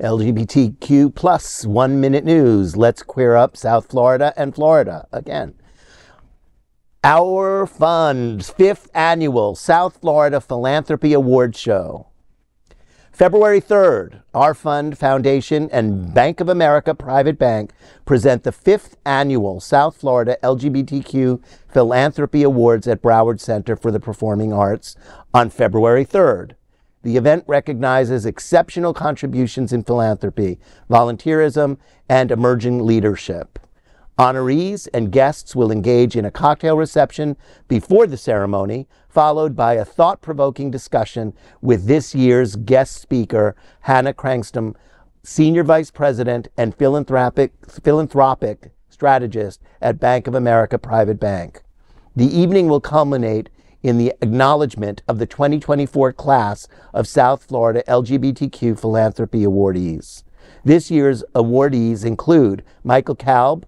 LGBTQ 0.02 1.16
plus 1.16 1.66
one 1.66 2.02
minute 2.02 2.26
news. 2.26 2.76
Let's 2.76 3.02
queer 3.02 3.36
up 3.36 3.56
South 3.56 3.90
Florida 3.90 4.34
and 4.36 4.54
Florida 4.54 5.08
again. 5.14 5.54
Our 7.08 7.68
Fund's 7.68 8.50
fifth 8.50 8.90
annual 8.96 9.54
South 9.54 9.98
Florida 9.98 10.42
Philanthropy 10.42 11.14
Award 11.14 11.56
Show. 11.56 12.08
February 13.12 13.62
3rd, 13.62 14.24
Our 14.34 14.56
Fund 14.56 14.98
Foundation 14.98 15.70
and 15.72 16.16
Bank 16.16 16.40
of 16.40 16.50
America 16.50 16.96
Private 16.96 17.38
Bank 17.38 17.74
present 18.06 18.42
the 18.42 18.52
fifth 18.52 18.98
annual 19.06 19.60
South 19.60 19.98
Florida 19.98 20.40
LGBTQ 20.42 21.44
Philanthropy 21.72 22.42
Awards 22.42 22.88
at 22.88 23.04
Broward 23.04 23.40
Center 23.40 23.76
for 23.76 23.92
the 23.92 24.00
Performing 24.00 24.52
Arts 24.52 24.96
on 25.32 25.52
February 25.52 26.08
3rd. 26.08 26.54
The 27.04 27.18
event 27.18 27.44
recognizes 27.46 28.26
exceptional 28.26 28.96
contributions 28.96 29.72
in 29.72 29.84
philanthropy, 29.84 30.58
volunteerism, 30.90 31.78
and 32.10 32.32
emerging 32.32 32.84
leadership. 32.84 33.60
Honorees 34.18 34.88
and 34.94 35.12
guests 35.12 35.56
will 35.56 35.72
engage 35.72 36.16
in 36.16 36.24
a 36.24 36.32
cocktail 36.32 36.78
reception 36.78 37.36
before 37.68 38.08
the 38.08 38.16
ceremony, 38.16 38.88
followed 39.10 39.58
by 39.58 39.74
a 39.74 39.84
thought 39.84 40.22
provoking 40.22 40.72
discussion 40.72 41.34
with 41.62 41.86
this 41.86 42.16
year's 42.16 42.56
guest 42.56 43.02
speaker, 43.02 43.58
Hannah 43.82 44.14
Cranston, 44.14 44.76
Senior 45.24 45.64
Vice 45.64 45.92
President 45.92 46.48
and 46.56 46.74
philanthropic, 46.74 47.52
philanthropic 47.68 48.72
strategist 48.88 49.62
at 49.82 50.00
Bank 50.00 50.28
of 50.28 50.36
America 50.36 50.78
Private 50.78 51.20
Bank. 51.20 51.62
The 52.16 52.26
evening 52.26 52.70
will 52.70 52.80
culminate 52.80 53.50
in 53.84 53.98
the 53.98 54.14
acknowledgement 54.22 55.02
of 55.10 55.20
the 55.20 55.26
2024 55.26 56.14
class 56.14 56.70
of 56.94 57.06
South 57.06 57.44
Florida 57.44 57.84
LGBTQ 57.88 58.80
philanthropy 58.80 59.42
awardees. 59.42 60.24
This 60.64 60.90
year's 60.90 61.24
awardees 61.36 62.06
include 62.06 62.64
Michael 62.84 63.16
Kalb, 63.16 63.66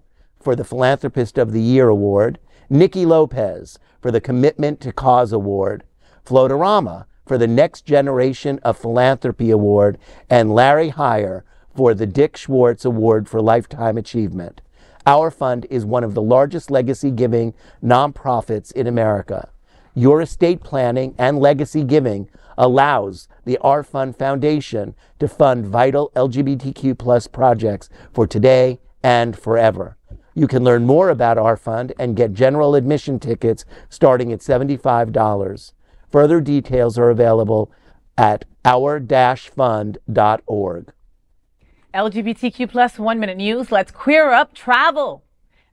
for 0.48 0.56
the 0.56 0.64
Philanthropist 0.64 1.36
of 1.36 1.52
the 1.52 1.60
Year 1.60 1.90
Award, 1.90 2.38
Nikki 2.70 3.04
Lopez 3.04 3.78
for 4.00 4.10
the 4.10 4.18
Commitment 4.18 4.80
to 4.80 4.94
Cause 4.94 5.30
Award, 5.30 5.84
Floatorama 6.24 7.04
for 7.26 7.36
the 7.36 7.46
Next 7.46 7.84
Generation 7.84 8.58
of 8.62 8.78
Philanthropy 8.78 9.50
Award, 9.50 9.98
and 10.30 10.54
Larry 10.54 10.90
Heyer 10.90 11.42
for 11.76 11.92
the 11.92 12.06
Dick 12.06 12.34
Schwartz 12.38 12.86
Award 12.86 13.28
for 13.28 13.42
Lifetime 13.42 13.98
Achievement. 13.98 14.62
Our 15.06 15.30
fund 15.30 15.66
is 15.68 15.84
one 15.84 16.02
of 16.02 16.14
the 16.14 16.22
largest 16.22 16.70
legacy 16.70 17.10
giving 17.10 17.52
nonprofits 17.84 18.72
in 18.72 18.86
America. 18.86 19.50
Your 19.94 20.22
estate 20.22 20.62
planning 20.62 21.14
and 21.18 21.38
legacy 21.38 21.84
giving 21.84 22.30
allows 22.56 23.28
the 23.44 23.58
Our 23.58 23.82
Fund 23.82 24.16
Foundation 24.16 24.94
to 25.18 25.28
fund 25.28 25.66
vital 25.66 26.10
LGBTQ 26.16 26.96
plus 26.96 27.26
projects 27.26 27.90
for 28.14 28.26
today 28.26 28.80
and 29.02 29.38
forever. 29.38 29.97
You 30.38 30.46
can 30.46 30.62
learn 30.62 30.86
more 30.86 31.08
about 31.08 31.36
our 31.36 31.56
fund 31.56 31.92
and 31.98 32.14
get 32.14 32.32
general 32.32 32.76
admission 32.76 33.18
tickets 33.18 33.64
starting 33.88 34.32
at 34.32 34.38
$75. 34.38 35.72
Further 36.12 36.40
details 36.40 36.96
are 36.96 37.10
available 37.10 37.72
at 38.16 38.44
our-fund.org. 38.64 39.98
LGBTQ 41.92 42.70
plus 42.70 43.00
one 43.00 43.18
minute 43.18 43.36
news. 43.36 43.72
Let's 43.72 43.90
queer 43.90 44.30
up 44.30 44.54
travel. 44.54 45.24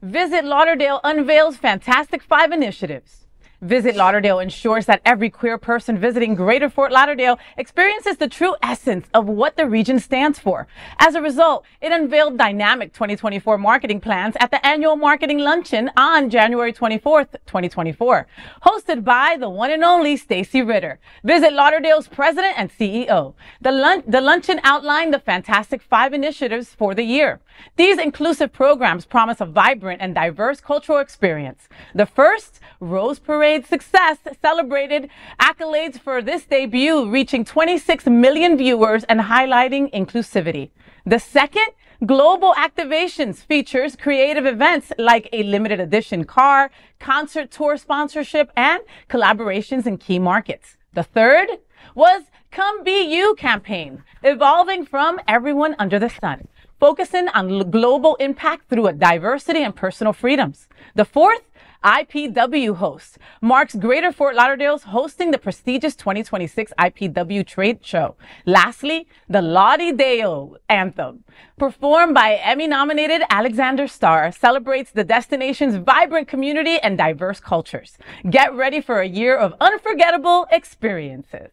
Visit 0.01 0.43
Lauderdale 0.43 0.99
unveils 1.03 1.57
Fantastic 1.57 2.23
Five 2.23 2.51
initiatives. 2.51 3.24
Visit 3.65 3.95
Lauderdale 3.95 4.37
ensures 4.37 4.85
that 4.85 5.01
every 5.03 5.31
queer 5.31 5.57
person 5.57 5.97
visiting 5.97 6.35
Greater 6.35 6.69
Fort 6.69 6.91
Lauderdale 6.91 7.39
experiences 7.57 8.17
the 8.17 8.27
true 8.27 8.55
essence 8.61 9.07
of 9.11 9.25
what 9.25 9.57
the 9.57 9.65
region 9.65 9.99
stands 9.99 10.37
for. 10.37 10.67
As 10.99 11.15
a 11.15 11.21
result, 11.21 11.65
it 11.81 11.91
unveiled 11.91 12.37
dynamic 12.37 12.93
2024 12.93 13.57
marketing 13.57 13.99
plans 13.99 14.35
at 14.39 14.51
the 14.51 14.63
annual 14.63 14.95
marketing 14.95 15.39
luncheon 15.39 15.89
on 15.97 16.29
January 16.29 16.71
24th, 16.71 17.31
2024, 17.47 18.27
hosted 18.63 19.03
by 19.03 19.35
the 19.39 19.49
one 19.49 19.71
and 19.71 19.83
only 19.83 20.15
Stacy 20.15 20.61
Ritter. 20.61 20.99
Visit 21.23 21.51
Lauderdale's 21.51 22.07
president 22.07 22.53
and 22.57 22.71
CEO. 22.71 23.33
The, 23.61 23.71
lun- 23.71 24.03
the 24.05 24.21
luncheon 24.21 24.59
outlined 24.63 25.11
the 25.11 25.19
Fantastic 25.19 25.81
Five 25.81 26.13
initiatives 26.13 26.75
for 26.75 26.93
the 26.93 27.03
year. 27.03 27.39
These 27.77 27.97
inclusive 27.97 28.53
programs 28.53 29.05
promise 29.05 29.41
a 29.41 29.45
vibrant 29.45 30.01
and 30.01 30.13
diverse 30.13 30.61
cultural 30.61 30.99
experience. 30.99 31.67
The 31.95 32.05
first, 32.05 32.59
Rose 32.79 33.17
Parade 33.17 33.54
success, 33.63 34.17
celebrated 34.41 35.09
accolades 35.39 35.99
for 35.99 36.21
this 36.21 36.45
debut, 36.45 37.07
reaching 37.09 37.45
26 37.45 38.07
million 38.07 38.57
viewers 38.57 39.03
and 39.03 39.21
highlighting 39.21 39.93
inclusivity. 39.93 40.71
The 41.05 41.19
second, 41.19 41.67
Global 42.05 42.53
Activations 42.55 43.37
features 43.37 43.95
creative 43.95 44.45
events 44.45 44.91
like 44.97 45.29
a 45.31 45.43
limited 45.43 45.79
edition 45.79 46.25
car, 46.25 46.71
concert 46.99 47.51
tour 47.51 47.77
sponsorship, 47.77 48.51
and 48.57 48.81
collaborations 49.09 49.85
in 49.85 49.97
key 49.97 50.17
markets. 50.17 50.75
The 50.93 51.03
third 51.03 51.47
was 51.93 52.23
Come 52.49 52.83
Be 52.83 53.03
You 53.15 53.35
campaign, 53.35 54.03
evolving 54.23 54.85
from 54.85 55.19
everyone 55.27 55.75
under 55.77 55.99
the 55.99 56.09
sun 56.09 56.47
focusing 56.79 57.27
on 57.29 57.71
global 57.71 58.15
impact 58.15 58.69
through 58.69 58.91
diversity 58.93 59.63
and 59.63 59.75
personal 59.75 60.13
freedoms. 60.13 60.67
The 60.95 61.05
fourth, 61.05 61.41
IPW 61.85 62.77
host 62.77 63.19
marks 63.41 63.75
Greater 63.75 64.11
Fort 64.11 64.35
Lauderdale's 64.35 64.85
hosting 64.85 65.29
the 65.29 65.37
prestigious 65.37 65.95
2026 65.95 66.73
IPW 66.79 67.45
trade 67.45 67.85
show. 67.85 68.15
Lastly, 68.47 69.07
the 69.29 69.43
Lottie 69.43 69.91
Deo 69.91 70.55
anthem, 70.67 71.23
performed 71.59 72.15
by 72.15 72.39
Emmy 72.43 72.65
nominated 72.65 73.21
Alexander 73.29 73.87
Starr, 73.87 74.31
celebrates 74.31 74.89
the 74.89 75.03
destination's 75.03 75.75
vibrant 75.75 76.27
community 76.27 76.79
and 76.79 76.97
diverse 76.97 77.39
cultures. 77.39 77.99
Get 78.27 78.51
ready 78.55 78.81
for 78.81 79.01
a 79.01 79.07
year 79.07 79.37
of 79.37 79.53
unforgettable 79.61 80.47
experiences. 80.51 81.51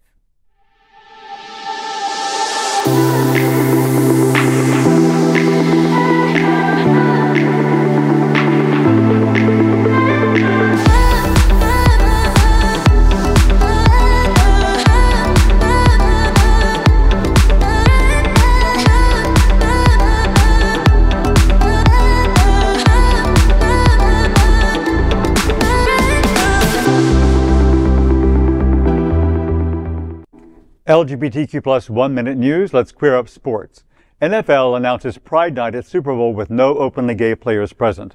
LGBTQ 30.92 31.64
plus 31.64 31.88
one 31.88 32.12
minute 32.12 32.36
news. 32.36 32.74
Let's 32.74 32.92
queer 32.92 33.16
up 33.16 33.26
sports. 33.26 33.82
NFL 34.20 34.76
announces 34.76 35.16
Pride 35.16 35.54
Night 35.54 35.74
at 35.74 35.86
Super 35.86 36.14
Bowl 36.14 36.34
with 36.34 36.50
no 36.50 36.76
openly 36.76 37.14
gay 37.14 37.34
players 37.34 37.72
present. 37.72 38.14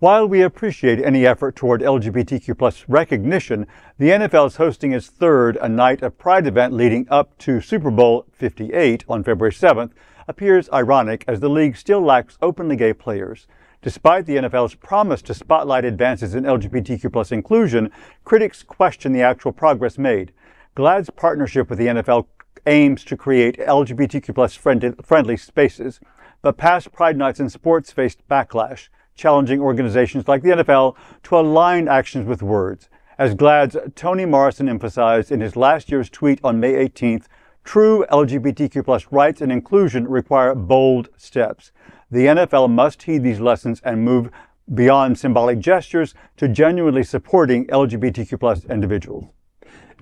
While 0.00 0.26
we 0.26 0.42
appreciate 0.42 1.00
any 1.00 1.24
effort 1.24 1.54
toward 1.54 1.82
LGBTQ 1.82 2.58
plus 2.58 2.84
recognition, 2.88 3.64
the 3.96 4.08
NFL 4.08 4.48
is 4.48 4.56
hosting 4.56 4.90
its 4.90 5.06
third 5.06 5.56
A 5.58 5.68
Night 5.68 6.02
of 6.02 6.18
Pride 6.18 6.48
event 6.48 6.72
leading 6.72 7.06
up 7.10 7.38
to 7.38 7.60
Super 7.60 7.92
Bowl 7.92 8.26
58 8.32 9.04
on 9.08 9.22
February 9.22 9.52
7th 9.52 9.92
appears 10.26 10.68
ironic 10.72 11.24
as 11.28 11.38
the 11.38 11.48
league 11.48 11.76
still 11.76 12.02
lacks 12.02 12.38
openly 12.42 12.74
gay 12.74 12.92
players. 12.92 13.46
Despite 13.82 14.26
the 14.26 14.34
NFL's 14.34 14.74
promise 14.74 15.22
to 15.22 15.32
spotlight 15.32 15.84
advances 15.84 16.34
in 16.34 16.42
LGBTQ 16.42 17.12
plus 17.12 17.30
inclusion, 17.30 17.92
critics 18.24 18.64
question 18.64 19.12
the 19.12 19.22
actual 19.22 19.52
progress 19.52 19.96
made. 19.96 20.32
GLAAD's 20.76 21.10
partnership 21.10 21.68
with 21.68 21.78
the 21.78 21.88
NFL 21.88 22.26
aims 22.66 23.04
to 23.04 23.16
create 23.16 23.58
LGBTQ 23.58 25.04
friendly 25.04 25.36
spaces, 25.36 25.98
but 26.42 26.56
past 26.56 26.92
Pride 26.92 27.16
Nights 27.16 27.40
in 27.40 27.48
sports 27.48 27.90
faced 27.90 28.26
backlash 28.28 28.88
challenging 29.16 29.60
organizations 29.60 30.28
like 30.28 30.42
the 30.42 30.50
NFL 30.50 30.96
to 31.24 31.38
align 31.38 31.88
actions 31.88 32.26
with 32.26 32.42
words. 32.42 32.88
As 33.18 33.34
GLAAD's 33.34 33.76
Tony 33.94 34.24
Morrison 34.24 34.68
emphasized 34.68 35.30
in 35.30 35.40
his 35.40 35.56
last 35.56 35.90
year's 35.90 36.08
tweet 36.08 36.40
on 36.42 36.60
May 36.60 36.72
18th, 36.88 37.26
true 37.64 38.06
LGBTQ 38.10 39.06
rights 39.10 39.40
and 39.40 39.52
inclusion 39.52 40.08
require 40.08 40.54
bold 40.54 41.08
steps. 41.16 41.72
The 42.10 42.26
NFL 42.26 42.70
must 42.70 43.02
heed 43.02 43.22
these 43.22 43.40
lessons 43.40 43.82
and 43.84 44.04
move 44.04 44.30
beyond 44.72 45.18
symbolic 45.18 45.58
gestures 45.58 46.14
to 46.36 46.48
genuinely 46.48 47.02
supporting 47.02 47.66
LGBTQ 47.66 48.70
individuals. 48.70 49.26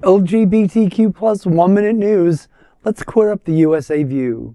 LGBTQ 0.02 1.12
plus 1.12 1.44
one 1.44 1.74
minute 1.74 1.96
news. 1.96 2.46
Let's 2.84 3.02
clear 3.02 3.32
up 3.32 3.44
the 3.44 3.54
USA 3.54 4.04
view. 4.04 4.54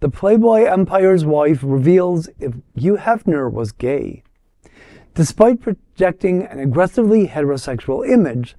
The 0.00 0.10
Playboy 0.10 0.64
Empire's 0.64 1.24
wife 1.24 1.60
reveals 1.62 2.28
if 2.38 2.52
Hugh 2.74 2.98
Hefner 2.98 3.50
was 3.50 3.72
gay. 3.72 4.22
Despite 5.14 5.62
projecting 5.62 6.44
an 6.44 6.58
aggressively 6.58 7.26
heterosexual 7.26 8.06
image, 8.06 8.54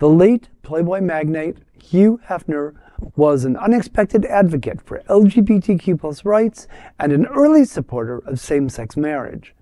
the 0.00 0.08
late 0.08 0.48
Playboy 0.62 1.00
magnate 1.00 1.58
Hugh 1.80 2.20
Hefner 2.28 2.74
was 3.14 3.44
an 3.44 3.56
unexpected 3.56 4.24
advocate 4.26 4.80
for 4.80 5.02
LGBTQ 5.08 6.24
rights 6.24 6.66
and 6.98 7.12
an 7.12 7.26
early 7.26 7.64
supporter 7.64 8.18
of 8.26 8.40
same-sex 8.40 8.96
marriage. 8.96 9.54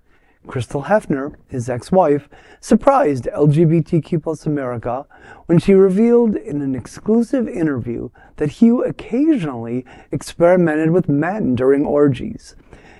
Crystal 0.47 0.83
Hefner, 0.83 1.35
his 1.47 1.69
ex-wife, 1.69 2.27
surprised 2.59 3.29
LGBTQ 3.33 4.45
America 4.45 5.05
when 5.45 5.57
she 5.57 5.73
revealed 5.73 6.35
in 6.35 6.61
an 6.61 6.75
exclusive 6.75 7.47
interview 7.47 8.09
that 8.35 8.51
Hugh 8.51 8.83
occasionally 8.83 9.85
experimented 10.11 10.91
with 10.91 11.07
men 11.07 11.55
during 11.55 11.85
orgies. 11.85 12.55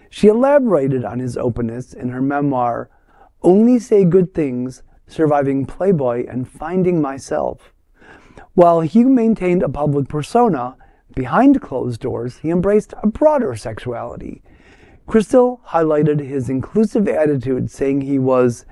She 0.10 0.28
elaborated 0.28 1.04
on 1.04 1.20
his 1.20 1.38
openness 1.38 1.94
in 1.94 2.10
her 2.10 2.22
memoir, 2.22 2.89
Only 3.41 3.80
Say 3.80 4.06
Good 4.06 4.34
Things, 4.34 4.84
Surviving 5.08 5.66
Playboy 5.66 6.26
and 6.28 6.48
Finding 6.48 7.02
Myself. 7.02 7.74
While 8.54 8.82
Hugh 8.82 9.10
maintained 9.10 9.64
a 9.64 9.70
public 9.70 10.08
persona, 10.08 10.78
behind 11.16 11.62
closed 11.62 12.00
doors 12.00 12.38
he 12.38 12.52
embraced 12.52 12.94
a 13.02 13.08
broader 13.08 13.56
sexuality. 13.56 14.41
Crystal 15.08 15.62
highlighted 15.68 16.20
his 16.20 16.49
inclusive 16.49 17.08
attitude, 17.08 17.70
saying 17.70 18.01
he 18.01 18.20
was 18.20 18.66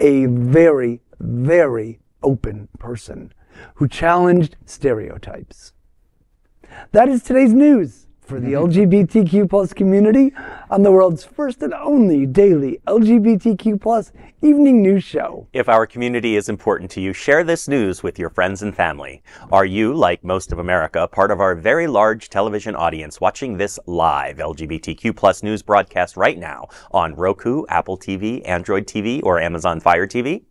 a 0.00 0.26
very, 0.26 1.00
very 1.18 2.00
open 2.22 2.68
person 2.78 3.32
who 3.74 3.88
challenged 3.88 4.56
stereotypes. 4.66 5.72
That 6.92 7.08
is 7.08 7.22
today's 7.22 7.52
news 7.52 8.07
for 8.28 8.38
the 8.38 8.52
mm-hmm. 8.52 8.92
LGBTQ 8.92 9.48
plus 9.48 9.72
community 9.72 10.32
on 10.70 10.82
the 10.82 10.92
world's 10.92 11.24
first 11.24 11.62
and 11.62 11.72
only 11.72 12.26
daily 12.26 12.78
LGBTQ 12.86 13.80
plus 13.80 14.12
evening 14.42 14.82
news 14.82 15.02
show. 15.02 15.48
If 15.54 15.68
our 15.68 15.86
community 15.86 16.36
is 16.36 16.50
important 16.50 16.90
to 16.92 17.00
you, 17.00 17.14
share 17.14 17.42
this 17.42 17.68
news 17.68 18.02
with 18.02 18.18
your 18.18 18.28
friends 18.28 18.62
and 18.62 18.76
family. 18.76 19.22
Are 19.50 19.64
you, 19.64 19.94
like 19.94 20.22
most 20.22 20.52
of 20.52 20.58
America, 20.58 21.08
part 21.08 21.30
of 21.30 21.40
our 21.40 21.54
very 21.54 21.86
large 21.86 22.28
television 22.28 22.76
audience 22.76 23.18
watching 23.18 23.56
this 23.56 23.78
live 23.86 24.36
LGBTQ 24.36 25.16
plus 25.16 25.42
news 25.42 25.62
broadcast 25.62 26.16
right 26.16 26.38
now 26.38 26.68
on 26.92 27.14
Roku, 27.14 27.64
Apple 27.70 27.96
TV, 27.96 28.46
Android 28.46 28.86
TV, 28.86 29.22
or 29.22 29.40
Amazon 29.40 29.80
Fire 29.80 30.06
TV? 30.06 30.42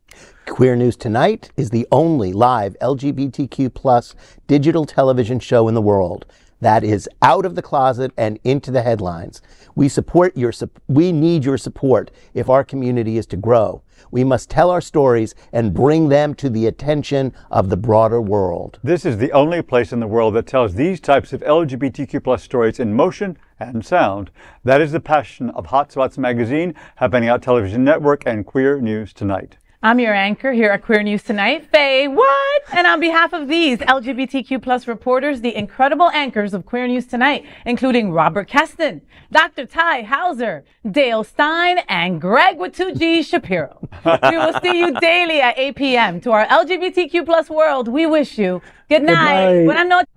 Queer 0.48 0.76
News 0.76 0.96
Tonight 0.96 1.52
is 1.58 1.70
the 1.70 1.86
only 1.92 2.34
live 2.34 2.76
LGBTQ 2.82 3.72
plus 3.74 4.16
digital 4.48 4.86
television 4.86 5.40
show 5.40 5.68
in 5.68 5.76
the 5.76 5.82
world 5.82 6.26
that 6.62 6.84
is 6.84 7.10
out 7.22 7.46
of 7.46 7.56
the 7.56 7.62
closet 7.62 8.12
and 8.18 8.40
into 8.44 8.72
the 8.72 8.82
headlines. 8.82 9.42
We 9.76 9.90
support 9.90 10.36
your 10.36 10.54
we 10.88 11.12
need 11.12 11.46
your 11.46 11.58
support 11.58 12.12
if 12.34 12.50
our 12.50 12.64
community 12.64 13.18
is 13.18 13.26
to 13.28 13.38
grow. 13.38 13.84
We 14.12 14.24
must 14.24 14.50
tell 14.50 14.70
our 14.70 14.82
stories 14.82 15.36
and 15.52 15.74
bring 15.74 16.10
them 16.10 16.34
to 16.36 16.50
the 16.50 16.68
attention 16.68 17.34
of 17.52 17.70
the 17.70 17.78
broader 17.78 18.22
world. 18.22 18.80
This 18.84 19.06
is 19.06 19.18
the 19.18 19.32
only 19.32 19.62
place 19.62 19.92
in 19.92 20.00
the 20.00 20.08
world 20.08 20.36
that 20.36 20.48
tells 20.48 20.74
these 20.74 21.00
types 21.00 21.34
of 21.34 21.42
LGBTQ 21.42 22.24
plus 22.24 22.44
stories 22.44 22.80
in 22.80 22.94
motion 22.94 23.38
and 23.60 23.86
sound. 23.86 24.32
That 24.64 24.82
is 24.82 24.92
the 24.92 25.00
passion 25.00 25.50
of 25.52 25.68
Hotspots 25.68 26.18
magazine, 26.18 26.76
Happening 26.98 27.30
Out 27.30 27.42
Television 27.42 27.84
Network, 27.84 28.24
and 28.26 28.46
Queer 28.46 28.80
News 28.80 29.14
Tonight. 29.14 29.58
I'm 29.88 30.02
your 30.02 30.14
anchor 30.14 30.52
here 30.52 30.72
at 30.72 30.84
Queer 30.84 31.02
News 31.02 31.24
Tonight, 31.24 31.72
Faye. 31.72 32.10
What? 32.10 32.64
And 32.74 32.86
on 32.86 33.00
behalf 33.00 33.32
of 33.32 33.48
these 33.48 33.80
LGBTQ 33.80 34.62
plus 34.62 34.86
reporters, 34.86 35.40
the 35.40 35.56
incredible 35.56 36.10
anchors 36.10 36.54
of 36.54 36.66
Queer 36.66 36.88
News 36.88 37.06
Tonight, 37.06 37.46
including 37.66 38.12
Robert 38.12 38.50
Kesten, 38.50 39.00
Dr. 39.32 39.66
Tai 39.66 40.04
Houser, 40.04 40.66
Dale 40.92 41.24
Stine, 41.24 41.78
and 41.88 42.20
Gregg 42.20 42.58
with 42.58 42.76
2G 42.76 43.26
Shapiro. 43.26 43.80
we 44.04 44.36
will 44.36 44.60
see 44.62 44.78
you 44.78 44.92
daily 45.00 45.40
at 45.40 45.58
8 45.58 45.76
p.m. 45.78 46.20
To 46.20 46.32
our 46.34 46.46
LGBTQ 46.48 47.24
plus 47.24 47.50
world, 47.50 47.88
we 47.88 48.06
wish 48.06 48.38
you 48.38 48.62
good 48.90 49.04
night. 49.04 49.46
Good 49.48 49.56
night. 49.56 49.64
Buenas 49.64 49.88
noches. 49.88 50.17